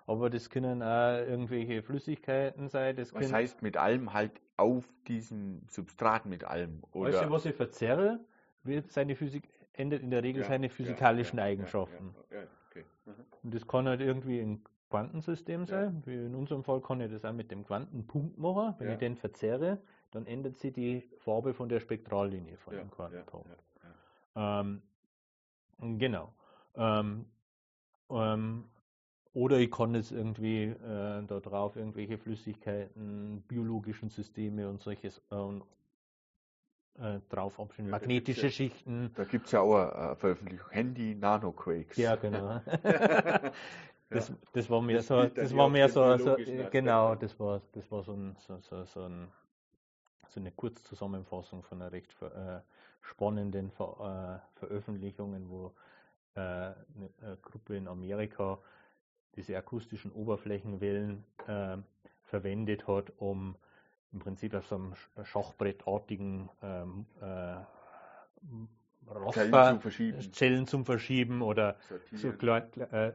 [0.07, 2.97] aber das können auch irgendwelche Flüssigkeiten sein.
[2.97, 6.83] Das Was heißt mit allem halt auf diesem Substrat mit allem?
[6.93, 7.31] Oder?
[7.31, 8.21] was ich verzerre,
[8.63, 12.15] wird seine Physik, ändert in der Regel Ja, seine physikalischen ja, Eigenschaften.
[12.31, 12.39] Ja,
[12.77, 12.85] okay.
[13.07, 13.25] Mhm.
[13.43, 15.67] Und das kann halt irgendwie ein Quantensystem Ja.
[15.67, 16.03] sein.
[16.07, 18.75] Wie in unserem Fall kann ich das auch mit dem Quantenpunkt machen.
[18.79, 18.93] Wenn Ja.
[18.95, 19.79] ich den verzerre,
[20.13, 23.49] dann ändert sich die Farbe von der Spektrallinie von Ja, dem Quantenpunkt.
[24.37, 24.83] Ähm,
[25.81, 26.33] genau.
[26.77, 27.27] Ähm,
[28.11, 28.65] ähm,
[29.33, 35.63] oder ich kann jetzt irgendwie äh, da drauf irgendwelche Flüssigkeiten, biologischen Systeme und solches ähm,
[37.01, 39.11] äh, drauf gibt's Magnetische ja- Schichten.
[39.15, 40.71] Da gibt es ja auch eine Veröffentlichung.
[40.71, 41.97] Handy Nanoquakes.
[41.97, 42.61] Ja, genau.
[44.09, 45.79] Das, das war mehr Das so, das ja war den
[46.19, 49.29] so, so genau, das war, das war so, ein, so, so, so, ein,
[50.29, 52.61] so eine Kurzzusammenfassung von einer recht äh,
[53.03, 55.73] spannenden Ver, äh, Veröffentlichungen, wo
[56.35, 56.75] äh, eine,
[57.21, 58.59] eine Gruppe in Amerika
[59.35, 61.77] diese akustischen Oberflächenwellen äh,
[62.25, 63.57] verwendet hat, um
[64.13, 67.57] im Prinzip auf so einem Sch- schachbrettartigen ähm, äh,
[69.31, 70.33] Zellen Raster zu verschieben.
[70.33, 71.77] Zellen zum Verschieben oder
[72.13, 73.09] so klein, äh,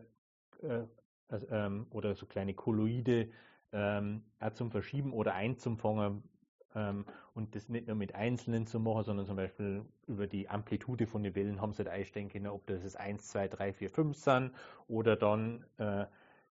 [0.64, 0.88] äh,
[1.30, 3.30] also, ähm, oder so kleine Kolloide
[3.74, 6.24] ähm, auch zum Verschieben oder einzufangen
[6.76, 11.08] ähm, und das nicht nur mit einzelnen zu machen, sondern zum Beispiel über die Amplitude
[11.08, 13.90] von den Wellen haben sie halt einstellen können, ob das jetzt 1, 2, 3, 4,
[13.90, 14.52] 5 sind
[14.88, 16.06] oder dann äh,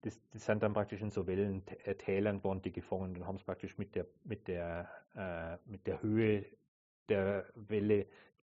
[0.04, 3.78] das, das sind dann praktisch in so Wellentälern waren die gefangen und haben es praktisch
[3.78, 6.45] mit der mit der äh, mit der Höhe
[7.10, 8.06] der Welle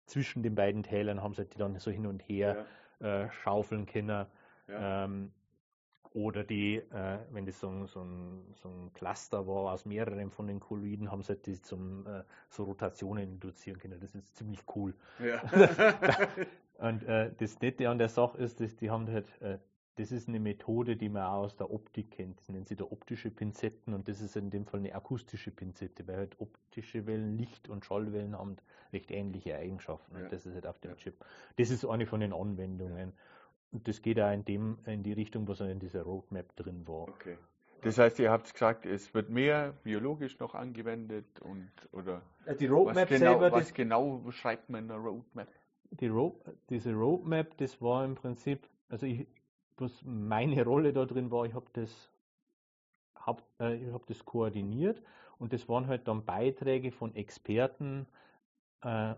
[0.06, 2.66] zwischen den beiden Tälern haben sie die dann so hin und her
[3.00, 4.26] Ja, äh, schaufeln können.
[4.68, 5.06] ja.
[5.06, 5.32] Ähm,
[6.14, 10.30] oder die, äh, wenn das so ein, so, ein, so ein Cluster war aus mehreren
[10.30, 13.98] von den Kolloiden, haben sie die zum äh, so Rotationen induzieren können.
[14.00, 14.94] Das ist ziemlich cool.
[15.20, 15.42] ja.
[16.80, 19.60] Und äh, das Nette an der Sache ist, dass die haben halt, äh,
[20.02, 22.40] das ist eine Methode, die man auch aus der Optik kennt.
[22.40, 26.08] Das nennen sie da optische Pinzetten und das ist in dem Fall eine akustische Pinzette,
[26.08, 28.58] weil halt optische Wellen, Licht- und Schallwellen haben
[28.92, 30.16] recht ähnliche Eigenschaften.
[30.18, 30.24] Ja.
[30.24, 30.98] Und das ist halt auf dem Ja.
[30.98, 31.14] Chip.
[31.58, 33.14] Das ist eine von den Anwendungen.
[33.72, 37.08] Und das geht auch in dem, in die Richtung, was in dieser Roadmap drin war.
[37.08, 37.38] Okay.
[37.84, 42.24] Das heißt, ihr habt gesagt, es wird mehr biologisch noch angewendet und oder
[42.60, 45.48] Die was Roadmap genau, selber, was das, genau beschreibt man in der Roadmap?
[45.92, 46.36] die Road,
[46.70, 49.28] diese Roadmap, das war im Prinzip, also ich,
[49.78, 52.10] was meine Rolle da drin war, ich habe das,
[53.16, 55.02] hab, äh, ich hab das koordiniert
[55.38, 58.08] und das waren halt dann Beiträge von Experten,
[58.84, 59.14] äh,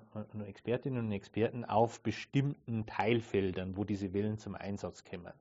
[0.45, 5.33] Expertinnen und Experten auf bestimmten Teilfeldern, wo diese Wellen zum Einsatz kommen.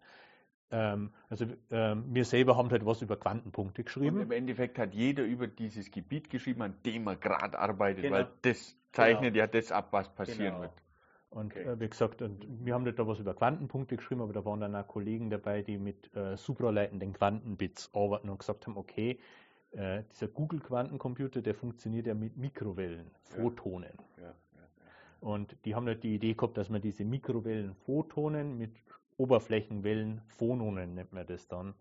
[0.71, 4.21] Ähm, also ähm, wir selber haben halt was über Quantenpunkte Und geschrieben.
[4.21, 8.17] im Endeffekt hat jeder über dieses Gebiet geschrieben, an dem er gerade arbeitet, Genau.
[8.17, 10.61] weil das zeichnet ja das ab, was passieren Genau.
[10.63, 10.73] wird.
[11.33, 11.63] Und Okay.
[11.65, 14.77] äh, wie gesagt, und wir haben da was über Quantenpunkte geschrieben, aber da waren dann
[14.77, 19.19] auch Kollegen dabei, die mit äh, supraleitenden Quantenbits arbeiten und gesagt haben, okay,
[19.73, 23.11] äh, dieser Google-Quantencomputer, der funktioniert ja mit Mikrowellen.
[23.23, 23.93] Photonen.
[24.19, 24.35] Ja, ja,
[25.21, 28.73] Und die haben halt die Idee gehabt, dass man diese Mikrowellen Photonen mit
[29.17, 31.75] Oberflächenwellen Phononen nennt man das dann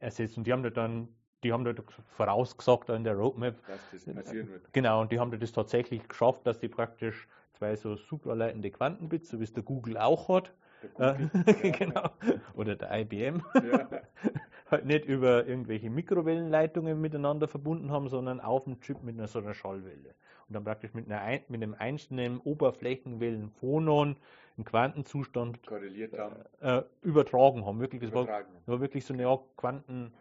[0.00, 0.38] ersetzt.
[0.38, 1.08] Und die haben da dann,
[1.44, 1.72] die haben da
[2.16, 3.54] vorausgesagt in der Roadmap.
[3.66, 4.72] Dass das passieren wird.
[4.72, 7.28] Genau, und die haben das tatsächlich geschafft, dass die praktisch
[7.58, 10.52] zwei so supraleitende Quantenbits, so wie es der Google auch hat,
[10.98, 11.30] äh, Google,
[11.64, 12.10] ja, genau,
[12.54, 13.88] oder der IBM, Ja,
[14.70, 19.38] halt nicht über irgendwelche Mikrowellenleitungen miteinander verbunden haben, sondern auf dem Chip mit einer so
[19.40, 20.14] einer Schallwelle.
[20.48, 24.16] Und dann praktisch mit, einer, ein- mit einem einzelnen Oberflächenwellenphonon
[24.56, 27.80] einen Quantenzustand korreliert haben, äh, übertragen haben.
[27.80, 28.48] Wirklich, das war übertragen.
[28.58, 30.12] das war wirklich so eine Art Quanten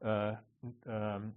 [0.00, 0.34] äh,
[0.86, 1.32] ähm.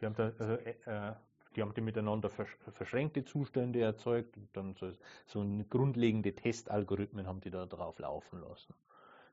[0.00, 1.12] Die haben, da, also, äh, äh,
[1.56, 4.90] die haben die miteinander versch verschränkte Zustände erzeugt und dann so,
[5.26, 8.74] so grundlegende Testalgorithmen haben die da drauf laufen lassen.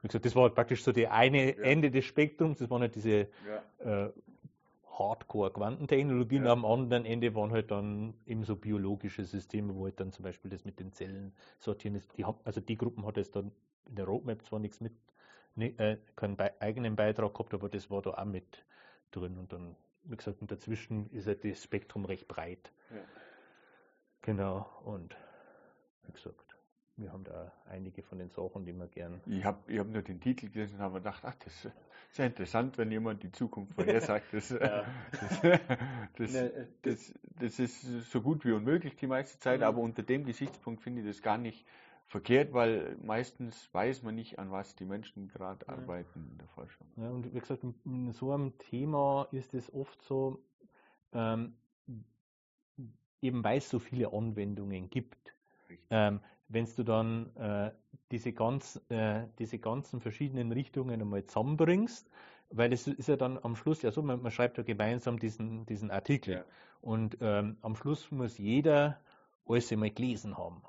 [0.01, 1.63] Wie gesagt, das war halt praktisch so die eine Ja.
[1.63, 3.27] Ende des Spektrums, das waren halt diese
[3.79, 4.09] Ja, äh,
[4.97, 6.51] Hardcore-Quantentechnologien, Ja.
[6.51, 10.51] am anderen Ende waren halt dann eben so biologische Systeme, wo halt dann zum Beispiel
[10.51, 12.17] das mit den Zellen sortieren ist.
[12.17, 13.51] Die haben, also die Gruppen hat jetzt dann
[13.87, 14.93] in der Roadmap zwar nichts mit,
[15.55, 18.65] ne, äh, keinen bei, eigenen Beitrag gehabt, aber das war da auch mit
[19.11, 19.75] drin und dann,
[20.05, 22.71] wie gesagt, und dazwischen ist halt das Spektrum recht breit.
[22.89, 23.01] ja.
[24.21, 25.15] Genau, und
[26.05, 26.55] wie gesagt,
[26.95, 30.01] wir haben da einige von den Sachen, die wir gern Ich habe ich hab nur
[30.01, 31.71] den Titel gelesen und habe gedacht, ach, das ist
[32.11, 34.33] sehr interessant, wenn jemand die Zukunft vorhersagt.
[34.33, 34.85] Das, Ja.
[35.19, 35.41] das,
[36.17, 39.65] das, Ne, das, das ist so gut wie unmöglich die meiste Zeit, Mhm.
[39.65, 41.65] aber unter dem Gesichtspunkt finde ich das gar nicht
[42.07, 45.73] verkehrt, weil meistens weiß man nicht, an was die Menschen gerade Ja.
[45.73, 46.87] arbeiten in der Forschung.
[46.97, 50.39] Ja, und wie gesagt, in- so einem Thema ist es oft so,
[51.13, 51.53] ähm,
[53.21, 55.33] eben weil es so viele Anwendungen gibt,
[55.89, 56.19] ähm,
[56.49, 57.71] wenn du dann äh,
[58.11, 62.09] diese, ganz, äh, diese ganzen verschiedenen Richtungen einmal zusammenbringst,
[62.49, 65.65] weil es ist ja dann am Schluss ja so, man, man schreibt ja gemeinsam diesen,
[65.65, 66.45] diesen Artikel ja.
[66.81, 68.99] und ähm, am Schluss muss jeder
[69.47, 70.61] alles einmal gelesen haben.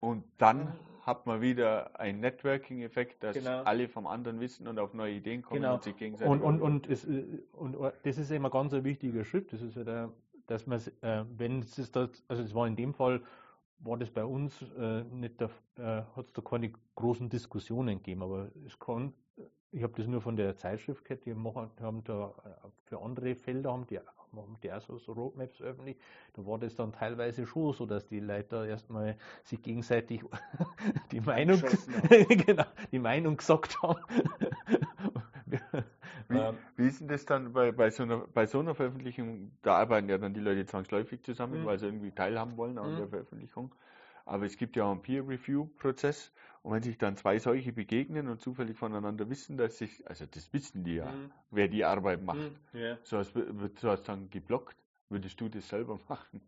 [0.00, 3.62] Und dann hat man wieder einen Networking-Effekt, dass genau.
[3.62, 5.74] alle vom anderen wissen und auf neue Ideen kommen genau.
[5.74, 6.30] und sich gegenseitig.
[6.30, 9.52] Und, und, und, es, äh, und, das ist immer ganz ein wichtiger Schritt.
[9.52, 10.12] Das ist ja der,
[10.46, 13.22] dass man, äh, wenn es das, also es war in dem Fall,
[13.80, 15.46] war das bei uns äh, nicht, äh,
[15.78, 19.14] hat es da keine großen Diskussionen gegeben, aber es kann,
[19.70, 23.34] ich habe das nur von der Zeitschrift gehört, die machen, haben da äh, für andere
[23.36, 24.00] Felder haben die
[24.32, 25.96] machen die auch so, so Roadmaps öffentlich,
[26.34, 30.22] da war das dann teilweise schon so, dass die Leute erstmal sich gegenseitig
[31.12, 31.62] die Meinung,
[32.28, 34.00] genau, die Meinung gesagt haben.
[36.28, 39.50] Wie, ähm, wie ist denn das dann bei, bei, so einer, bei so einer Veröffentlichung?
[39.62, 41.66] Da arbeiten ja dann die Leute zwangsläufig zusammen, mhm.
[41.66, 43.10] weil sie irgendwie teilhaben wollen an der mhm.
[43.10, 43.74] Veröffentlichung.
[44.26, 46.32] Aber es gibt ja auch einen Peer-Review-Prozess.
[46.68, 50.52] Und wenn sich dann zwei solche begegnen und zufällig voneinander wissen, dass sich, also das
[50.52, 51.30] wissen die ja, mhm.
[51.50, 52.40] wer die Arbeit macht.
[52.40, 52.78] Mhm.
[52.78, 52.98] Yeah.
[53.04, 54.76] So wird sowas dann geblockt.
[55.08, 56.42] Würdest du das selber machen?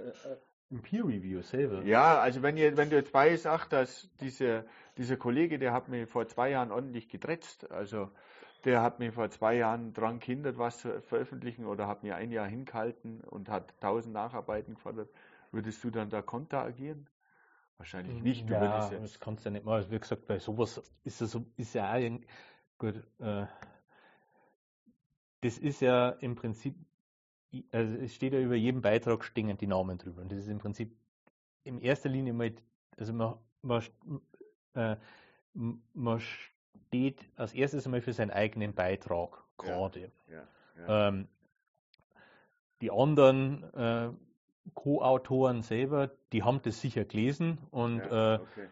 [0.00, 0.36] Äh, äh,
[0.72, 1.84] Ein Peer Review selber?
[1.84, 4.64] Ja, also wenn, ihr, wenn du jetzt weißt, ach, dass dieser,
[4.96, 8.10] dieser Kollege, der hat mir vor zwei Jahren ordentlich gedretzt, also
[8.64, 12.32] der hat mir vor zwei Jahren dran gehindert, was zu veröffentlichen oder hat mir ein
[12.32, 15.10] Jahr hingehalten und hat tausend Nacharbeiten gefordert.
[15.52, 17.06] Würdest du dann da konter agieren?
[17.78, 18.50] Wahrscheinlich nicht.
[18.50, 19.88] Ja, das kannst du ja nicht mal.
[19.90, 22.26] Wie gesagt, bei sowas ist, das, ist ja auch ein,
[22.76, 22.96] gut.
[23.20, 23.46] Äh,
[25.42, 26.74] das ist ja im Prinzip,
[27.70, 30.22] also es steht ja über jedem Beitrag stehen die Namen drüber.
[30.22, 30.96] Und das ist im Prinzip
[31.62, 32.52] in erster Linie mal,
[32.96, 33.84] also man, man,
[34.74, 34.96] äh,
[35.54, 40.10] man steht als erstes einmal für seinen eigenen Beitrag gerade.
[40.26, 41.08] Ja, ja, ja.
[41.08, 41.28] Ähm,
[42.80, 44.10] die anderen äh,
[44.74, 48.68] Co-Autoren selber, die haben das sicher gelesen und ja, äh, okay.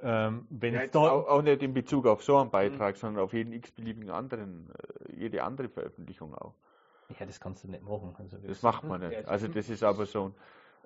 [0.00, 2.98] ähm, wenn ja, es da auch, auch, nicht in Bezug auf so einen Beitrag, mhm.
[2.98, 6.54] sondern auf jeden x-beliebigen anderen, äh, jede andere Veröffentlichung auch.
[7.18, 8.14] Ja, das kannst du nicht machen.
[8.18, 9.26] Also das macht man nicht.
[9.26, 10.34] Also das ist aber so ein,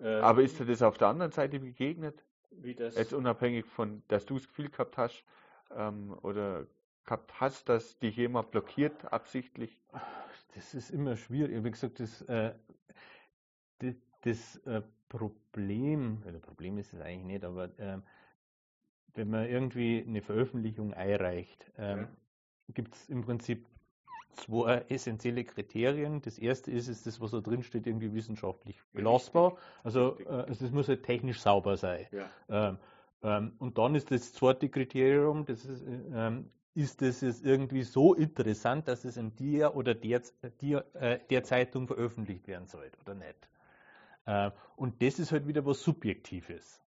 [0.04, 2.24] äh, aber ist dir das auf der anderen Seite begegnet?
[2.50, 2.96] Wie das?
[2.96, 5.24] Jetzt unabhängig von, dass du das Gefühl gehabt hast
[5.76, 6.66] ähm, oder
[7.04, 9.78] gehabt hast, dass dich jemand blockiert absichtlich?
[10.54, 11.62] Das ist immer schwierig.
[11.64, 12.54] Wie gesagt, das, äh,
[13.78, 17.98] das, das äh, Problem, oder Problem ist es eigentlich nicht, aber äh,
[19.14, 22.08] wenn man irgendwie eine Veröffentlichung einreicht, äh, ja.
[22.72, 23.66] gibt es im Prinzip
[24.34, 26.20] zwei essentielle Kriterien.
[26.22, 29.56] Das erste ist, ist das, was da drin steht, irgendwie wissenschaftlich belastbar.
[29.82, 32.06] Also, äh, also muss halt technisch sauber sein.
[32.10, 32.30] Ja.
[32.48, 32.78] Ähm,
[33.22, 38.14] ähm, und dann ist das zweite Kriterium, das ist, ähm, ist das jetzt irgendwie so
[38.14, 40.22] interessant, dass es in der oder der,
[40.60, 43.48] der, äh, der Zeitung veröffentlicht werden soll oder nicht.
[44.26, 46.80] Äh, und das ist halt wieder was Subjektives.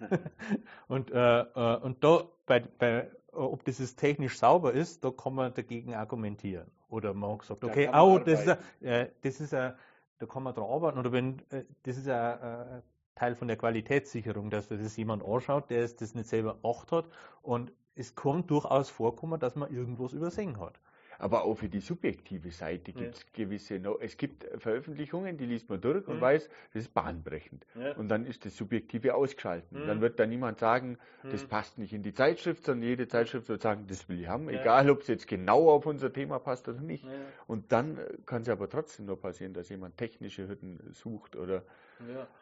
[0.88, 5.34] und, äh, äh, und da, bei, bei, ob das jetzt technisch sauber ist, da kann
[5.34, 6.70] man dagegen argumentieren.
[6.88, 9.74] Oder man sagt, okay, oh, das ist, ein, äh, das ist ein,
[10.18, 10.98] da kann man dran arbeiten.
[10.98, 12.82] Oder wenn, äh, das ist ein
[13.14, 17.06] Teil von der Qualitätssicherung, dass das jemand anschaut, der es das nicht selber acht hat.
[17.42, 20.78] Und es kann durchaus vorkommen, dass man irgendwas übersehen hat.
[21.24, 23.44] Aber auch für die subjektive Seite gibt es ja.
[23.44, 26.20] gewisse, no es gibt Veröffentlichungen, die liest man durch und mhm.
[26.20, 27.64] weiß, das ist bahnbrechend.
[27.80, 27.92] Ja.
[27.92, 29.80] Und dann ist das Subjektive ausgeschalten.
[29.80, 29.86] Mhm.
[29.86, 31.48] Dann wird da niemand sagen, das mhm.
[31.48, 34.60] passt nicht in die Zeitschrift, sondern jede Zeitschrift wird sagen, das will ich haben, ja.
[34.60, 37.06] egal ob es jetzt genau auf unser Thema passt oder nicht.
[37.46, 41.62] Und dann kann es aber trotzdem nur passieren, dass jemand technische Hürden sucht oder,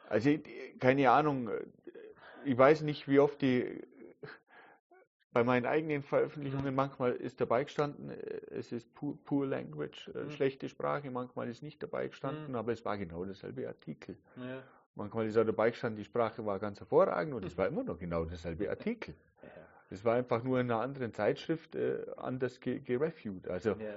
[0.09, 0.29] also
[0.81, 1.51] keine Ahnung,
[2.45, 3.81] ich weiß nicht, wie oft die
[5.33, 10.25] bei meinen eigenen Veröffentlichungen manchmal ist dabei gestanden, äh, es ist poor, poor language, äh,
[10.25, 10.31] mhm.
[10.31, 12.57] schlechte Sprache, manchmal ist nicht dabei gestanden, mhm.
[12.57, 14.17] aber es war genau derselbe Artikel.
[14.37, 14.63] Ja.
[14.95, 17.99] Manchmal ist auch dabei gestanden, die Sprache war ganz hervorragend und es war immer noch
[17.99, 19.15] genau derselbe Artikel.
[19.89, 23.47] Es war einfach nur in einer anderen Zeitschrift äh, anders gereviewt.
[23.49, 23.95] Also ja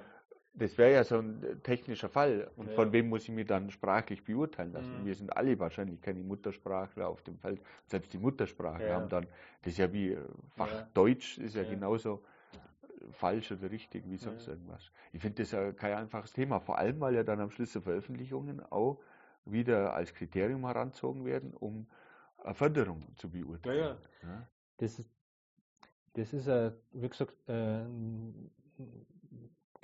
[0.57, 2.49] das wäre ja so ein äh, technischer Fall.
[2.55, 2.75] Und ja.
[2.75, 5.01] von wem muss ich mir dann sprachlich beurteilen lassen?
[5.01, 5.05] Mhm.
[5.05, 7.61] Wir sind alle wahrscheinlich keine Muttersprachler auf dem Feld.
[7.85, 8.95] Selbst die Muttersprache ja.
[8.95, 9.27] haben dann,
[9.61, 10.19] das ist ja wie äh,
[10.55, 10.87] Fach ja.
[10.93, 12.23] Deutsch, ist ja, genauso
[12.53, 14.91] äh, falsch oder richtig wie sonst irgendwas.
[15.11, 17.81] Ich finde das ja kein einfaches Thema, vor allem weil ja dann am Schluss der
[17.81, 18.99] Veröffentlichungen auch
[19.45, 21.87] wieder als Kriterium heranzogen werden, um
[22.37, 23.97] eine Förderung zu beurteilen.
[24.23, 25.09] Ja, Das ist,
[26.13, 27.83] das ist, wie gesagt, äh,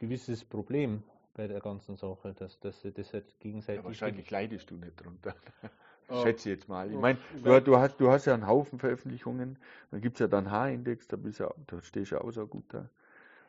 [0.01, 1.03] gewisses Problem
[1.33, 3.81] bei der ganzen Sache, dass, dass sie das halt gegenseitig.
[3.81, 5.35] Ja, wahrscheinlich leidest du nicht drunter.
[6.09, 6.23] Oh.
[6.23, 6.91] Schätze jetzt mal.
[6.91, 9.57] Ich meine, du, du, hast, du hast ja einen Haufen Veröffentlichungen,
[9.91, 12.45] dann gibt es ja dann H-Index, da, bist ja, da stehst du ja auch so
[12.45, 12.89] gut da.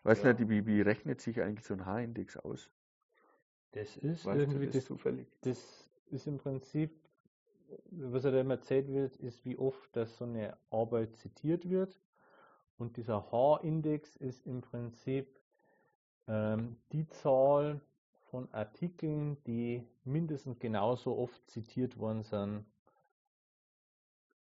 [0.04, 0.32] Weißt ja.
[0.32, 2.70] du, wie, wie rechnet sich eigentlich so ein H-Index aus?
[3.72, 5.26] Das ist weißt irgendwie das, zufällig.
[5.40, 6.92] Das ist im Prinzip
[7.90, 11.98] was halt immer erzählt wird, ist, wie oft dass so eine Arbeit zitiert wird.
[12.78, 15.28] Und dieser H-Index ist im Prinzip
[16.92, 17.80] die Zahl
[18.30, 22.64] von Artikeln, die mindestens genauso oft zitiert worden sind.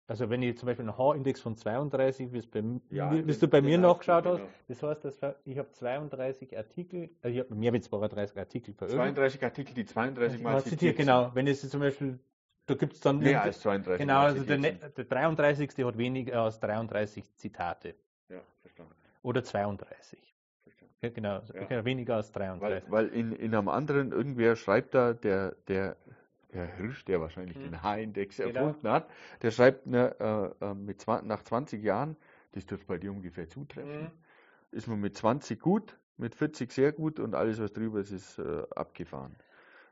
[0.08, 3.62] Also wenn ich zum Beispiel einen H-Index von 32, wie bei, Ja, den- du bei
[3.62, 4.50] den mir nachgeschaut hast, genau.
[4.68, 9.16] das heißt, dass ich habe 32 Artikel, also ich habe mehr als 32 Artikel veröffentlicht.
[9.16, 11.30] 32 Artikel, die 32 Mal zitiert zitiert, genau.
[11.36, 12.20] Wenn es zum Beispiel,
[12.66, 15.86] da gibt es dann Mehr als 32 Genau, also der, ne- der 33.
[15.86, 17.94] hat weniger als 33 Zitate.
[18.30, 18.94] Ja, verstanden.
[19.22, 20.18] Oder 32.
[21.02, 21.86] genau, Ja.
[21.86, 22.92] weniger als Weil, 33.
[22.92, 25.96] weil in, in einem anderen, irgendwer schreibt da, der, der,
[26.54, 27.64] der Hirsch, der wahrscheinlich Hm.
[27.72, 28.50] den H-Index Genau.
[28.50, 29.10] erfunden hat,
[29.42, 32.18] der schreibt ne, äh, äh, mit 20, nach 20 Jahren,
[32.52, 34.12] das dürfte bei dir ungefähr zutreffen, Mhm.
[34.72, 38.40] ist man mit 20 gut, mit 40 sehr gut und alles, was drüber ist, ist
[38.40, 39.36] äh, abgefahren.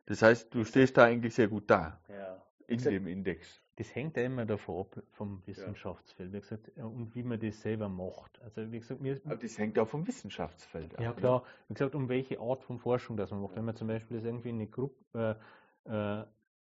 [0.07, 2.41] Das heißt, du stehst da eigentlich sehr gut da Ja.
[2.67, 3.61] in dem Index.
[3.77, 7.61] Das hängt ja immer davon ab, vom Wissenschaftsfeld, wie gesagt, äh, und wie man das
[7.61, 8.41] selber macht.
[8.41, 11.01] Also, wie gesagt, mir, Aber das hängt auch vom Wissenschaftsfeld ab.
[11.01, 11.15] ja ne?
[11.15, 13.55] klar, wie gesagt, um welche Art von Forschung das man macht.
[13.55, 15.39] Wenn man zum Beispiel jetzt irgendwie eine Gruppe,
[15.85, 16.25] äh, äh,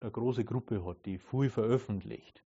[0.03, 2.45] eine große Gruppe hat, die viel veröffentlicht,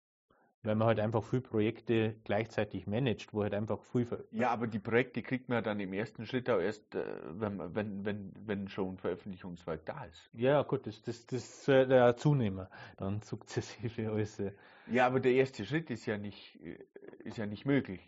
[0.69, 4.79] weil man halt einfach viel Projekte gleichzeitig managt, wo halt einfach viel Ja, aber die
[4.79, 8.99] Projekte kriegt man dann im ersten Schritt auch erst, äh, wenn, wenn, wenn, wenn schon
[8.99, 10.29] Veröffentlichungswerk da ist.
[10.35, 12.67] Ja, gut, das, das, das soll ja zunehmen,
[12.99, 14.43] dann sukzessive alles.
[14.91, 16.77] Ja, aber der erste Schritt ist ja nicht, äh,
[17.25, 18.07] ist ja nicht möglich.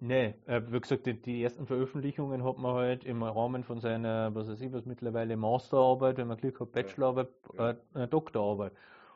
[0.00, 4.48] Nee, äh, wie gesagt, die, ersten Veröffentlichungen hat man halt im Rahmen von seiner, was
[4.48, 7.76] weiß ich, was mittlerweile Masterarbeit, wenn man Glück hat, Bachelorarbeit, Ja.
[7.94, 8.72] äh, Doktorarbeit.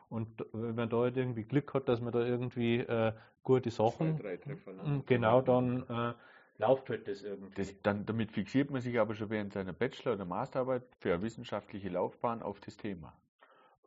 [0.09, 3.13] Und wenn man da halt irgendwie Glück hat, dass man da irgendwie äh,
[3.43, 4.73] gute Sachen, drei Treffer.
[5.05, 6.13] genau, dann äh,
[6.57, 7.53] läuft halt das irgendwie.
[7.55, 11.21] Das, dann, damit fixiert man sich aber schon während seiner Bachelor- oder Masterarbeit für eine
[11.21, 13.13] wissenschaftliche Laufbahn auf das Thema.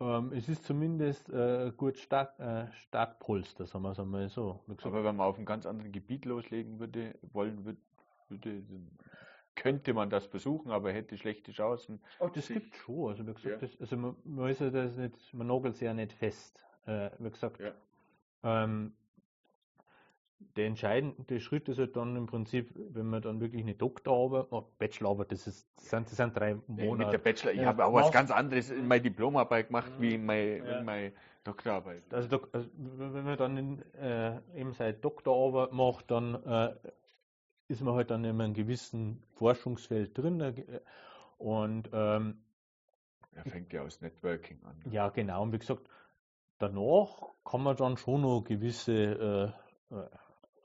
[0.01, 4.61] ähm, es ist zumindest äh, gut stark, äh, Startpolster, sagen wir es einmal so.
[4.83, 7.81] Aber wenn man auf einem ganz anderen Gebiet loslegen würde, wollen würde,
[8.29, 8.63] würde
[9.55, 12.01] könnte man das versuchen, aber hätte schlechte Chancen.
[12.19, 13.11] Oh, das sich- gibt schon.
[13.11, 13.57] Also, wie gesagt, Ja.
[13.57, 16.59] das, also man, man ist ja das nicht, man nagelt es ja nicht fest.
[16.87, 17.73] Äh, wie gesagt, Ja.
[18.43, 18.93] ähm,
[20.57, 24.65] der entscheidende Schritt ist halt dann im Prinzip, wenn man dann wirklich eine Doktorarbeit, oh,
[24.79, 27.19] Bachelorarbeit, das, ist, das, sind, das sind drei Nee, mit der Monate.
[27.19, 30.59] Bachelor, ich Ja, habe auch was ganz anderes in meine Diplomarbeit gemacht, wie in meine,
[30.59, 30.79] Ja.
[30.79, 31.13] in meine
[31.45, 32.03] Doktorarbeit.
[32.13, 36.75] Also, also wenn man dann in, äh, eben seine Doktorarbeit macht, dann äh,
[37.73, 40.55] ist man halt dann in einem gewissen Forschungsfeld drin.
[41.39, 42.39] Und ähm,
[43.35, 44.81] Er fängt ja aus Networking an.
[44.93, 45.43] Ja, genau.
[45.43, 45.89] Und wie gesagt,
[46.59, 47.09] danach
[47.45, 49.55] kann man dann schon noch gewisse
[49.91, 50.05] äh, äh,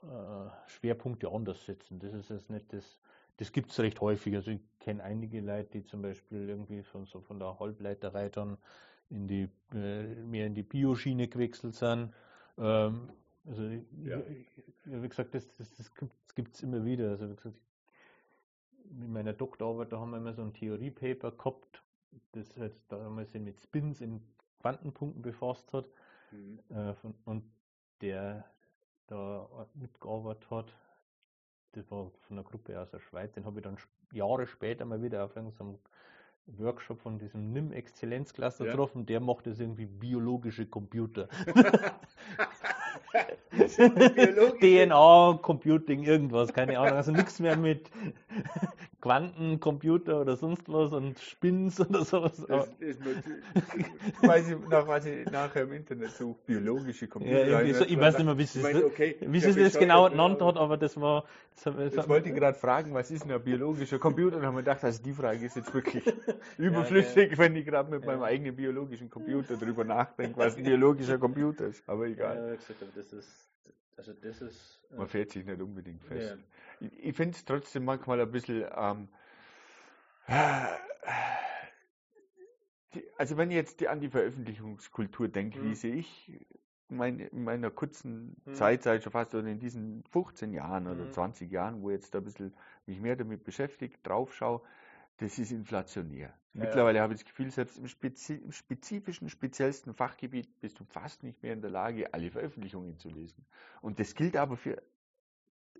[0.02, 1.98] äh, Schwerpunkte anders setzen.
[1.98, 3.00] Das ist jetzt nicht das,
[3.38, 4.36] das gibt es recht häufig.
[4.36, 8.58] Also ich kenne einige Leute, die zum Beispiel irgendwie von so von der Halbleiterei dann
[9.10, 12.12] in die äh, mehr in die Bioschiene gewechselt sind.
[12.58, 13.10] Ähm,
[13.48, 13.62] also
[14.04, 14.22] Ja.
[14.84, 17.10] wie gesagt, das, das, das gibt es immer wieder.
[17.10, 17.56] Also wie gesagt,
[18.90, 21.82] in meiner Doktorarbeit, da haben wir immer so ein Theoriepaper gehabt,
[22.32, 24.22] das halt damals mit Spins in
[24.60, 25.88] Quantenpunkten befasst hat.
[26.30, 26.58] Mhm.
[26.70, 27.44] Äh, von, und
[28.00, 28.44] der
[29.06, 30.74] da mitgearbeitet hat,
[31.72, 33.78] das war von einer Gruppe aus der Schweiz, den habe ich dann
[34.12, 35.78] Jahre später mal wieder auf irgendeinem
[36.46, 38.70] Workshop von diesem NIM-Exzellenzcluster Ja.
[38.70, 41.28] getroffen, der macht das irgendwie biologische Computer.
[44.60, 46.96] DNA, Computing, irgendwas, keine Ahnung.
[46.96, 47.90] Also nichts mehr mit
[49.00, 52.44] Quantencomputer oder sonst was und Spins oder sowas.
[52.48, 53.00] Das ist
[54.22, 57.46] weiß ich, nach was ich nachher im Internet suche, biologische ja, Computer.
[57.46, 60.08] irgendwie so, ich weiß nicht mehr, wie Ich es okay, wie ja, es bescheuert, genau
[60.10, 61.24] genannt aber- hat, aber das war.
[61.54, 64.36] Das, das Das wollte ich gerade fragen, was ist denn ein biologischer Computer?
[64.36, 66.04] Und haben wir gedacht, also die Frage ist jetzt wirklich
[66.58, 68.26] überflüssig, wenn ich gerade mit meinem Ja.
[68.26, 71.82] eigenen biologischen Computer drüber nachdenke, was ein biologischer Computer ist.
[71.88, 72.38] Aber Ja, egal.
[72.38, 72.56] aber
[72.96, 73.48] das ist,
[73.96, 74.80] also das ist.
[74.92, 76.36] äh, Man fährt sich nicht unbedingt fest.
[76.80, 76.88] Ja.
[77.02, 78.64] Ich, finde es trotzdem manchmal ein bisschen.
[78.76, 79.08] Ähm,
[82.94, 85.70] die, also, wenn ich jetzt die, an die Veröffentlichungskultur denke, Mhm.
[85.70, 86.46] wie sie ich
[86.88, 88.54] mein, in meiner kurzen Mhm.
[88.54, 91.12] Zeit, seit schon fast oder in diesen 15 Jahren oder Mhm.
[91.12, 92.54] 20 Jahren, wo ich jetzt ein bisschen
[92.86, 94.62] mich mehr damit beschäftigt, drauf schaue,
[95.18, 96.28] das ist inflationär.
[96.54, 100.84] Ja, Mittlerweile habe ich das Gefühl, selbst im, spezi im spezifischen, speziellsten Fachgebiet bist du
[100.84, 103.44] fast nicht mehr in der Lage, alle Veröffentlichungen zu lesen.
[103.80, 104.82] Und das gilt aber für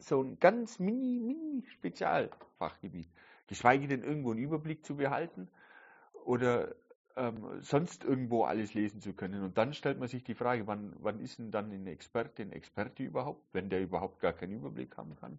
[0.00, 3.08] so ein ganz mini, mini Spezialfachgebiet.
[3.46, 5.48] Geschweige denn irgendwo einen Überblick zu behalten
[6.24, 6.74] oder
[7.16, 9.42] ähm, sonst irgendwo alles lesen zu können.
[9.42, 12.52] Und dann stellt man sich die Frage, wann, wann ist denn dann ein Experte, ein
[12.52, 15.38] Experte überhaupt, wenn der überhaupt gar keinen Überblick haben kann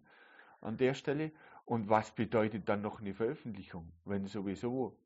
[0.60, 1.32] an der Stelle?
[1.64, 4.96] Und was bedeutet dann noch eine Veröffentlichung, wenn sowieso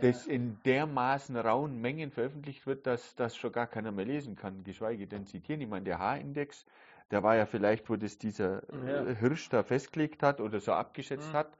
[0.00, 4.64] das in dermaßen rauen Mengen veröffentlicht wird, dass das schon gar keiner mehr lesen kann,
[4.64, 5.60] geschweige denn zitieren.
[5.60, 6.66] Ich meine, der H-Index,
[7.14, 9.08] der war ja vielleicht, wo das dieser Ja.
[9.08, 11.36] äh, Hirsch da festgelegt hat oder so abgeschätzt Mhm.
[11.36, 11.56] hat,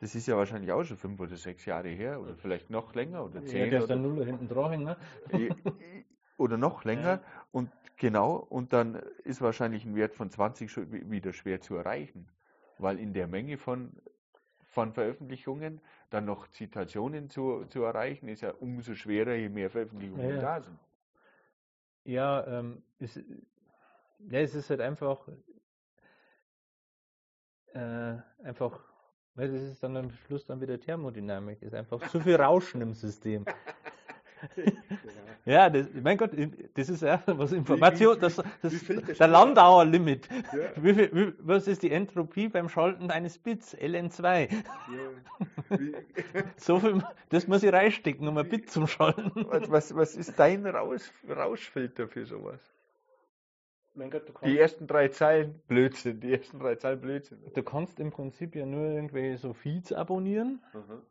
[0.00, 3.24] das ist ja wahrscheinlich auch schon fünf oder sechs Jahre her oder vielleicht noch länger
[3.24, 4.84] oder Ja, zehn der ist oder, dann Nuller hinten dran hängen.
[4.84, 4.96] ne?
[6.36, 7.20] oder noch länger.
[7.52, 11.74] Und genau, und dann ist wahrscheinlich ein Wert von 20 schon wi- wieder schwer zu
[11.76, 12.28] erreichen,
[12.78, 13.92] weil in der Menge von,
[14.68, 15.80] von Veröffentlichungen
[16.10, 20.40] dann noch Zitationen zu, zu erreichen, ist ja umso schwerer, je mehr Veröffentlichungen Ja, ja.
[20.42, 20.78] da sind.
[22.04, 23.20] Ja, ähm, es,
[24.18, 25.28] ja, es ist halt einfach,
[27.74, 28.80] äh, einfach,
[29.34, 32.94] weil das ist dann am Schluss dann wieder Thermodynamik, ist einfach zu viel Rauschen im
[32.94, 33.44] System.
[35.48, 36.32] Ja, das, mein Gott,
[36.74, 40.28] das ist ja was Information, das, das, fällt der der Landauer-Limit.
[40.52, 40.58] Ja.
[40.82, 43.74] Wie viel, wie, was ist die Entropie beim Schalten eines Bits?
[43.76, 44.48] LN2.
[46.56, 49.46] So viel, das muss ich reinstecken, um ein Bit zum Schalten.
[49.68, 52.60] Was, was, ist dein Raus, Rauschfilter für sowas?
[53.98, 57.38] Mein Gott, du Die ersten drei Zeilen Blödsinn, die ersten drei Zeilen Blödsinn.
[57.52, 61.02] Du kannst im Prinzip ja nur irgendwelche so Feeds abonnieren Aha,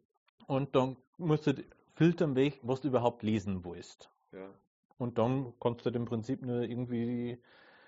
[0.47, 1.53] und dann musst du
[1.95, 4.09] filtern, welch, was du überhaupt lesen willst.
[4.31, 4.49] ja.
[4.97, 7.37] Und dann kannst du halt im Prinzip nur irgendwie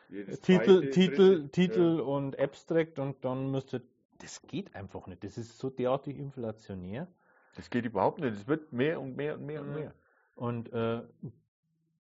[0.10, 3.82] Jedes Titel, zweite, Titel, dritte, Titel und Abstract und dann musst du.
[4.20, 5.24] Das geht einfach nicht.
[5.24, 7.04] Das ist so derartig inflationär.
[7.04, 7.08] Ja.
[7.56, 8.36] Das geht überhaupt nicht.
[8.36, 9.74] Es wird mehr und mehr und mehr und Mhm.
[9.74, 9.94] mehr.
[10.36, 11.02] Und äh,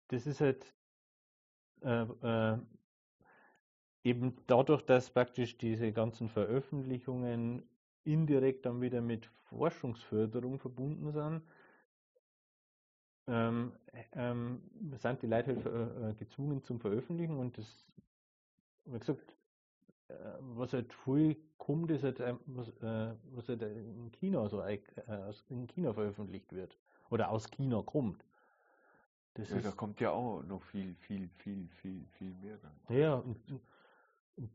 [0.09, 0.73] das ist halt
[1.83, 2.57] äh, äh,
[4.03, 7.63] eben dadurch, dass praktisch diese ganzen Veröffentlichungen
[8.03, 11.43] indirekt dann wieder mit Forschungsförderung verbunden sind,
[13.27, 13.73] ähm,
[14.13, 14.61] ähm,
[14.97, 17.85] sind die Leute halt äh, äh, gezwungen zum Veröffentlichen und das,
[18.85, 19.37] wie gesagt,
[20.09, 24.61] äh, was halt viel kommt, ist halt, ähm, was, äh, was halt in China so
[24.61, 24.79] äh,
[25.49, 26.77] in China veröffentlicht wird
[27.09, 28.25] oder aus China kommt.
[29.35, 32.75] Das Ja, da ist, kommt ja auch noch viel, viel, viel, viel, viel mehr dann.
[32.89, 33.61] ja, und, und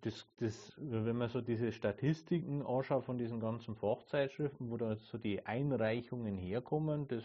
[0.01, 5.19] das, das, wenn man so diese Statistiken anschaut von diesen ganzen Fachzeitschriften, wo da so
[5.19, 7.25] die Einreichungen herkommen, das,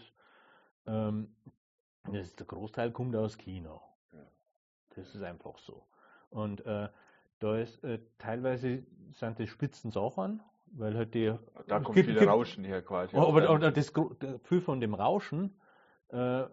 [0.86, 1.34] ähm,
[2.04, 3.80] das ist, der Großteil kommt aus China.
[4.12, 4.18] Ja.
[4.96, 5.84] Das ist einfach so.
[6.30, 6.88] Und äh,
[7.40, 10.40] da ist äh, teilweise sind das Spitzensachen,
[10.72, 11.34] weil halt die
[11.66, 13.16] Da es kommt gibt- viel gibt- Rauschen her quasi.
[13.16, 13.92] aber, aus aber, aber das,
[14.44, 15.56] viel von dem Rauschen
[16.08, 16.44] äh,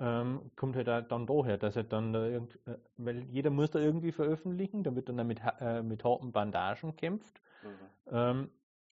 [0.00, 3.70] ähm, kommt halt auch dann daher, dass er dann da irgend, äh, weil jeder muss
[3.70, 7.90] da irgendwie veröffentlichen, da wird dann mit, äh, mit harten Bandagen kämpft, Mhm.
[8.10, 8.50] ähm,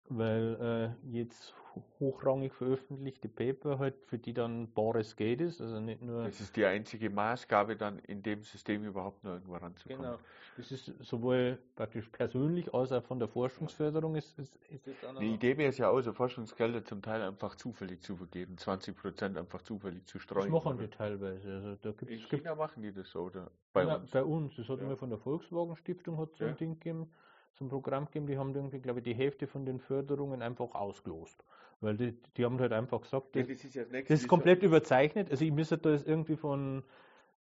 [0.08, 1.54] weil äh, jetzt
[2.00, 6.56] hochrangig veröffentlichte Paper halt für die dann bares Geld ist, also nicht nur Das ist
[6.56, 10.16] die einzige Maßgabe, dann in dem System überhaupt noch irgendwo ranzukommen.
[10.16, 10.22] Genau.
[10.54, 15.16] Das ist sowohl praktisch persönlich als auch von der Forschungsförderung ist, ist, ist das dann
[15.18, 18.96] Die Idee wäre es ja auch, so Forschungsgelder zum Teil einfach zufällig zu vergeben, 20
[18.96, 20.48] Prozent einfach zufällig zu das streuen.
[20.48, 20.78] machen oder?
[20.78, 21.54] die teilweise.
[21.54, 23.50] Also da In gibt's, gibt China machen die das so, oder?
[23.74, 24.10] Bei Ja, uns.
[24.10, 24.56] bei uns.
[24.56, 24.82] Das hat Ja.
[24.82, 26.46] immer von der Volkswagen Stiftung hat so Ja.
[26.46, 27.12] ein Ding gegeben,
[27.52, 30.74] so ein Programm gegeben, die haben irgendwie, glaube ich, die Hälfte von den Förderungen einfach
[30.74, 31.44] ausgelost.
[31.84, 35.30] Weil die, die haben halt einfach gesagt, das, ist ja das das ist komplett überzeichnet.
[35.30, 36.82] Also ich müsste da jetzt irgendwie von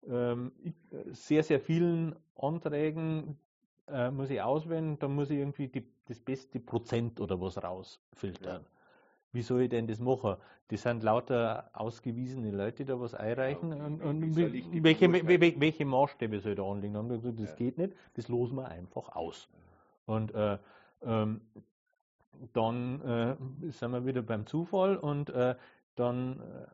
[0.08, 0.52] ähm,
[0.90, 3.36] äh, sehr, sehr vielen Anträgen
[3.88, 8.64] äh, muss ich auswählen, dann muss ich irgendwie die, das beste Prozent oder was rausfiltern.
[9.32, 10.36] Wie soll ich denn das machen?
[10.68, 13.72] Das sind lauter ausgewiesene Leute, die da was einreichen.
[13.72, 16.94] wie- und, und die welche, welche, welche Maßstäbe soll ich da anlegen?
[16.94, 17.56] Dann haben wir gesagt, das Ja.
[17.56, 19.48] geht nicht, das losen wir einfach aus.
[20.06, 20.58] Und äh,
[21.02, 21.40] ähm,
[22.52, 25.54] dann äh, sind wir wieder beim Zufall und äh,
[25.96, 26.66] dann äh,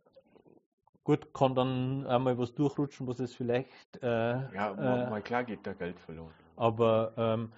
[1.04, 5.44] gut kann dann einmal was durchrutschen, was es vielleicht äh, Ja, äh, mal, mal klar
[5.44, 6.32] geht da Geld verloren.
[6.56, 7.52] aber ähm,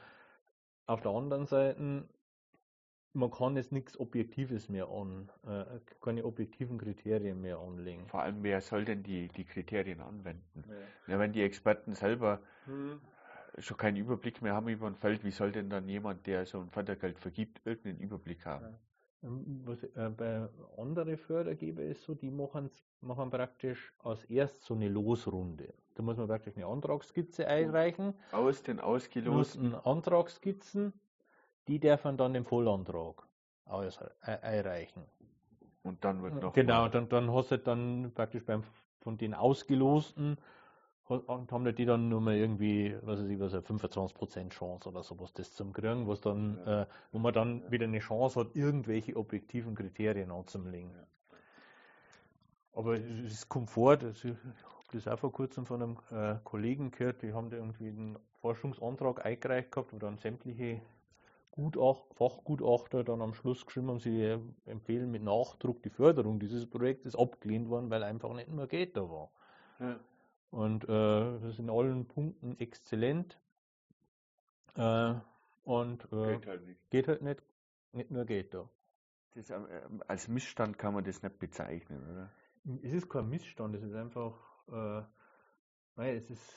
[0.87, 2.05] auf der anderen Seite,
[3.15, 5.65] man kann jetzt nichts Objektives mehr an, äh,
[6.01, 8.07] keine objektiven Kriterien mehr anlegen.
[8.07, 10.65] Vor allem, wer soll denn die, die Kriterien anwenden?
[11.07, 12.41] Ja, wenn die Experten selber
[13.61, 16.61] schon keinen Überblick mehr haben über ein Feld, wie soll denn dann jemand, der so
[16.61, 18.77] ein Fördergeld vergibt, irgendeinen Überblick haben?
[19.23, 22.71] Ähm, Was, äh, bei anderen Fördergeber ist so, die machen,
[23.01, 25.75] machen praktisch als erst so eine Losrunde.
[25.95, 30.93] Da muss man praktisch eine Antragsskizze einreichen, Aus den ausgelosten, Antragsskizzen,
[31.67, 33.27] die dürfen dann den Vollantrag
[33.65, 35.03] aus, äh, einreichen.
[35.83, 38.63] und dann wird noch Genau, mal- dann, dann hast du dann praktisch beim,
[39.01, 40.37] von den Ausgelosten,
[41.09, 45.03] und haben die dann nur mal irgendwie, was weiß ich, was, eine 25% Chance oder
[45.03, 46.83] sowas, das zum kriegen, was dann, Ja.
[46.83, 50.91] äh, wo man dann wieder eine Chance hat, irgendwelche objektiven Kriterien anzulegen.
[50.91, 51.07] Ja.
[52.75, 56.91] Aber es ist Komfort, also ich habe das auch vor kurzem von einem äh, Kollegen
[56.91, 60.81] gehört, die haben da irgendwie einen Forschungsantrag eingereicht gehabt, wo dann sämtliche
[61.51, 66.67] Gutach Fachgutachter dann am Schluss geschrieben haben, sie äh, empfehlen mit Nachdruck die Förderung dieses
[66.67, 69.31] Projektes abgelehnt worden, weil einfach nicht mehr Geld da war.
[70.51, 73.39] Und äh, das ist in allen Punkten exzellent.
[74.77, 75.15] Äh,
[75.65, 76.91] und äh, Geht halt nicht.
[76.91, 77.43] geht halt nicht,
[77.93, 78.69] nicht nur Geld da.
[79.35, 82.31] Das, ähm, als Missstand kann man das nicht bezeichnen, oder?
[82.83, 84.35] Es ist kein Missstand, es ist einfach,
[84.69, 85.03] äh,
[85.97, 86.55] nein, es ist,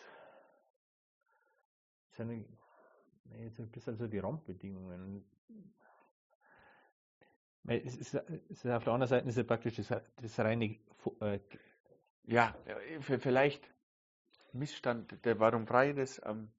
[2.09, 2.29] es sind,
[3.25, 5.23] nee, es sind ein bisschen so die Randbedingungen.
[7.67, 10.77] Es ist, es ist auf der anderen Seite ist ja praktisch das, das reine
[11.19, 11.39] äh,
[12.23, 13.70] Ja, äh, vielleicht
[14.53, 16.21] Missstand, der, warum frei das?
[16.25, 16.51] Ähm,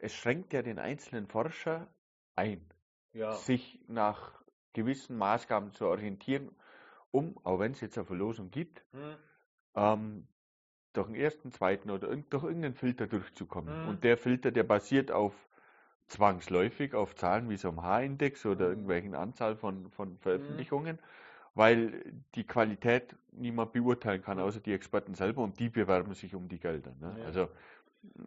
[0.00, 1.88] es schränkt ja den einzelnen Forscher
[2.36, 2.66] ein,
[3.14, 3.30] ja.
[3.30, 6.50] sich nach gewissen Maßgaben zu orientieren,
[7.10, 9.16] um, auch wenn es jetzt eine Verlosung gibt, Hm.
[9.74, 10.26] ähm,
[10.92, 13.82] durch den ersten, zweiten oder durch irgendeinen Filter durchzukommen.
[13.82, 13.88] Mhm.
[13.88, 15.48] Und der Filter, der basiert auf
[16.08, 18.70] zwangsläufig auf Zahlen wie so einem H-Index oder Mhm.
[18.70, 20.98] irgendwelchen Anzahl von, von Veröffentlichungen,
[21.54, 22.02] weil
[22.34, 26.58] die Qualität niemand beurteilen kann, außer die Experten selber und die bewerben sich um die
[26.58, 26.94] Gelder.
[27.00, 27.16] Ne?
[27.18, 27.24] Ja.
[27.26, 27.48] Also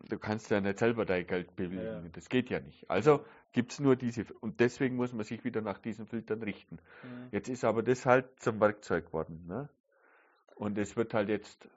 [0.10, 2.10] du kannst ja nicht selber dein Geld bewilligen, Ja.
[2.14, 2.90] das geht ja nicht.
[2.90, 6.78] Also gibt es nur diese, und deswegen muss man sich wieder nach diesen Filtern richten.
[7.02, 7.28] Hm.
[7.32, 9.46] Jetzt ist aber das halt zum Werkzeug geworden.
[9.48, 9.70] Ne?
[10.56, 11.68] Und es wird halt jetzt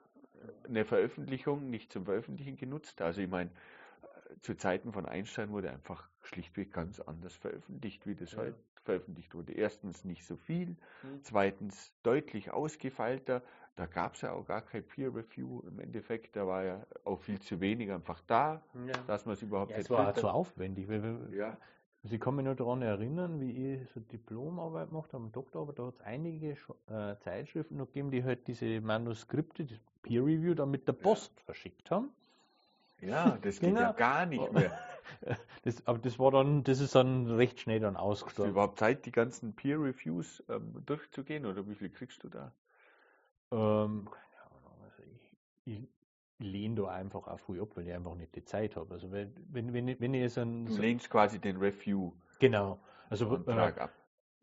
[0.68, 3.00] eine Veröffentlichung nicht zum Veröffentlichen genutzt.
[3.02, 3.50] Also ich meine,
[4.42, 8.38] zu Zeiten von Einstein wurde einfach schlichtweg ganz anders veröffentlicht, wie das Ja.
[8.38, 8.54] heute
[8.88, 9.52] veröffentlicht wurde.
[9.52, 11.20] Erstens nicht so viel, Hm.
[11.22, 13.42] zweitens deutlich ausgefeilter.
[13.76, 16.34] Da gab es ja auch gar kein Peer Review im Endeffekt.
[16.34, 18.92] Da war ja auch viel zu wenig einfach da, Ja.
[19.06, 20.88] dass man es überhaupt Ja, es war zu aufwendig.
[21.32, 21.56] Ja,
[22.04, 25.94] Sie kann mich nur daran erinnern, wie ich so Diplomarbeit gemacht habe, Doktorarbeit, da hat
[25.94, 30.86] es einige äh, Zeitschriften noch gegeben, die halt diese Manuskripte, die Peer Review, dann mit
[30.88, 32.10] der Post verschickt haben.
[33.00, 33.92] ja, das geht ja Genau.
[33.98, 34.72] gar nicht mehr.
[35.64, 38.50] Das, aber das war dann, das ist dann recht schnell dann Hast du ausgestorben.
[38.50, 42.54] überhaupt Zeit, die ganzen Peer Reviews ähm, durchzugehen oder wie viel kriegst du da?
[43.50, 45.88] Ähm, keine Ahnung, also ich, ich
[46.38, 48.94] lehne da einfach auch früh ab, weil ich einfach nicht die Zeit habe.
[48.94, 52.80] Also wenn, wenn, wenn, ich- jetzt ein, Du so, lehnst quasi den Review genau,
[53.10, 53.97] also äh, Antrag ab.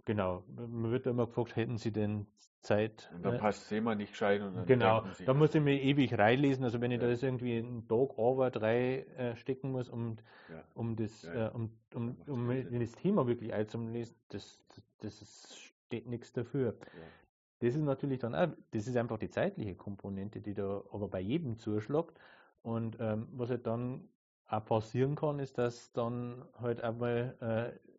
[0.05, 2.27] Genau, man wird immer gefragt, hätten Sie denn
[2.61, 3.11] Zeit?
[3.15, 5.79] Und dann äh, passt es immer nicht gescheit und dann Genau, da muss ich mir
[5.81, 6.63] ewig reinlesen.
[6.63, 7.11] Also wenn ich da Ja.
[7.11, 10.17] jetzt irgendwie einen Tag Arbeit reinstecken muss, um,
[10.49, 10.63] Ja.
[10.73, 11.47] um, das, Ja.
[11.47, 16.33] Äh, um, um, um in das Thema wirklich einzulesen, das, das, das ist, steht nichts
[16.33, 16.75] dafür.
[17.59, 21.19] Das ist natürlich dann auch, das ist einfach die zeitliche Komponente, die da aber bei
[21.21, 22.19] jedem zuschlägt.
[22.63, 24.09] Und ähm, was halt dann
[24.47, 27.94] auch passieren kann, ist, dass dann halt einmal äh,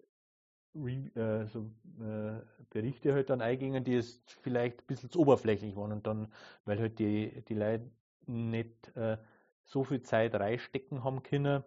[0.76, 1.70] Re äh, so,
[2.00, 2.40] äh,
[2.70, 6.28] Berichte halt dann eingingen, die es vielleicht ein bisschen zu oberflächlich waren und dann,
[6.64, 7.90] weil halt die, die Leute
[8.26, 9.18] nicht äh,
[9.64, 11.64] so viel Zeit reinstecken haben können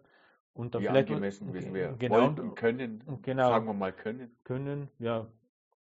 [0.54, 1.96] und dann Wie vielleicht angemessen gewesen wäre.
[1.98, 4.30] genau, Wollten, können, und genau sagen wir mal können.
[4.44, 5.26] können, ja,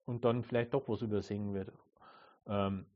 [0.07, 1.73] und dann vielleicht doch was übersehen wird.
[2.47, 2.87] Ähm,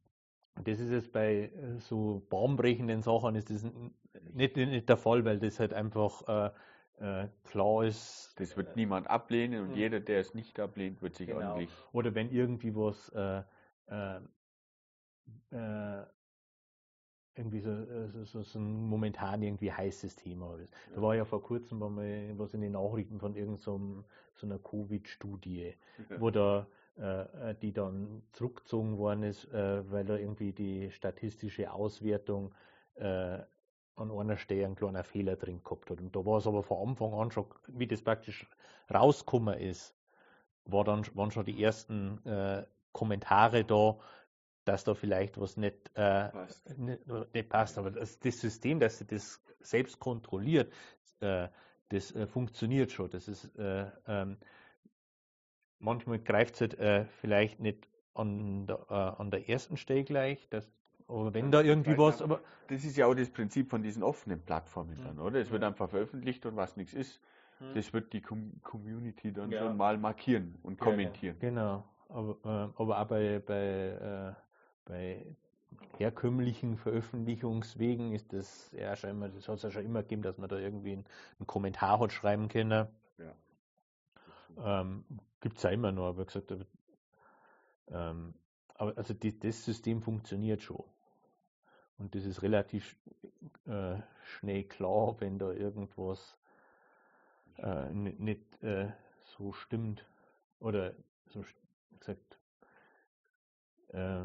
[0.64, 3.64] das ist jetzt bei so baumbrechenden Sachen ist das
[4.34, 6.50] nicht, nicht der Fall, weil das halt einfach äh,
[6.98, 8.34] äh, klar ist.
[8.38, 9.76] Das wird niemand ablehnen und Mhm.
[9.76, 11.54] jeder, der es nicht ablehnt, wird sich Genau.
[11.54, 11.70] ordentlich.
[11.92, 13.42] Oder wenn irgendwie was äh,
[13.88, 14.20] äh,
[15.50, 16.06] äh,
[17.34, 20.74] irgendwie so, äh, so, so, so ein momentan irgendwie heißes Thema ist.
[20.94, 24.04] Da war ja vor kurzem war mal was in den Nachrichten von irgendeiner
[24.34, 25.74] so, einer Covid-Studie.
[26.20, 26.66] wo da
[26.98, 32.54] äh, äh, die dann zurückgezogen worden ist, äh, weil da irgendwie die statistische Auswertung
[32.96, 33.38] äh,
[33.96, 36.00] an einer Stelle einen kleinen Fehler drin gehabt hat.
[36.00, 38.46] Und da war es aber von Anfang an schon, wie das praktisch
[38.92, 39.94] rausgekommen ist,
[40.64, 43.98] war dann, waren schon die ersten äh, Kommentare da,
[44.64, 46.78] dass da vielleicht was nicht, äh, Passt.
[46.78, 47.78] nicht, nicht passt.
[47.78, 50.72] Aber das, das System, dass sie das selbst kontrolliert,
[51.20, 51.48] äh,
[51.88, 53.10] das äh, funktioniert schon.
[53.10, 54.38] Das ist äh, ähm,
[55.78, 60.70] manchmal greift es halt, äh, vielleicht nicht an der, an der ersten Stelle gleich, dass,
[61.20, 64.40] aber wenn da irgendwie was, aber Das ist ja auch das Prinzip von diesen offenen
[64.40, 65.02] Plattformen Mhm.
[65.04, 65.40] dann, oder?
[65.40, 67.20] Es wird einfach veröffentlicht und was nichts ist,
[67.60, 67.74] Mhm.
[67.74, 69.58] das wird die Com Community dann Ja.
[69.58, 71.36] schon mal markieren und kommentieren.
[71.40, 71.84] Genau.
[72.08, 74.42] Aber, äh, aber auch bei, bei, äh,
[74.84, 75.36] bei
[75.98, 80.38] herkömmlichen Veröffentlichungswegen ist das ja schon immer, das hat es ja schon immer gegeben, dass
[80.38, 81.04] man da irgendwie einen,
[81.38, 82.86] einen Kommentar hat schreiben können.
[83.18, 83.34] Ja.
[84.80, 85.04] Ähm,
[85.40, 86.64] Gibt es ja immer noch, aber gesagt, aber,
[87.90, 88.34] ähm,
[88.74, 90.84] aber also die, das System funktioniert schon.
[91.98, 92.96] Und das ist relativ
[93.66, 96.36] äh, schnell klar, wenn da irgendwas
[97.58, 98.92] äh, nicht, nicht äh,
[99.24, 100.04] so stimmt.
[100.58, 100.94] Oder
[101.26, 101.44] so
[101.98, 102.38] gesagt,
[103.88, 104.24] äh,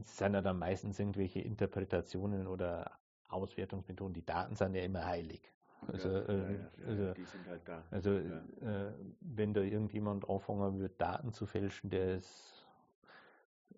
[0.00, 2.98] es sind ja dann meistens irgendwelche Interpretationen oder
[3.28, 4.14] Auswertungsmethoden.
[4.14, 5.52] Die Daten sind ja immer heilig.
[5.88, 7.14] Also, ja, äh, ja, ja, also,
[7.48, 7.82] halt da.
[7.90, 12.64] also äh, wenn da irgendjemand anfangen wird, Daten zu fälschen, der ist,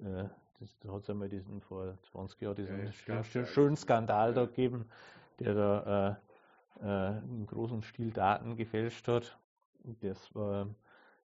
[0.01, 0.25] äh,
[0.81, 3.49] da hat es einmal diesen vor 20 Jahren diesen Ja, ja, schön, gab's schön, ja.
[3.51, 4.47] schönen Skandal da Ja.
[4.47, 4.87] gegeben,
[5.39, 6.21] der da
[6.81, 9.39] äh, äh, im großen Stil Daten gefälscht hat.
[10.01, 10.67] Das war,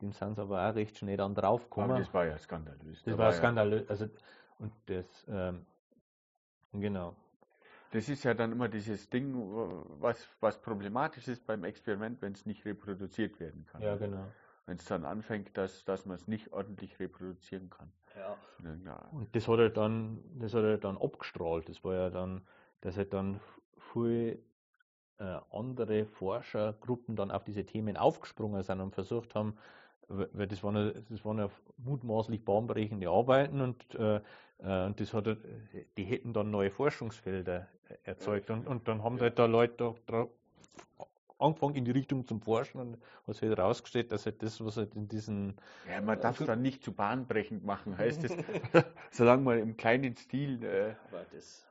[0.00, 1.96] dem sind sie aber auch recht schnell dann Aber draufgekommen.
[1.98, 3.02] das war ja skandalös.
[3.04, 3.88] Das Da war ja- skandalös.
[3.88, 4.08] Also,
[4.58, 5.64] und das, ähm,
[6.72, 7.14] genau.
[7.92, 9.34] Das ist ja dann immer dieses Ding,
[10.00, 13.82] was, was problematisch ist beim Experiment, wenn es nicht reproduziert werden kann.
[13.82, 14.26] Ja, genau.
[14.70, 17.90] Wenn es dann anfängt, dass, dass man es nicht ordentlich reproduzieren kann.
[18.16, 18.36] Ja.
[18.84, 21.68] Ja, Und das hat er dann, das hat er dann abgestrahlt.
[21.68, 22.42] Das war ja dann,
[22.80, 23.40] dass er dann
[23.92, 24.40] viel
[25.18, 29.56] äh, andere Forschergruppen dann auf diese Themen aufgesprungen sind und versucht haben,
[30.06, 34.20] weil das waren ja, das waren ja mutmaßlich bahnbrechende Arbeiten und, äh,
[34.58, 35.36] äh, und das hat,
[35.96, 39.22] die hätten dann neue Forschungsfelder äh, erzeugt und, und dann haben Ja.
[39.22, 40.28] halt da Leute da, da
[41.40, 44.76] angefangen in die Richtung zum Forschen und hat sich halt herausgestellt, dass halt das, was
[44.76, 45.56] halt in diesen
[45.88, 48.32] ja man darf es dann nicht zu bahnbrechend machen, heißt es.
[49.10, 50.62] Solange man im kleinen Stil.
[50.64, 51.66] Äh, aber das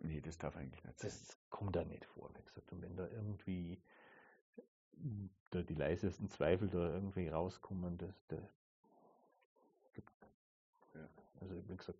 [0.00, 1.10] nee, das darf eigentlich nicht sein.
[1.10, 2.72] Das kommt da nicht vor, wie gesagt.
[2.72, 3.78] Und wenn da irgendwie
[4.96, 8.40] m, da die leisesten Zweifel da irgendwie rauskommen, das, das
[10.94, 11.08] Ja.
[11.40, 11.98] also wie gesagt,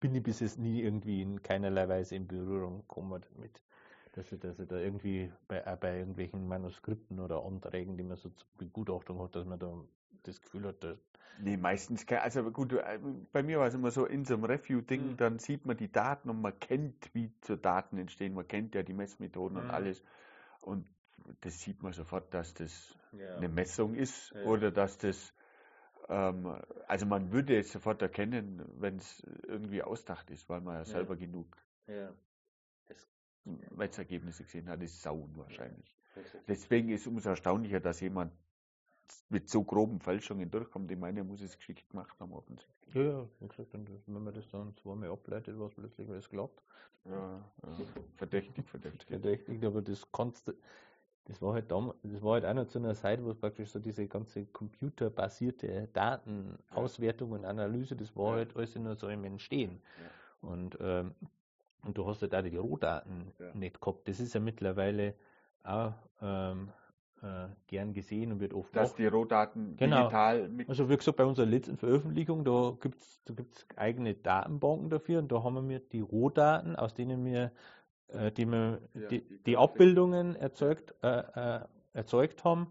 [0.00, 3.62] bin ich bis jetzt nie irgendwie in keinerlei Weise in Berührung gekommen damit,
[4.16, 8.16] dass ich, dass ich da irgendwie bei, auch bei irgendwelchen Manuskripten oder Anträgen, die man
[8.16, 9.72] so zur Begutachtung hat, dass man da
[10.24, 10.98] das Gefühl hat, dass,
[11.38, 12.20] Nee, meistens kein.
[12.20, 12.98] Also gut, äh,
[13.32, 15.16] bei mir war es immer so, in so einem Review-Ding, Mhm.
[15.18, 18.34] dann sieht man die Daten und man kennt, wie so Daten entstehen.
[18.34, 19.70] Man kennt ja die Messmethoden und Mhm.
[19.70, 20.02] alles.
[20.62, 20.86] Und
[21.42, 24.40] das sieht man sofort, dass das ja, eine Messung ist Ja.
[24.44, 25.34] oder dass das,
[26.08, 26.56] ähm,
[26.86, 30.92] also man würde es sofort erkennen, wenn es irgendwie ausdacht ist, weil man ja Ja.
[30.92, 31.54] selber genug
[31.86, 32.14] ja,
[33.74, 35.94] Messergebnisse gesehen hat, ist sau unwahrscheinlich.
[36.48, 38.32] Deswegen ist es umso erstaunlicher, dass jemand
[39.28, 40.90] mit so groben Fälschungen durchkommt.
[40.90, 42.94] Ich meine, er muss es geschickt gemacht haben, offensichtlich.
[42.94, 46.60] ja, ja, wie gesagt, und wenn man das dann zweimal ableitet, was plötzlich alles klappt.
[47.04, 47.78] Ja, ja.
[48.16, 49.06] Verdächtig, verdächtig.
[49.06, 50.54] verdächtigt, aber das kannst du,
[51.26, 53.70] das war halt damals, das war halt auch noch zu einer Zeit, wo es praktisch
[53.70, 58.36] so diese ganze computerbasierte Datenauswertung und Analyse, das war Ja.
[58.38, 59.80] halt alles nur so im Entstehen.
[60.42, 60.48] Ja.
[60.48, 61.14] Und, ähm,
[61.86, 63.54] und du hast halt auch die Rohdaten Ja.
[63.54, 64.08] nicht gehabt.
[64.08, 65.14] Das ist ja mittlerweile
[65.62, 65.92] auch
[66.22, 66.70] ähm,
[67.22, 70.02] äh, gern gesehen und wird oft Dass nach- die Rohdaten Genau.
[70.02, 70.68] digital mit.
[70.68, 75.18] also wie gesagt, bei unserer letzten Veröffentlichung, da gibt es da gibt's eigene Datenbanken dafür
[75.20, 77.50] und da haben wir die Rohdaten, aus denen wir,
[78.08, 79.56] äh, die, wir Ja, die, die die.
[79.56, 81.08] Abbildungen erzeugt, äh,
[81.56, 81.60] äh,
[81.94, 82.68] erzeugt haben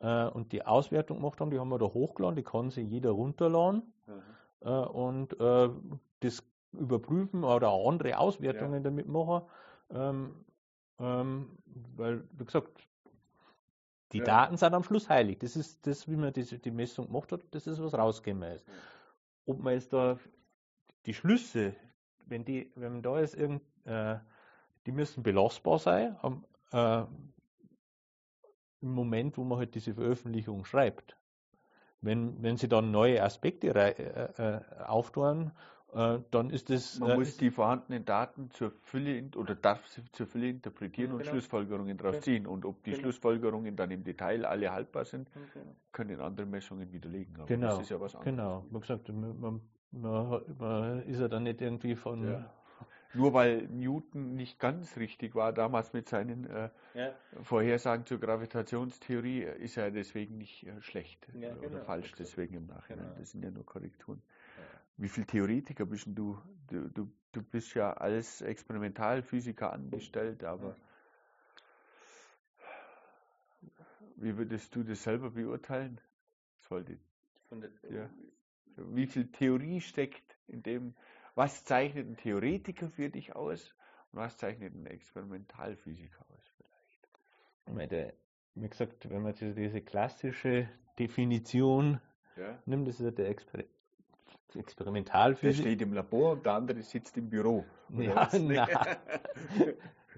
[0.00, 3.10] äh, und die Auswertung gemacht haben, die haben wir da hochgeladen, die kann sich jeder
[3.10, 3.82] runterladen
[4.60, 5.36] äh, und
[6.20, 6.42] das
[6.72, 9.42] überprüfen oder auch andere Auswertungen damit machen.
[9.90, 10.44] Ähm,
[10.98, 11.58] ähm,
[11.96, 12.88] weil, wie gesagt,
[14.12, 14.24] die Ja.
[14.24, 15.38] Daten sind am Schluss heilig.
[15.38, 18.66] Das ist das, wie man diese, die Messung gemacht hat, das ist, was rausgekommen ist.
[18.66, 18.74] Ja.
[19.46, 20.18] Ob man jetzt da
[21.06, 21.74] die Schlüsse,
[22.26, 24.18] wenn die, wenn da ist irgend, äh,
[24.86, 27.04] die müssen belastbar sein, am, äh,
[28.80, 31.16] im Moment, wo man halt diese Veröffentlichung schreibt.
[32.00, 35.50] Wenn, wenn sie dann neue Aspekte rei- äh, äh, auftun,
[35.94, 36.98] äh, dann ist das.
[36.98, 41.14] Man äh, muss die vorhandenen Daten zur Fülle oder darf sie zur Fülle interpretieren Ja,
[41.14, 41.30] und genau.
[41.32, 42.22] Schlussfolgerungen daraus Ja.
[42.22, 42.46] ziehen.
[42.46, 43.02] Und ob die Genau.
[43.02, 45.28] Schlussfolgerungen dann im Detail alle haltbar sind,
[45.92, 47.36] können andere Messungen widerlegen.
[47.36, 48.24] Aber Genau, das ist ja was anderes.
[48.36, 48.64] genau.
[48.70, 49.60] Wie gesagt, man, man,
[49.92, 52.24] man, man ist ja dann nicht irgendwie von.
[52.28, 52.54] Ja.
[53.14, 57.14] Nur weil Newton nicht ganz richtig war damals mit seinen äh, Ja.
[57.42, 62.54] Vorhersagen zur Gravitationstheorie, ist er deswegen nicht äh, schlecht Ja, äh, oder genau, falsch deswegen
[62.54, 63.06] im Nachhinein.
[63.06, 63.18] Genau.
[63.18, 64.20] Das sind ja nur Korrekturen.
[64.98, 66.38] Wie viel Theoretiker bist denn du?
[66.68, 67.10] Du, du?
[67.32, 70.76] du bist ja als Experimentalphysiker angestellt, aber
[74.16, 76.00] wie würdest du das selber beurteilen?
[76.68, 76.98] Sollte,
[77.88, 78.10] ja.
[78.76, 80.94] Wie viel Theorie steckt in dem?
[81.34, 83.74] Was zeichnet ein Theoretiker für dich aus
[84.12, 87.90] und was zeichnet ein Experimentalphysiker aus vielleicht?
[87.90, 88.14] Der,
[88.54, 90.68] wie gesagt, wenn man diese, diese klassische
[90.98, 92.00] Definition
[92.36, 92.60] Ja.
[92.66, 93.64] nimmt, das ist ja der Exper
[94.54, 95.60] Der Experimentalphysik.
[95.60, 97.64] steht im Labor und der andere sitzt im Büro.
[97.90, 98.28] Ja.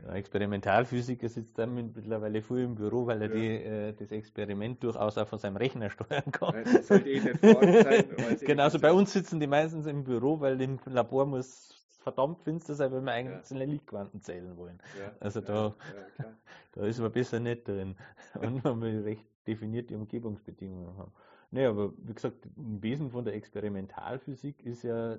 [0.07, 3.35] Ja, Experimentalphysiker sitzt dann mittlerweile früh im Büro, weil er Ja.
[3.35, 6.55] die, äh, das Experiment durchaus auch von seinem Rechner steuern kann.
[6.65, 8.05] Das sollte eh nicht sein,
[8.41, 12.75] eh Genauso bei uns sitzen die meistens im Büro, weil im Labor muss verdammt finster
[12.75, 13.17] sein, weil wir Ja.
[13.37, 14.79] einzelne Lichtquanten zählen wollen.
[14.99, 15.75] Ja, Also ja, da-
[16.19, 16.25] ja.
[16.73, 17.97] Da ist man besser nicht drin.
[18.41, 21.13] Und man will recht definierte Umgebungsbedingungen haben.
[21.51, 25.19] Nee, aber wie gesagt, im Wesen von der Experimentalphysik ist ja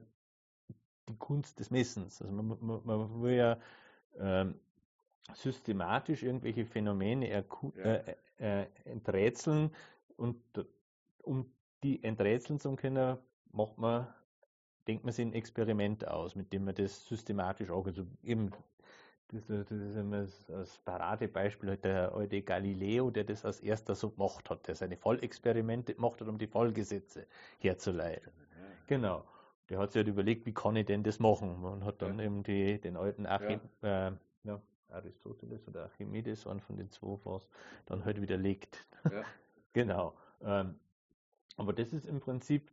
[1.09, 2.21] die Kunst des Messens.
[2.21, 3.59] Also man, man, man will ja
[4.17, 4.55] ähm,
[5.33, 7.83] systematisch irgendwelche Phänomene Ja.
[7.83, 9.71] äh, äh, enträtseln
[10.17, 10.41] und
[11.23, 11.51] um
[11.83, 13.17] die enträtseln zu können,
[13.51, 14.07] macht man,
[14.87, 18.51] denkt man sich ein Experiment aus, mit dem man das systematisch auch, also eben,
[19.31, 24.09] das, das ist immer das, Paradebeispiel, halt der alte Galileo, der das als erster so
[24.09, 27.25] gemacht hat, der seine Vollexperimente gemacht hat, um die Vollgesetze
[27.59, 28.31] herzuleiten.
[28.87, 29.23] Genau.
[29.69, 31.63] Der hat sich halt überlegt, wie kann ich denn das machen?
[31.63, 34.11] Und hat dann eben die, den alten Archim äh,
[34.43, 37.47] ja, Aristoteles oder Archimedes, einen von den zwei was,
[37.85, 38.85] dann halt widerlegt.
[39.05, 39.23] Ja.
[39.73, 40.13] Genau.
[40.41, 40.77] Ähm,
[41.55, 42.69] aber das ist im Prinzip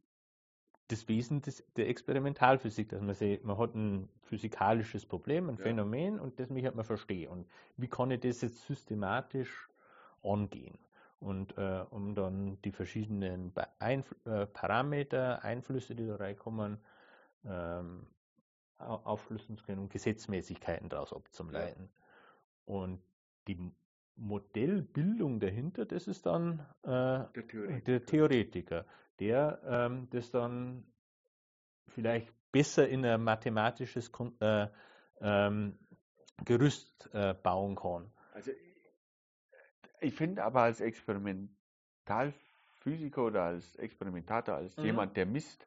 [0.88, 5.62] das Wesen des, der Experimentalphysik, dass man sieht, man hat ein physikalisches Problem, ein Ja.
[5.62, 7.30] Phänomen und das mich halt man verstehen.
[7.30, 7.46] Und
[7.76, 9.68] wie kann ich das jetzt systematisch
[10.22, 10.78] angehen?
[11.20, 16.78] Und äh, um dann die verschiedenen Beeinfl äh, Parameter, Einflüsse, die da reinkommen,
[17.44, 18.06] ähm,
[18.78, 21.90] au- aufschlüsseln zu können und Gesetzmäßigkeiten daraus abzuleiten.
[22.66, 23.00] Und
[23.48, 23.58] die
[24.18, 27.80] Modellbildung dahinter, das ist dann äh, Der Theoretiker.
[27.86, 28.84] der Theoretiker,
[29.20, 30.84] der ähm, das dann
[31.88, 34.66] vielleicht besser in ein mathematisches äh,
[35.20, 35.78] ähm,
[36.44, 38.10] Gerüst äh, bauen kann.
[38.34, 38.52] Also
[40.00, 44.84] ich finde aber als Experimentalphysiker oder als Experimentator, als Mhm.
[44.84, 45.66] jemand, der misst,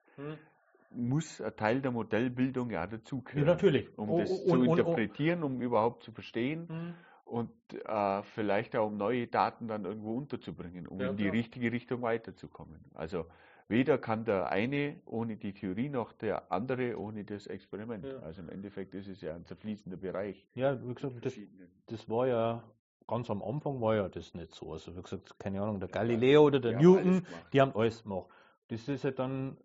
[0.91, 3.45] muss ein Teil der Modellbildung ja dazugehören.
[3.45, 3.98] natürlich.
[3.98, 6.95] Um Oh, das oh, zu und- interpretieren, um überhaupt zu verstehen Mhm.
[7.32, 7.49] Und
[7.86, 11.34] äh, vielleicht auch um neue Daten dann irgendwo unterzubringen, um Ja, in die klar.
[11.34, 12.84] richtige Richtung weiterzukommen.
[12.94, 13.26] Also
[13.70, 18.06] weder kann der eine ohne die Theorie noch der andere ohne das Experiment.
[18.06, 18.20] Ja.
[18.20, 20.45] Also im Endeffekt ist es ja ein zerfließender Bereich.
[20.56, 21.40] Ja, wie gesagt, das,
[21.88, 22.64] das war ja
[23.08, 24.74] ganz am Anfang war ja das nicht so.
[24.74, 27.53] Also wie gesagt, keine Ahnung, der Galileo oder der Die haben Newton, gemacht.
[27.53, 28.28] die haben alles gemacht.
[28.68, 29.58] Das ist halt dann,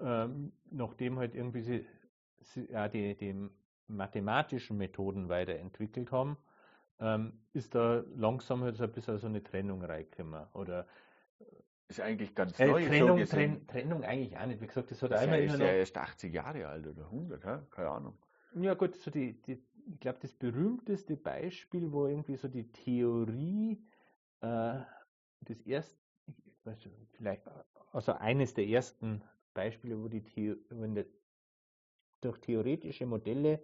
[0.00, 1.86] ähm, nachdem halt irgendwie sie,
[2.40, 3.48] sie ja, die, die
[3.86, 6.36] mathematischen Methoden weiterentwickelt haben,
[7.00, 10.46] ähm, ist da langsam halt so ein bisschen so eine Trennung reingekommen.
[10.54, 10.86] Oder
[11.88, 12.90] Ist eigentlich ganz äh, neu.
[12.90, 13.62] so Trennung, gesehen.
[13.66, 14.60] Trenn, Trennung eigentlich auch nicht.
[14.60, 15.72] Wie gesagt, das hat Ist ja, einmal ist immer ja noch.
[15.72, 17.58] erst 80 Jahre alt oder 100, hä?
[17.70, 18.18] keine Ahnung.
[18.54, 23.84] Ja gut, so die, die, ich glaube, das berühmteste Beispiel, wo irgendwie so die Theorie,
[24.40, 24.80] äh,
[25.40, 27.42] das erste, ich weiß nicht, vielleicht,
[27.92, 29.22] also eines der ersten
[29.54, 31.06] Beispiele, wo die Theo, wenn der,
[32.20, 33.62] durch theoretische Modelle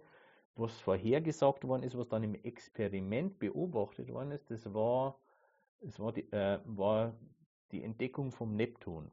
[0.55, 5.17] was vorhergesagt worden ist, was dann im Experiment beobachtet worden ist, das war,
[5.81, 7.13] das war, die, äh, war
[7.71, 9.11] die Entdeckung vom Neptun.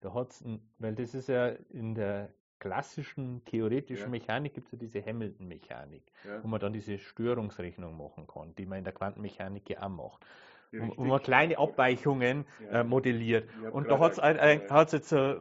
[0.00, 4.10] Da hat's ein, weil das ist ja in der klassischen theoretischen Ja.
[4.10, 8.66] Mechanik gibt es ja diese Hamilton-Mechanik, Ja, wo man dann diese Störungsrechnung machen kann, die
[8.66, 10.26] man in der Quantenmechanik ja auch macht.
[10.72, 12.80] Wo, wo man kleine Abweichungen Ja.
[12.80, 13.48] äh, modelliert.
[13.72, 15.40] Und da hat es jetzt äh,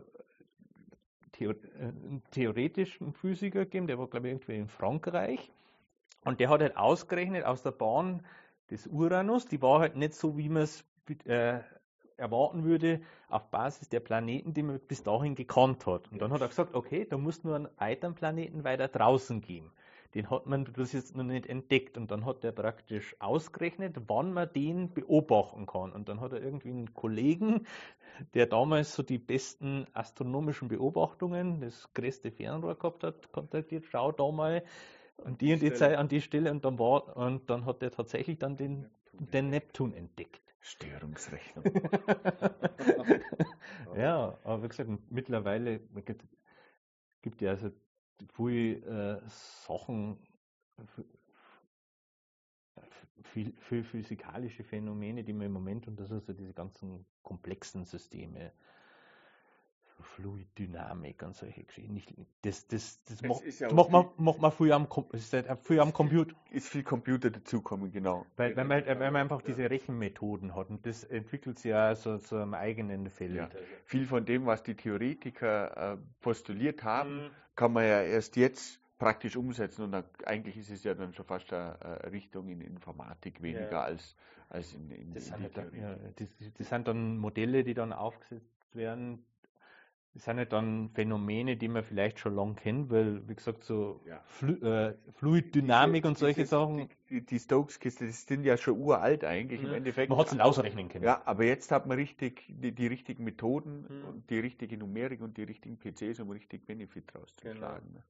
[1.42, 1.56] Äh,
[2.32, 5.52] theoretischen Physiker gegeben, der war, glaube ich, irgendwie in Frankreich.
[6.26, 8.26] Und der hat halt ausgerechnet aus der Bahn
[8.70, 10.84] des Uranus, die war halt nicht so, wie man es
[11.26, 11.60] äh,
[12.18, 16.12] erwarten würde, auf Basis der Planeten, die man bis dahin gekannt hat.
[16.12, 19.72] Und dann hat er gesagt, okay, da muss nur einen weiteren Planeten weiter draußen gehen.
[20.16, 21.98] Den hat man bis jetzt noch nicht entdeckt.
[21.98, 25.92] Und dann hat er praktisch ausgerechnet, wann man den beobachten kann.
[25.92, 27.68] Und dann hat er irgendwie einen Kollegen,
[28.34, 34.32] der damals so die besten astronomischen Beobachtungen, das größte Fernrohr gehabt hat, kontaktiert, schau da
[34.32, 34.64] mal
[35.24, 35.74] an die und die.
[35.74, 39.50] Zeit, an die Stelle und dann war, und dann hat er tatsächlich dann den, den
[39.50, 40.42] Neptun entdeckt.
[40.62, 41.66] Störungsrechnung.
[43.96, 46.26] ja, aber wie gesagt, mittlerweile gibt,
[47.22, 47.72] gibt ja also
[48.28, 50.18] viele äh, Sachen,
[53.24, 57.86] viel, viel physikalische Phänomene, die man im Moment und das ist so diese ganzen komplexen
[57.86, 58.54] Systeme,
[60.04, 61.94] Fluiddynamik und solche Geschichten.
[61.94, 62.14] Nicht,
[62.44, 65.34] das das, das Es macht, ist ja das macht, man, macht man früher am, ist
[65.34, 66.36] halt früher am Computer.
[66.52, 68.26] Ist viel Computer dazukommen, genau.
[68.38, 71.96] Weil, weil, man, halt- weil man einfach diese Rechenmethoden hat und das entwickelt sich ja
[71.96, 73.36] so zu einem eigenen Feld.
[73.36, 73.50] Ja.
[73.86, 77.30] Viel von dem, was die Theoretiker äh, postuliert haben, Mhm.
[77.56, 81.26] kann man ja erst jetzt praktisch umsetzen und dann, eigentlich ist es ja dann schon
[81.26, 81.78] fast eine
[82.12, 83.82] Richtung in Informatik weniger Ja.
[83.84, 84.16] als,
[84.50, 85.82] als in, in, Das in sind, die halt dann, Theorie.
[85.82, 86.28] ja, das,
[86.58, 89.24] das sind dann Modelle, die dann aufgesetzt werden.
[90.16, 94.02] Das sind halt dann Phänomene, die man vielleicht schon lange kennt, weil, wie gesagt, so
[94.06, 94.20] Ja.
[94.26, 99.24] Flu äh, Fluiddynamik und solche Dieses- Sachen, Die, die Stokes-Kiste, das sind ja schon uralt
[99.24, 99.76] eigentlich im Mhm.
[99.76, 100.10] Endeffekt.
[100.10, 101.06] man hat es ausrechnen können.
[101.06, 104.06] Ja, aber jetzt hat man richtig die, die richtigen Methoden Mhm.
[104.08, 107.20] und die richtige Numerik und die richtigen PCs, um richtig Benefit Genau.
[107.22, 107.94] rauszuschlagen.
[107.94, 108.04] ne?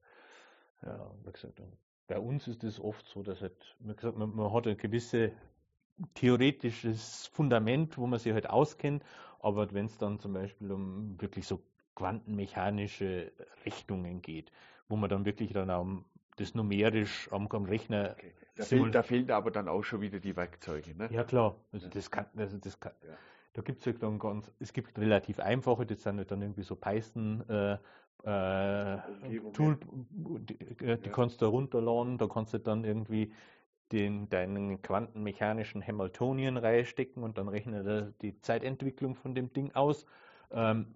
[0.82, 1.60] Ja, wie gesagt,
[2.08, 5.30] bei uns ist es oft so, dass halt, wie gesagt, man, man hat ein gewisses
[6.14, 9.04] theoretisches Fundament, wo man sich halt auskennt,
[9.40, 11.60] aber wenn es dann zum Beispiel um wirklich so
[12.00, 13.32] quantenmechanische
[13.66, 14.50] Rechnungen geht,
[14.88, 15.86] wo man dann wirklich dann auch
[16.36, 18.12] das numerisch am, am Rechner.
[18.12, 18.32] Okay.
[18.56, 20.94] Da, fehlt, da fehlen aber dann auch schon wieder die Werkzeuge.
[20.94, 21.08] Ne?
[21.12, 23.16] Ja klar, also das kann, also das kann, Ja.
[23.52, 26.62] da gibt es halt dann ganz, es gibt relativ einfache, das sind halt dann irgendwie
[26.62, 27.78] so Python äh,
[28.24, 28.98] äh.
[29.52, 31.12] Tool, die, äh, die Ja.
[31.12, 33.32] kannst du runterladen, da kannst du dann irgendwie
[33.92, 40.06] den, deinen quantenmechanischen Hamiltonien reinstecken und dann rechnet er die Zeitentwicklung von dem Ding aus.
[40.50, 40.94] Ähm,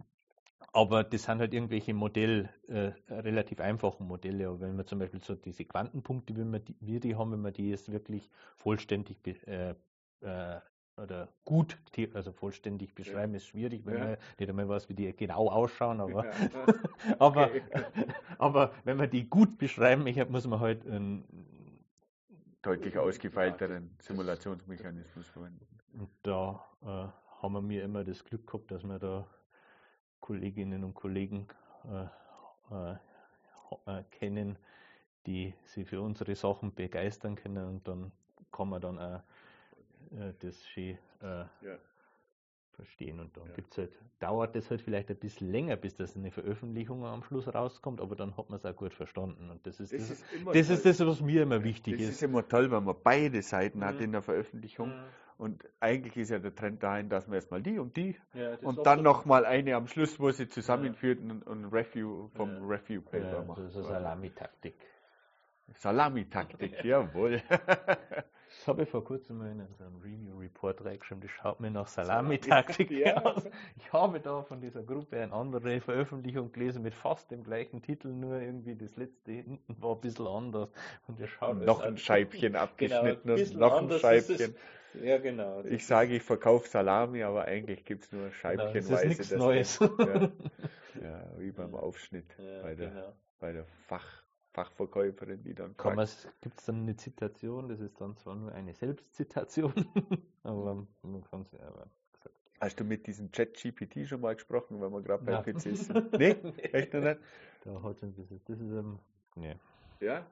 [0.73, 4.49] aber das sind halt irgendwelche Modell, äh, relativ einfache Modelle.
[4.49, 7.43] Aber wenn man zum Beispiel so diese Quantenpunkte, wie wir die, wir die haben, wenn
[7.43, 9.75] man die jetzt wirklich vollständig äh,
[10.21, 10.61] äh,
[10.97, 11.77] oder gut,
[12.15, 14.05] also vollständig beschreiben, ist schwierig, wenn Ja.
[14.05, 16.33] man nicht einmal weiß, wie die genau ausschauen, aber, Ja.
[17.19, 17.51] aber,
[18.39, 21.25] aber wenn man die gut beschreiben, ich, muss man halt ähm,
[22.63, 25.67] Deutlich ausgefeilteren Simulationsmechanismus verwenden.
[25.99, 29.27] Und da äh, haben wir mir immer das Glück gehabt, dass wir da
[30.25, 31.47] Kolleginnen und Kollegen
[31.85, 32.07] äh,
[32.75, 32.97] äh,
[33.87, 34.57] äh, kennen,
[35.27, 38.11] die sich für unsere Sachen begeistern können und dann
[38.51, 39.21] kann man dann auch
[40.41, 41.47] das schön Ja.
[42.73, 43.21] verstehen.
[43.21, 43.55] Und dann Ja.
[43.55, 47.53] gibt's halt, dauert das halt vielleicht ein bisschen länger, bis das eine Veröffentlichung am Schluss
[47.53, 49.51] rauskommt, aber dann hat man es auch gut verstanden.
[49.51, 50.85] Und das ist das, Das das, ist ist, toll.
[50.85, 52.15] das, was mir immer wichtig Das ist.
[52.17, 54.05] ist immer toll, wenn man beide Seiten hat Mhm.
[54.05, 54.91] in der Veröffentlichung.
[55.37, 58.87] Und eigentlich ist ja der Trend dahin, dass man erstmal die und die Ja, und
[58.87, 62.67] dann so- nochmal eine am Schluss, wo sie zusammenführt und und ein Review vom Ja.
[62.77, 63.59] Review-Paper ja, macht.
[63.59, 64.77] das ist eine Salamitaktik.
[65.77, 67.43] Salami-Taktik, jawohl.
[67.49, 71.89] Das habe ich vor kurzem mal in so einem Review-Report reingeschrieben, das schaut mir nach
[71.89, 73.17] Salamitaktik Ja.
[73.25, 73.43] aus.
[73.77, 78.09] Ich habe da von dieser Gruppe eine andere Veröffentlichung gelesen mit fast dem gleichen Titel,
[78.09, 80.69] nur irgendwie das letzte hinten war ein bisschen anders.
[81.09, 84.39] Und wir schauen noch ein Scheibchen abgeschnitten Genau, und bisschen noch ein anders ist es.
[84.39, 84.57] Scheibchen.
[85.03, 85.65] Ja, genau.
[85.65, 89.07] Ich sage, ich verkaufe Salami, aber eigentlich gibt es nur Genau, das Scheibchenweise.
[89.07, 89.79] ist nichts Neues.
[89.81, 90.31] Ja.
[91.03, 91.75] ja, wie beim.
[91.75, 93.13] Aufschnitt Ja, bei der, genau.
[93.41, 94.23] bei der Fach,
[94.53, 97.69] Fachverkäuferin, die dann fragt, Gibt es dann eine Zitation?
[97.69, 99.73] Das ist dann zwar nur eine Selbstzitation,
[100.45, 101.89] aber man kann es ja aber.
[102.61, 105.43] Hast du mit diesem Chat-GPT schon mal gesprochen, wenn wir gerade bei Ja.
[105.43, 106.13] PCs sind?
[106.19, 106.37] Nee,
[106.73, 107.19] echt noch nicht?
[107.65, 108.99] Da hat es das ist, das ist ähm,
[109.35, 109.57] nee,
[110.01, 110.25] Ja?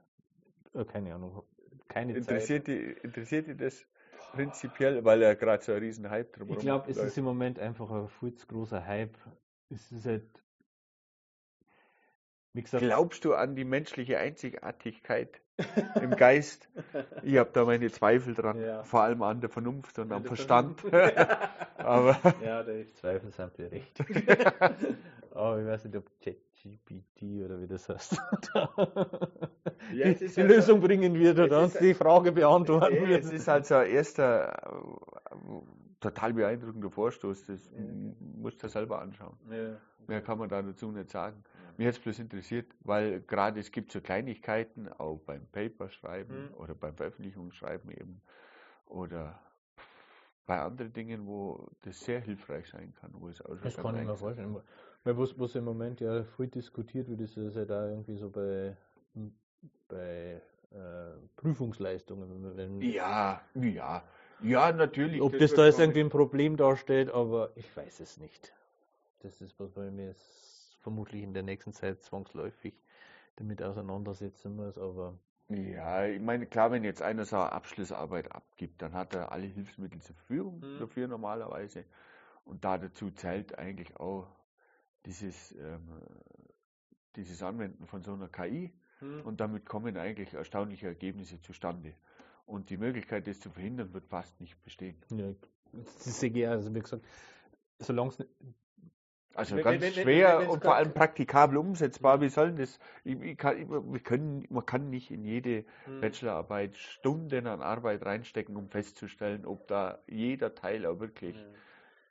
[0.73, 1.43] äh, keine Ahnung,
[1.89, 2.21] keine Zeit.
[2.23, 3.85] Interessiert, die, interessiert die das
[4.33, 7.59] prinzipiell, weil er gerade so ein riesen Hype drumherum Ich glaube, es ist im Moment
[7.59, 9.17] einfach ein viel zu großer Hype.
[9.71, 10.25] Es ist halt,
[12.55, 15.41] wie gesagt, Glaubst du an die menschliche Einzigartigkeit
[16.03, 16.69] im Geist?
[17.23, 18.83] Ich habe da meine Zweifel dran, Ja.
[18.85, 20.83] vor allem an der Vernunft und Ja, am Verstand.
[21.79, 24.01] Aber ja, da ich Zweifel sind wir recht.
[25.31, 26.11] Aber ich weiß nicht, ob
[26.63, 28.13] ChatGPT oder wie das heißt,
[29.93, 33.25] Ja, die, halt so- Lösung bringen wird es oder uns die Frage beantworten Ja, wird.
[33.25, 34.53] es ist halt so ein erster
[35.33, 35.37] äh,
[36.01, 37.47] total beeindruckender Vorstoß.
[37.47, 37.77] Das Ja.
[37.79, 39.37] m- musst du selber anschauen.
[39.51, 39.77] Ja.
[40.07, 41.43] Mehr kann man da dazu nicht sagen.
[41.77, 46.55] Mir hat es bloß interessiert, weil gerade es gibt so Kleinigkeiten, auch beim Paperschreiben Mhm.
[46.55, 48.21] oder beim Veröffentlichungsschreiben eben
[48.87, 49.41] oder
[50.45, 54.05] bei anderen Dingen, wo das sehr hilfreich sein kann, wo es auch Das kann ich
[54.07, 54.57] mir vorstellen.
[55.05, 58.31] Weil was, was im Moment ja viel diskutiert wird, ist es ja da irgendwie so
[58.31, 58.77] bei,
[59.89, 60.41] bei
[60.73, 62.57] äh, Prüfungsleistungen.
[62.57, 64.03] Wenn, Ja, ja,
[64.43, 65.20] ja, natürlich.
[65.23, 68.53] Ob das das da jetzt irgendwie ein Problem darstellt, aber ich weiß es nicht.
[69.20, 70.15] Das ist, was bei mir
[70.81, 72.74] vermutlich in der nächsten Zeit zwangsläufig
[73.37, 75.15] damit auseinandersetzen muss, aber
[75.49, 79.47] Ja, ich meine, klar, wenn jetzt einer so eine Abschlussarbeit abgibt, dann hat er alle
[79.47, 80.79] Hilfsmittel zur Verfügung Mhm.
[80.81, 81.85] dafür normalerweise.
[82.45, 84.27] Und da dazu zählt eigentlich auch
[85.07, 85.89] dieses, ähm,
[87.16, 88.73] dieses Anwenden von so einer KI.
[89.24, 91.93] Und damit kommen eigentlich erstaunliche Ergebnisse zustande.
[92.47, 94.97] Und die Möglichkeit, das zu verhindern, wird fast nicht bestehen.
[95.11, 95.33] ja,
[95.73, 96.53] das ist egal.
[96.53, 97.05] Also wie gesagt,
[97.81, 98.19] solange es
[99.35, 102.20] Also Wenn- ganz wenn- schwer wenn- und vor allem praktikabel umsetzbar.
[102.20, 102.79] Wie sollen das?
[103.03, 105.65] Ich, kann, wir können, man kann nicht in jede
[106.01, 111.37] Bachelorarbeit Stunden an Arbeit reinstecken, um festzustellen, ob da jeder Teil auch wirklich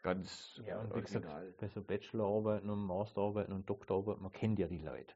[0.02, 4.60] ganz Ja, und wie original gesagt, bei so Bachelorarbeiten und Masterarbeiten und Doktorarbeiten, man kennt
[4.60, 5.14] ja die Leute.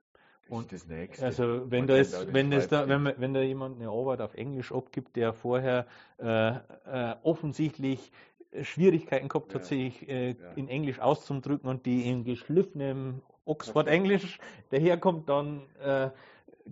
[0.48, 1.26] und das nächste.
[1.26, 4.72] Also wenn da ist, wenn es da, wenn, wenn da jemand eine Arbeit auf Englisch
[4.72, 5.88] abgibt, der vorher
[6.20, 8.12] äh, äh, offensichtlich
[8.52, 9.68] äh, Schwierigkeiten gehabt hat, Ja.
[9.68, 10.52] sich äh, Ja.
[10.56, 14.40] in Englisch auszudrücken und die in geschliffenem Oxford-Englisch
[14.70, 16.10] daherkommt, dann äh,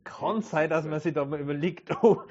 [0.04, 2.24] kann sein, dass man sich da mal überlegt, oh,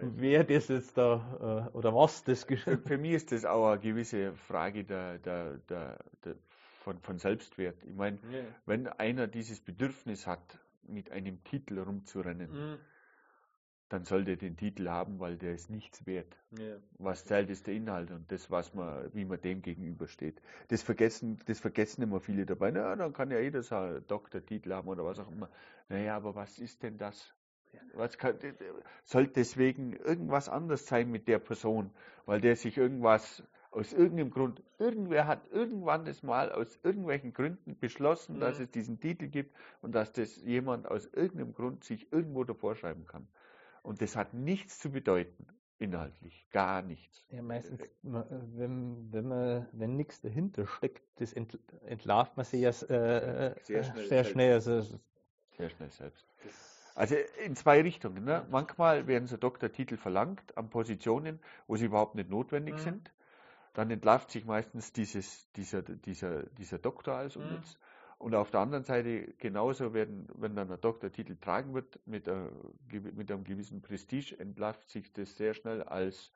[0.00, 3.68] wer das jetzt da äh, oder was das Für, geschrieben für mich ist das auch
[3.70, 6.36] eine gewisse Frage der, der, der, der,
[6.82, 7.76] von, von Selbstwert.
[7.84, 8.18] Ich meine,
[8.66, 12.78] wenn einer dieses Bedürfnis hat, mit einem Titel rumzurennen, Mhm.
[13.92, 16.34] Dann soll der den Titel haben, weil der ist nichts wert.
[16.98, 20.40] Was zählt, ist der Inhalt und das, was man, wie man dem gegenübersteht.
[20.68, 22.70] Das vergessen, das vergessen immer viele dabei.
[22.70, 25.50] Na, dann kann ja jeder so Doktortitel haben oder was auch immer.
[25.90, 27.34] Naja, aber was ist denn das?
[27.94, 28.38] Was kann,
[29.04, 31.90] soll deswegen irgendwas anders sein mit der Person,
[32.24, 37.78] weil der sich irgendwas aus irgendeinem Grund, irgendwer hat irgendwann das mal aus irgendwelchen Gründen
[37.78, 38.40] beschlossen, mhm.
[38.40, 42.74] dass es diesen Titel gibt und dass das jemand aus irgendeinem Grund sich irgendwo davor
[42.74, 43.26] schreiben kann.
[43.82, 45.46] Und das hat nichts zu bedeuten,
[45.78, 47.26] inhaltlich, gar nichts.
[47.30, 53.54] Ja, meistens, wenn, wenn, man, wenn nichts dahinter steckt, das entlarvt man sich ja äh,
[53.62, 54.08] sehr schnell.
[54.08, 54.82] Sehr schnell, also,
[55.56, 56.26] sehr schnell selbst.
[56.94, 58.24] Also in zwei Richtungen.
[58.24, 58.46] Ne?
[58.50, 62.78] Manchmal werden so Doktortitel verlangt an Positionen, wo sie überhaupt nicht notwendig mhm.
[62.78, 63.12] sind
[63.74, 67.42] dann entlarvt sich meistens dieses, dieser, dieser, dieser Doktor als mhm.
[67.42, 67.74] unnütz.
[67.74, 67.78] Mhm.
[68.22, 72.50] Und auf der anderen Seite genauso werden, wenn dann ein Doktortitel tragen wird mit, äh,
[72.92, 76.32] mit einem gewissen Prestige, entlarvt sich das sehr schnell als,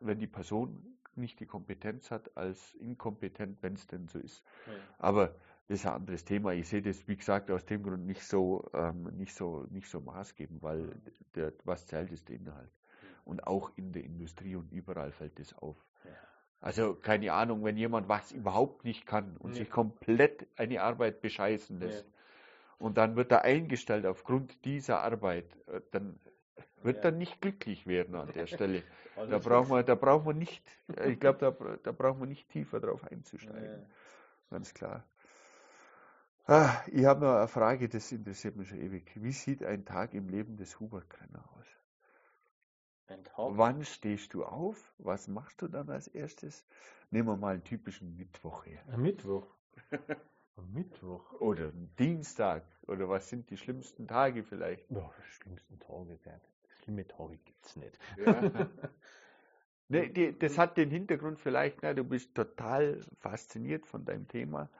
[0.00, 4.42] wenn die Person nicht die Kompetenz hat, als inkompetent, wenn es denn so ist.
[4.66, 4.72] Ja.
[4.98, 5.28] Aber
[5.68, 6.52] das ist ein anderes Thema.
[6.52, 10.00] Ich sehe das, wie gesagt, aus dem Grund nicht so, ähm, nicht so, nicht so
[10.00, 11.00] maßgebend, weil
[11.36, 12.72] der, was zählt, ist der Inhalt
[13.24, 15.76] und auch in der Industrie und überall fällt das auf.
[16.04, 16.10] Ja.
[16.64, 19.58] Also keine Ahnung, wenn jemand was überhaupt nicht kann und nee.
[19.58, 22.14] sich komplett eine Arbeit bescheißen lässt nee.
[22.86, 26.18] und dann wird er eingestellt aufgrund dieser Arbeit, äh, dann
[26.82, 27.10] wird ja.
[27.10, 28.82] er nicht glücklich werden an der Stelle.
[29.16, 30.60] Also da braucht man, da braucht man nicht,
[30.96, 33.82] äh, ich glaube, da, da braucht man nicht tiefer drauf einzusteigen.
[33.82, 33.86] Ja.
[34.50, 35.04] Ganz klar.
[36.46, 39.12] Ah, ich habe noch eine Frage, das interessiert mich schon ewig.
[39.14, 41.66] Wie sieht ein Tag im Leben des Hubert Krenner aus?
[43.36, 44.92] Wann stehst du auf?
[44.98, 46.66] Was machst du dann als erstes?
[47.10, 48.82] Nehmen wir mal einen typischen Mittwoch her.
[48.88, 49.46] Ein Mittwoch.
[50.56, 51.32] Ein Mittwoch.
[51.40, 52.64] Oder Dienstag.
[52.86, 54.88] Oder was sind die schlimmsten Tage vielleicht?
[54.90, 56.18] Oh, die schlimmsten Tage,
[56.82, 57.98] schlimme Tage gibt es nicht.
[58.24, 58.50] Ja.
[59.88, 64.70] nee, die, das hat den Hintergrund vielleicht, na, du bist total fasziniert von deinem Thema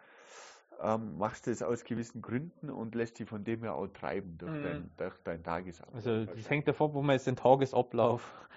[0.80, 4.36] ähm, machst du es aus gewissen Gründen und lässt dich von dem her auch treiben
[4.38, 4.62] durch, mhm.
[4.62, 5.94] dein, durch dein Tagesablauf.
[5.94, 8.48] Also das hängt davon, wo man jetzt den Tagesablauf.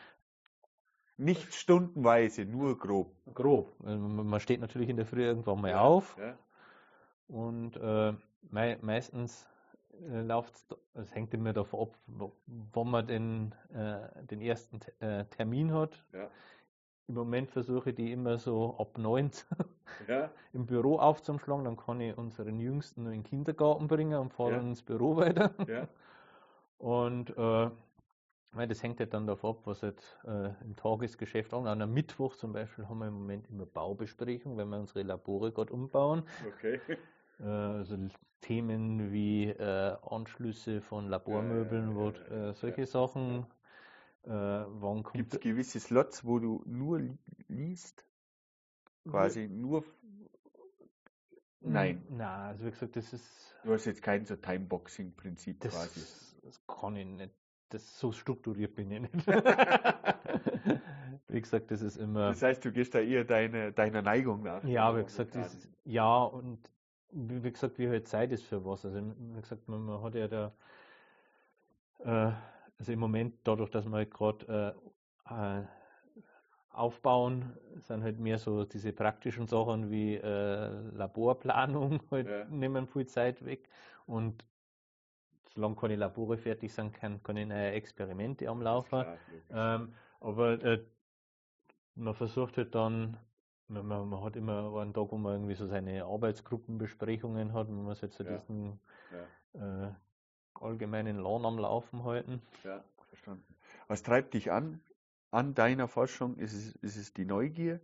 [1.17, 3.11] Nicht stundenweise, nur grob.
[3.33, 3.73] Grob.
[3.83, 6.15] Also man steht natürlich in der Früh irgendwann mal ja, auf.
[6.19, 6.37] Ja.
[7.27, 8.13] Und äh,
[8.51, 9.47] mei meistens
[10.09, 10.53] äh, läuft
[10.93, 11.97] es, hängt immer davon ab,
[12.45, 16.03] wann man den, äh, den ersten äh, Termin hat.
[16.13, 16.29] Ja.
[17.07, 19.31] Im Moment versuche ich die immer so ab 9
[20.07, 20.29] ja.
[20.53, 24.59] im Büro aufzuschlagen, dann kann ich unseren Jüngsten in den Kindergarten bringen und fahre ja.
[24.59, 25.51] ins Büro weiter.
[25.67, 25.87] Ja.
[26.79, 27.69] Und äh,
[28.67, 31.65] das hängt halt dann davon ab, was halt äh, im Tagesgeschäft an.
[31.65, 35.51] An einem Mittwoch zum Beispiel haben wir im Moment immer Baubesprechung, wenn wir unsere Labore
[35.51, 36.21] gerade umbauen.
[36.55, 36.79] Okay.
[37.39, 37.97] Äh, also
[38.41, 42.13] Themen wie äh, Anschlüsse von Labormöbeln, wo,
[42.53, 43.47] solche Sachen
[44.23, 47.01] äh, wann kommt Gibt es gewisse Slots, wo du nur
[47.47, 48.05] liest?
[49.07, 49.83] Quasi nur.
[51.61, 52.03] Nein.
[52.09, 53.55] Nein, also wie gesagt, das ist.
[53.63, 56.01] Du hast jetzt kein so Timeboxing-Prinzip quasi.
[56.43, 57.33] Das kann ich nicht.
[57.69, 59.27] Das so strukturiert bin ich nicht.
[61.27, 62.29] wie gesagt, das ist immer.
[62.29, 64.63] Das heißt, du gehst da eher deine, deiner Neigung nach.
[64.63, 66.59] Ja, wie gesagt, ist, ja, und
[67.11, 68.85] wie gesagt, wie halt Zeit ist für was.
[68.85, 70.53] Also, wie gesagt, man, man hat ja da.
[71.99, 72.31] Äh,
[72.79, 74.75] also im Moment, dadurch, dass wir halt gerade
[75.29, 75.63] äh, äh,
[76.69, 82.45] aufbauen, sind halt mehr so diese praktischen Sachen wie äh, Laborplanung, halt ja.
[82.45, 83.67] nehmen viel Zeit weg.
[84.05, 84.43] Und
[85.53, 89.05] solange keine Labore fertig sind, kann, ich neue Experimente am Laufen.
[89.49, 90.83] Ähm, aber äh,
[91.95, 93.17] man versucht halt dann,
[93.67, 98.01] man, man, hat immer einen Tag, wo man irgendwie so seine Arbeitsgruppenbesprechungen hat, man muss
[98.01, 98.37] jetzt so ja.
[98.37, 98.79] diesen
[99.11, 99.87] ja.
[99.87, 99.93] Äh,
[100.61, 102.41] allgemeinen Lohn am Laufen halten.
[102.63, 103.55] Ja, verstanden.
[103.87, 104.81] Was treibt dich an,
[105.31, 106.37] an deiner Forschung?
[106.37, 107.79] Ist es, ist es die Neugier?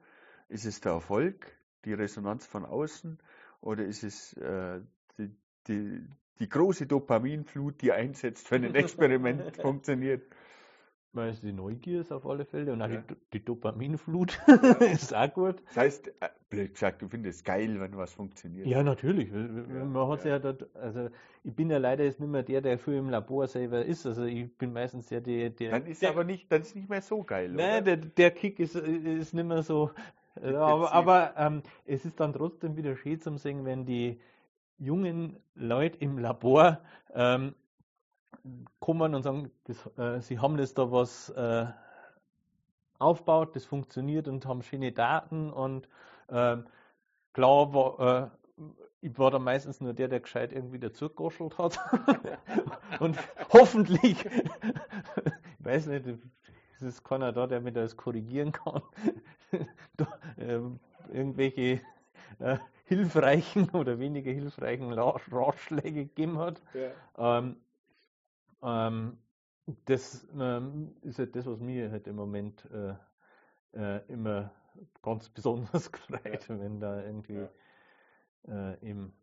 [0.49, 3.19] Ist es der Erfolg, die Resonanz von außen?
[3.61, 4.81] Oder ist es äh,
[5.17, 5.35] die,
[5.67, 6.05] die,
[6.39, 10.23] die große Dopaminflut, die einsetzt, wenn ein Experiment funktioniert?
[11.15, 12.97] Weil die Neugier ist auf alle Fälle und auch ja.
[12.97, 14.39] die, die, Dopaminflut
[14.79, 15.61] ist auch gut.
[15.67, 18.65] Das heißt, äh, blöd gesagt, du findest es geil, wenn was funktioniert.
[18.65, 19.31] Ja, natürlich.
[19.31, 20.31] Ja, Man hat ja.
[20.31, 21.09] ja dort, also
[21.43, 24.07] ich bin ja leider jetzt nicht mehr der, der für im Labor selber ist.
[24.07, 25.51] Also ich bin meistens der, der.
[25.51, 27.51] der dann ist der, aber nicht, dann ist nicht mehr so geil.
[27.51, 29.91] Nein, der, der Kick ist, ist nicht mehr so.
[30.41, 34.19] aber, aber ähm, es ist dann trotzdem wieder schön zum sehen, wenn die
[34.79, 36.81] jungen Leute im Labor
[37.13, 37.53] ähm,
[38.79, 41.65] kommen und sagen, das, äh, sie haben jetzt da was äh,
[42.99, 45.87] aufgebaut, das funktioniert und haben schöne Daten und
[46.27, 46.57] äh,
[47.33, 48.63] klar war, äh,
[49.01, 51.77] ich war da meistens nur der, der gescheit irgendwie dazu gegoschelt hat.
[52.99, 53.17] und
[53.51, 54.25] hoffentlich,
[55.59, 56.05] ich weiß nicht,
[56.75, 58.81] es ist keiner da, der mir das korrigieren kann,
[59.97, 60.07] da,
[60.37, 60.79] ähm,
[61.11, 61.81] irgendwelche
[62.39, 66.61] äh, hilfreichen oder weniger hilfreichen Ratschläge gegeben hat.
[66.73, 67.39] Ja.
[67.39, 67.57] Ähm,
[68.63, 69.17] ähm,
[69.85, 72.95] das ähm, ist halt das, was mir halt im Moment äh,
[73.73, 74.51] äh, immer
[75.01, 76.59] ganz besonders gefreut, ja.
[76.59, 77.47] wenn da irgendwie
[78.47, 78.71] ja.
[78.71, 79.13] äh, eben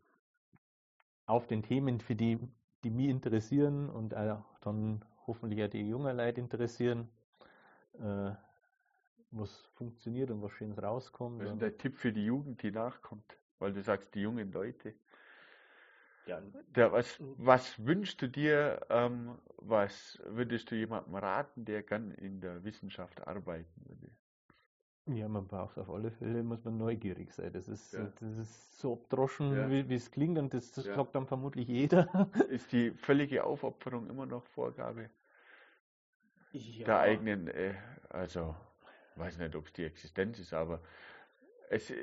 [1.25, 2.39] auf den Themen, für die,
[2.83, 7.07] die mich interessieren und auch dann hoffentlich auch die jungen Leute interessieren,
[7.99, 8.31] äh,
[9.31, 11.41] was funktioniert und was Schönes rauskommt.
[11.41, 13.37] Was ist dein Tipp für die Jugend, die nachkommt?
[13.59, 14.93] Weil du sagst, die jungen Leute.
[16.75, 22.41] Der, was, was wünschst du dir, ähm, was würdest du jemandem raten, der gern in
[22.41, 24.11] der Wissenschaft arbeiten würde?
[25.07, 27.51] Ja, man braucht auf alle Fälle, muss man neugierig sein.
[27.51, 28.11] Das ist, ja.
[28.19, 29.69] das ist so abdroschen, ja.
[29.69, 30.93] wie, es klingt und das, das ja.
[30.93, 32.07] sagt dann vermutlich jeder.
[32.49, 35.09] Ist die völlige Aufopferung immer noch Vorgabe
[36.53, 37.73] der eigenen, äh,
[38.09, 38.55] also
[39.15, 40.81] weiß nicht, ob es die Existenz ist, aber
[41.69, 41.93] es,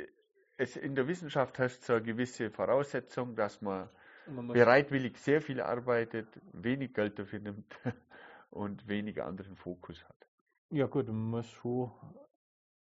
[0.56, 3.88] es in der Wissenschaft hast so eine gewisse Voraussetzung, dass man
[4.28, 7.78] bereitwillig sehr viel arbeitet, wenig Geld dafür nimmt
[8.50, 10.26] und wenig anderen Fokus hat.
[10.70, 11.90] Ja gut, man muss schon,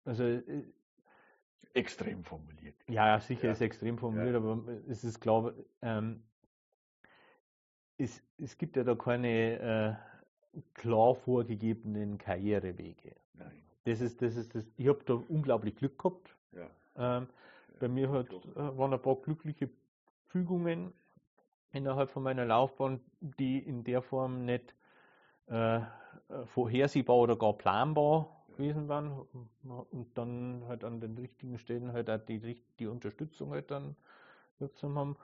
[0.04, 0.64] also äh,
[1.74, 2.76] extrem formuliert.
[2.88, 3.52] Ja, ja sicher ja.
[3.54, 4.38] ist extrem formuliert, ja.
[4.38, 6.24] aber es ist glaube ähm,
[7.98, 10.00] es, es gibt ja da keine
[10.54, 13.16] äh, klar vorgegebenen Karrierewege.
[13.34, 13.64] Nein.
[13.86, 14.66] Das ist, das ist das.
[14.78, 16.36] Ich habe da unglaublich Glück gehabt.
[16.52, 16.70] Ja.
[16.96, 17.28] Ähm,
[17.80, 19.70] bei mir hat, äh, waren ein paar glückliche
[20.28, 20.94] Fügungen
[21.72, 24.76] innerhalb von meiner Laufbahn, die in der Form nicht
[25.50, 25.82] äh, äh
[26.46, 29.26] vorhersehbar oder gar planbar gewesen waren
[29.92, 33.96] und dann halt an den richtigen Stellen halt auch die, die Unterstützung halt dann
[34.60, 35.18] wirksam haben.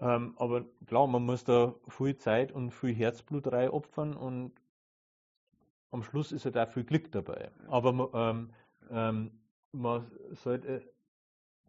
[0.00, 4.52] Ähm, aber klar, man muss da viel Zeit und viel Herzblut rein opfern und
[5.90, 7.50] am Schluss ist halt auch viel Glück dabei.
[7.68, 8.50] Aber ähm,
[8.90, 9.30] ähm,
[9.72, 10.82] man sollte,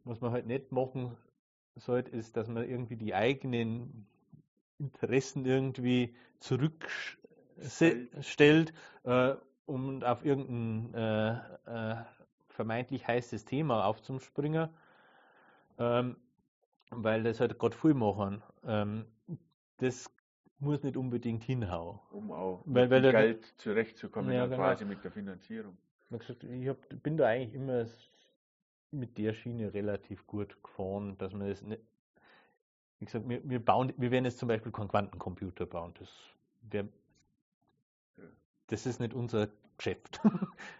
[0.04, 1.18] was man halt nicht machen
[1.76, 4.06] sollte, ist, dass man irgendwie die eigenen
[4.80, 8.74] Interessen irgendwie zurückstellt
[9.04, 9.36] äh,
[9.66, 11.32] um auf irgendein äh,
[11.66, 11.96] äh,
[12.50, 14.70] vermeintlich heißes Thema aufzuspringen,
[15.78, 16.18] ähm,
[16.90, 18.44] weil das halt gerade viel machen.
[18.66, 19.06] Ähm,
[19.78, 20.12] das
[20.60, 22.00] muss nicht unbedingt hinhauen.
[22.12, 24.58] Um auch weil, weil mit Geld zurechtzukommen, ja, genau.
[24.58, 25.78] quasi mit der Finanzierung.
[26.12, 27.86] Ich hab, bin da eigentlich immer
[28.92, 31.82] mit der Schiene relativ gut gefahren, dass man das nicht.
[33.00, 35.94] Wie gesagt, wir, wir, bauen, wir werden jetzt zum Beispiel keinen Quantencomputer bauen.
[35.98, 36.10] Das,
[36.70, 36.88] wär,
[38.68, 40.22] das ist nicht unser Geschäft.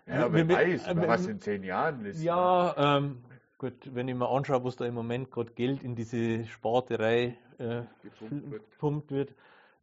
[0.06, 2.22] Ja, wer weiß, äh, was in zehn Jahren ist.
[2.22, 3.24] Ja, ähm,
[3.58, 7.84] gut, wenn ich mir anschaue, was da im Moment gerade Geld in diese Sporterei äh,
[8.30, 9.34] gepumpt wird,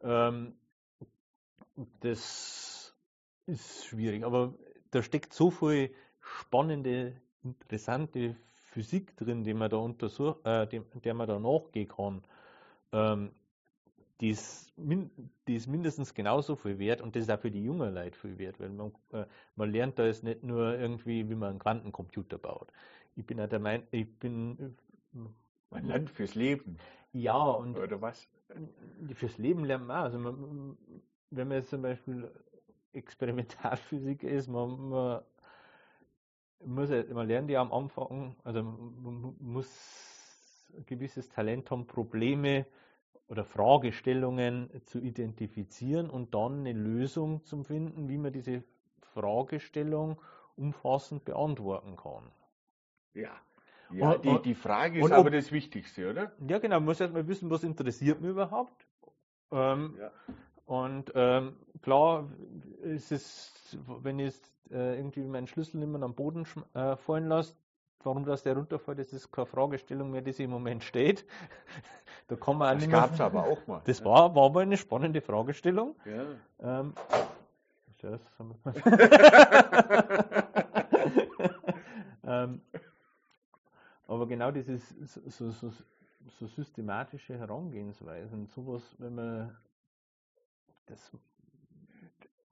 [0.03, 0.55] ähm,
[2.01, 2.95] das
[3.47, 4.25] ist schwierig.
[4.25, 4.55] Aber
[4.91, 8.37] da steckt so viel spannende, interessante
[8.71, 12.23] Physik drin, die man da untersucht, äh, der man da nachgehen kann.
[12.93, 13.31] Ähm,
[14.21, 15.11] die ist, min,
[15.47, 18.39] die ist mindestens genauso viel wert und das ist auch für die jungen Leute viel
[18.39, 22.39] wert, weil man, äh, man lernt da jetzt nicht nur irgendwie, wie man einen Quantencomputer
[22.39, 22.69] baut.
[23.15, 24.77] Ich bin auch der Meinung, ich bin.
[25.71, 26.79] Man lernt fürs Leben.
[27.13, 27.79] Ja, und.
[27.79, 28.29] Oder was?
[29.15, 30.05] Fürs Leben lernt man auch.
[30.05, 30.77] Also man,
[31.31, 32.31] wenn man jetzt zum Beispiel
[32.93, 35.23] Experimentalphysik ist, man, man
[36.65, 42.67] muss ja, man lernt ja am Anfang, also man muss ein gewisses Talent haben, Probleme
[43.29, 48.63] oder Fragestellungen zu identifizieren und dann eine Lösung zu finden, wie man diese
[49.15, 50.21] Fragestellung
[50.57, 52.31] umfassend beantworten kann.
[53.15, 53.31] Ja.
[53.91, 56.33] Ja, und, die, die Frage ist und, aber das Wichtigste, oder?
[56.47, 56.77] Ja, genau.
[56.77, 58.87] Man muss erstmal wissen, was interessiert mich überhaupt.
[59.51, 60.11] Ähm, ja.
[60.67, 62.29] Und ähm, klar
[62.83, 64.35] ist es, wenn ich
[64.71, 67.55] äh, irgendwie meinen Schlüssel nicht mehr am Boden äh, fallen lasse,
[68.03, 71.25] warum das der runterfällt, das ist keine Fragestellung mehr, die sich im Moment steht.
[72.29, 73.81] Da kann man das gab es aber auch mal.
[73.87, 75.97] Das war, war mal eine spannende Fragestellung.
[76.05, 76.27] Ja.
[76.61, 76.93] Ähm,
[82.23, 82.61] ähm,
[84.07, 84.91] aber genau dieses
[85.27, 85.73] so, so,
[86.39, 89.57] so, systematische Herangehensweisen, sowas, wenn man
[90.85, 91.11] das,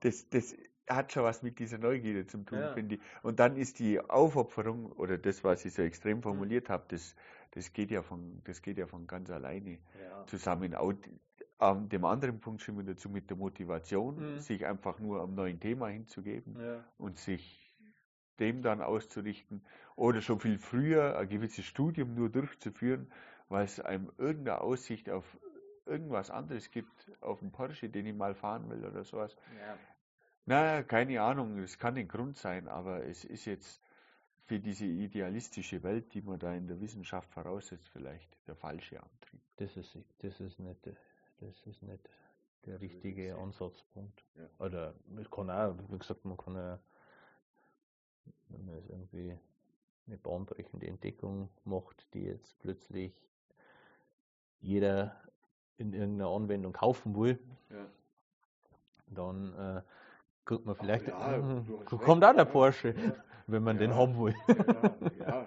[0.01, 0.55] das, das
[0.89, 2.73] hat schon was mit dieser Neugierde zu tun, ja.
[2.73, 3.01] finde ich.
[3.23, 7.15] Und dann ist die Aufopferung oder das, was ich so extrem formuliert habe, das,
[7.53, 10.27] das geht ja von, das geht ja von ganz alleine ja.
[10.27, 10.75] zusammen.
[10.75, 10.93] Auch,
[11.61, 14.39] ähm, dem anderen Punkt stimmen wir dazu mit der Motivation, mhm.
[14.39, 16.85] sich einfach nur am neuen Thema hinzugeben ja.
[16.99, 17.75] und sich
[18.39, 19.63] dem dann auszurichten
[19.97, 23.11] oder schon viel früher ein gewisses Studium nur durchzuführen,
[23.49, 25.25] weil es einem irgendeine Aussicht auf
[25.87, 29.37] irgendwas anderes gibt, auf einen Porsche, den ich mal fahren will oder sowas.
[29.59, 29.79] Ja.
[30.47, 33.83] Na, keine Ahnung, es kann ein Grund sein, aber es ist jetzt
[34.45, 39.41] für diese idealistische Welt, die man da in der Wissenschaft voraussetzt, vielleicht der falsche Antrieb.
[39.57, 40.87] Das ist, das ist nicht,
[41.41, 42.09] das ist nicht
[42.65, 43.37] der richtige.
[43.37, 44.25] Ansatzpunkt.
[44.37, 44.49] Ja.
[44.65, 46.79] Oder es kann auch, wie gesagt, man kann ja,
[48.49, 49.37] wenn man jetzt irgendwie
[50.07, 53.13] eine bahnbrechende Entdeckung macht, die jetzt plötzlich
[54.61, 55.21] jeder
[55.77, 57.39] in irgendeiner Anwendung kaufen will,
[57.71, 57.87] Ja.
[59.09, 59.83] dann äh,
[60.47, 61.41] kriegt man vielleicht, ja, äh,
[61.85, 62.45] kommt auch der.
[62.45, 62.95] Porsche,
[63.47, 64.35] wenn man den haben will.
[65.21, 65.47] Ja.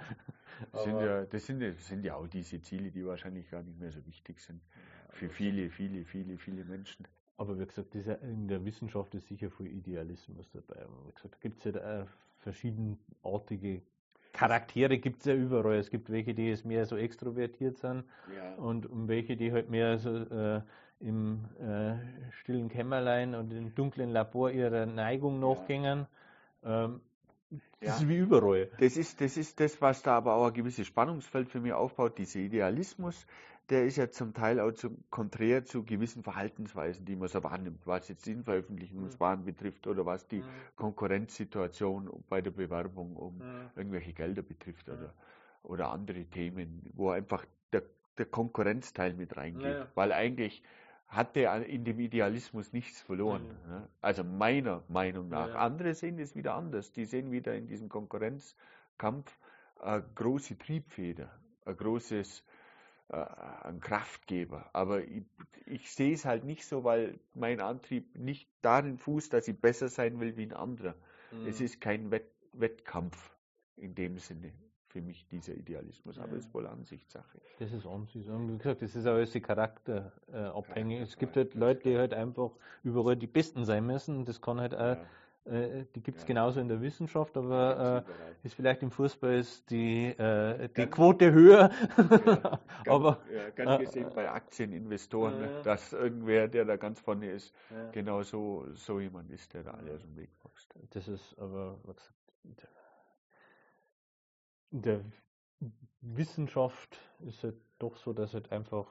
[0.73, 3.79] Das, sind ja, das, sind das sind ja auch diese Ziele, die wahrscheinlich gar nicht
[3.79, 4.61] mehr so wichtig sind.
[5.09, 7.07] Für viele, viele, viele, viele Menschen.
[7.37, 10.85] Aber wie gesagt, dieser, in der Wissenschaft ist sicher viel Idealismus dabei.
[11.05, 12.07] Wie gesagt, da gibt es ja auch
[12.39, 13.81] verschiedenartige
[14.33, 15.77] Charaktere, gibt es ja überall.
[15.77, 18.03] Es gibt welche, die jetzt mehr so extrovertiert sind
[18.35, 18.55] Ja.
[18.55, 20.61] und, und welche, die halt mehr so äh,
[20.99, 21.95] im äh,
[22.31, 26.07] stillen Kämmerlein und im dunklen Labor ihrer Neigung nachgängen.
[26.63, 27.01] Ähm,
[27.49, 27.95] das Ja.
[27.95, 28.69] ist wie überall.
[28.77, 32.17] Das ist, das ist das, was da aber auch ein gewisses Spannungsfeld für mich aufbaut.
[32.17, 33.25] Dieser Idealismus,
[33.69, 37.87] der ist ja zum Teil auch zum, konträr zu gewissen Verhaltensweisen, die man so wahrnimmt,
[37.87, 40.43] was jetzt den Veröffentlichungswahn betrifft oder was die
[40.75, 43.41] Konkurrenzsituation bei der Bewerbung um
[43.75, 45.13] irgendwelche Gelder betrifft oder,
[45.63, 47.83] oder andere Themen, wo einfach der,
[48.17, 49.63] der Konkurrenzteil mit reingeht.
[49.63, 49.87] Ja, ja.
[49.95, 50.61] Weil eigentlich
[51.09, 53.43] hat der in dem Idealismus nichts verloren.
[53.43, 53.71] Mhm.
[53.71, 53.89] ne?
[54.01, 55.49] Also meiner Meinung nach.
[55.49, 55.55] Ja.
[55.55, 56.91] Andere sehen es wieder anders.
[56.91, 59.37] Die sehen wieder in diesem Konkurrenzkampf
[59.79, 61.31] eine große Triebfeder,
[61.65, 62.43] ein großes
[63.09, 63.25] äh,
[63.63, 64.69] ein Kraftgeber.
[64.73, 65.23] Aber ich,
[65.65, 69.89] ich sehe es halt nicht so, weil mein Antrieb nicht darin fußt, dass ich besser
[69.89, 70.95] sein will wie ein anderer.
[71.31, 71.47] Mhm.
[71.47, 73.31] Es ist kein Wett Wettkampf
[73.75, 74.51] in dem Sinne
[74.89, 76.17] für mich, dieser Idealismus.
[76.19, 77.39] Aber es ist wohl Ansichtssache.
[77.59, 77.85] Das ist.
[77.85, 80.55] Und wie gesagt, das ist auch alles charakterabhängig.
[80.55, 81.01] Abhängig.
[81.01, 82.51] es gibt halt Leute, die halt einfach
[82.83, 84.25] überall die Besten sein müssen.
[84.25, 84.97] Das kann halt auch,
[85.45, 86.27] äh, die gibt es Ja.
[86.27, 88.05] genauso in der Wissenschaft, aber
[88.43, 91.69] äh, ist vielleicht im Fußball ist die, äh, die Ganz- Quote höher.
[91.97, 92.03] Ja,
[92.83, 95.61] ganz, aber ja, ganz äh, gesehen bei Aktieninvestoren, Ja.
[95.61, 97.53] dass irgendwer, der da ganz vorne ist,
[97.91, 100.73] genau so, so jemand ist, der da alle aus dem Weg boxt.
[100.91, 102.11] das ist aber, gesagt,
[104.71, 105.01] in der
[106.01, 108.87] Wissenschaft ist halt doch so, dass halt einfach,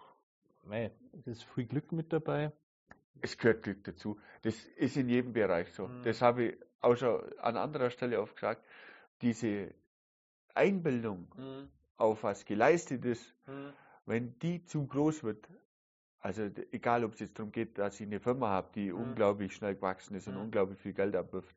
[0.65, 2.53] mei, es ist viel Glück mit dabei.
[3.21, 4.19] Es gehört Glück dazu.
[4.43, 5.89] Das ist in jedem Bereich so.
[5.89, 6.03] Mhm.
[6.05, 8.65] Das habe ich auch schon an anderer Stelle oft gesagt.
[9.23, 9.75] Diese
[10.55, 11.27] Einbildung
[11.97, 13.35] auf was geleistet ist,
[14.07, 15.49] wenn die zu groß wird,
[16.21, 16.43] also
[16.73, 19.01] egal ob es jetzt darum geht, dass ich eine Firma habe, die Mhm.
[19.01, 20.43] unglaublich schnell gewachsen ist und Mhm.
[20.43, 21.55] unglaublich viel Geld abwirft,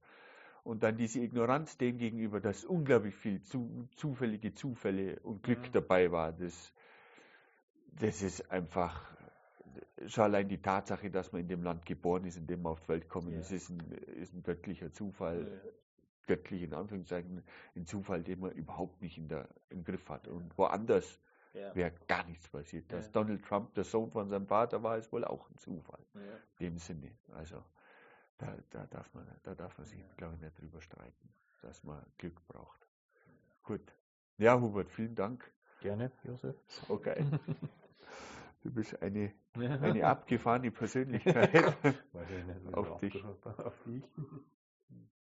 [0.64, 5.72] und dann diese Ignoranz dem gegenüber, dass unglaublich viel zu, zufällige Zufälle und Glück Mhm.
[5.72, 6.74] dabei war, das,
[8.00, 9.12] das ist einfach
[10.08, 12.82] schon allein die Tatsache, dass man in dem Land geboren ist, in dem man auf
[12.82, 13.40] die Welt kommen Ja.
[13.40, 15.62] ist, ist ein, ist ein göttlicher Zufall,
[16.28, 17.44] göttlich in Anführungszeichen,
[17.76, 20.28] ein Zufall, den man überhaupt nicht in der, im Griff hat.
[20.28, 21.20] Und woanders
[21.54, 21.76] Ja.
[21.76, 22.92] wäre gar nichts passiert.
[22.92, 23.12] Dass Ja.
[23.12, 26.00] Donald Trump der Sohn von seinem Vater war, ist wohl auch ein Zufall.
[26.16, 26.22] Ja.
[26.22, 27.12] In dem Sinne.
[27.34, 27.62] Also
[28.42, 31.30] da, da, darf, man, da darf man sich, glaube ich, nicht drüber streiten,
[31.62, 32.88] dass man Glück braucht.
[33.64, 33.94] Gut.
[34.38, 35.52] Ja, Hubert, vielen Dank.
[35.82, 36.56] Gerne, Josef.
[36.90, 37.26] Okay.
[38.64, 41.52] Du bist eine, eine abgefahrene Persönlichkeit.
[42.14, 43.26] Weiß ich nicht, Auf dich.
[43.44, 44.04] Auf dich.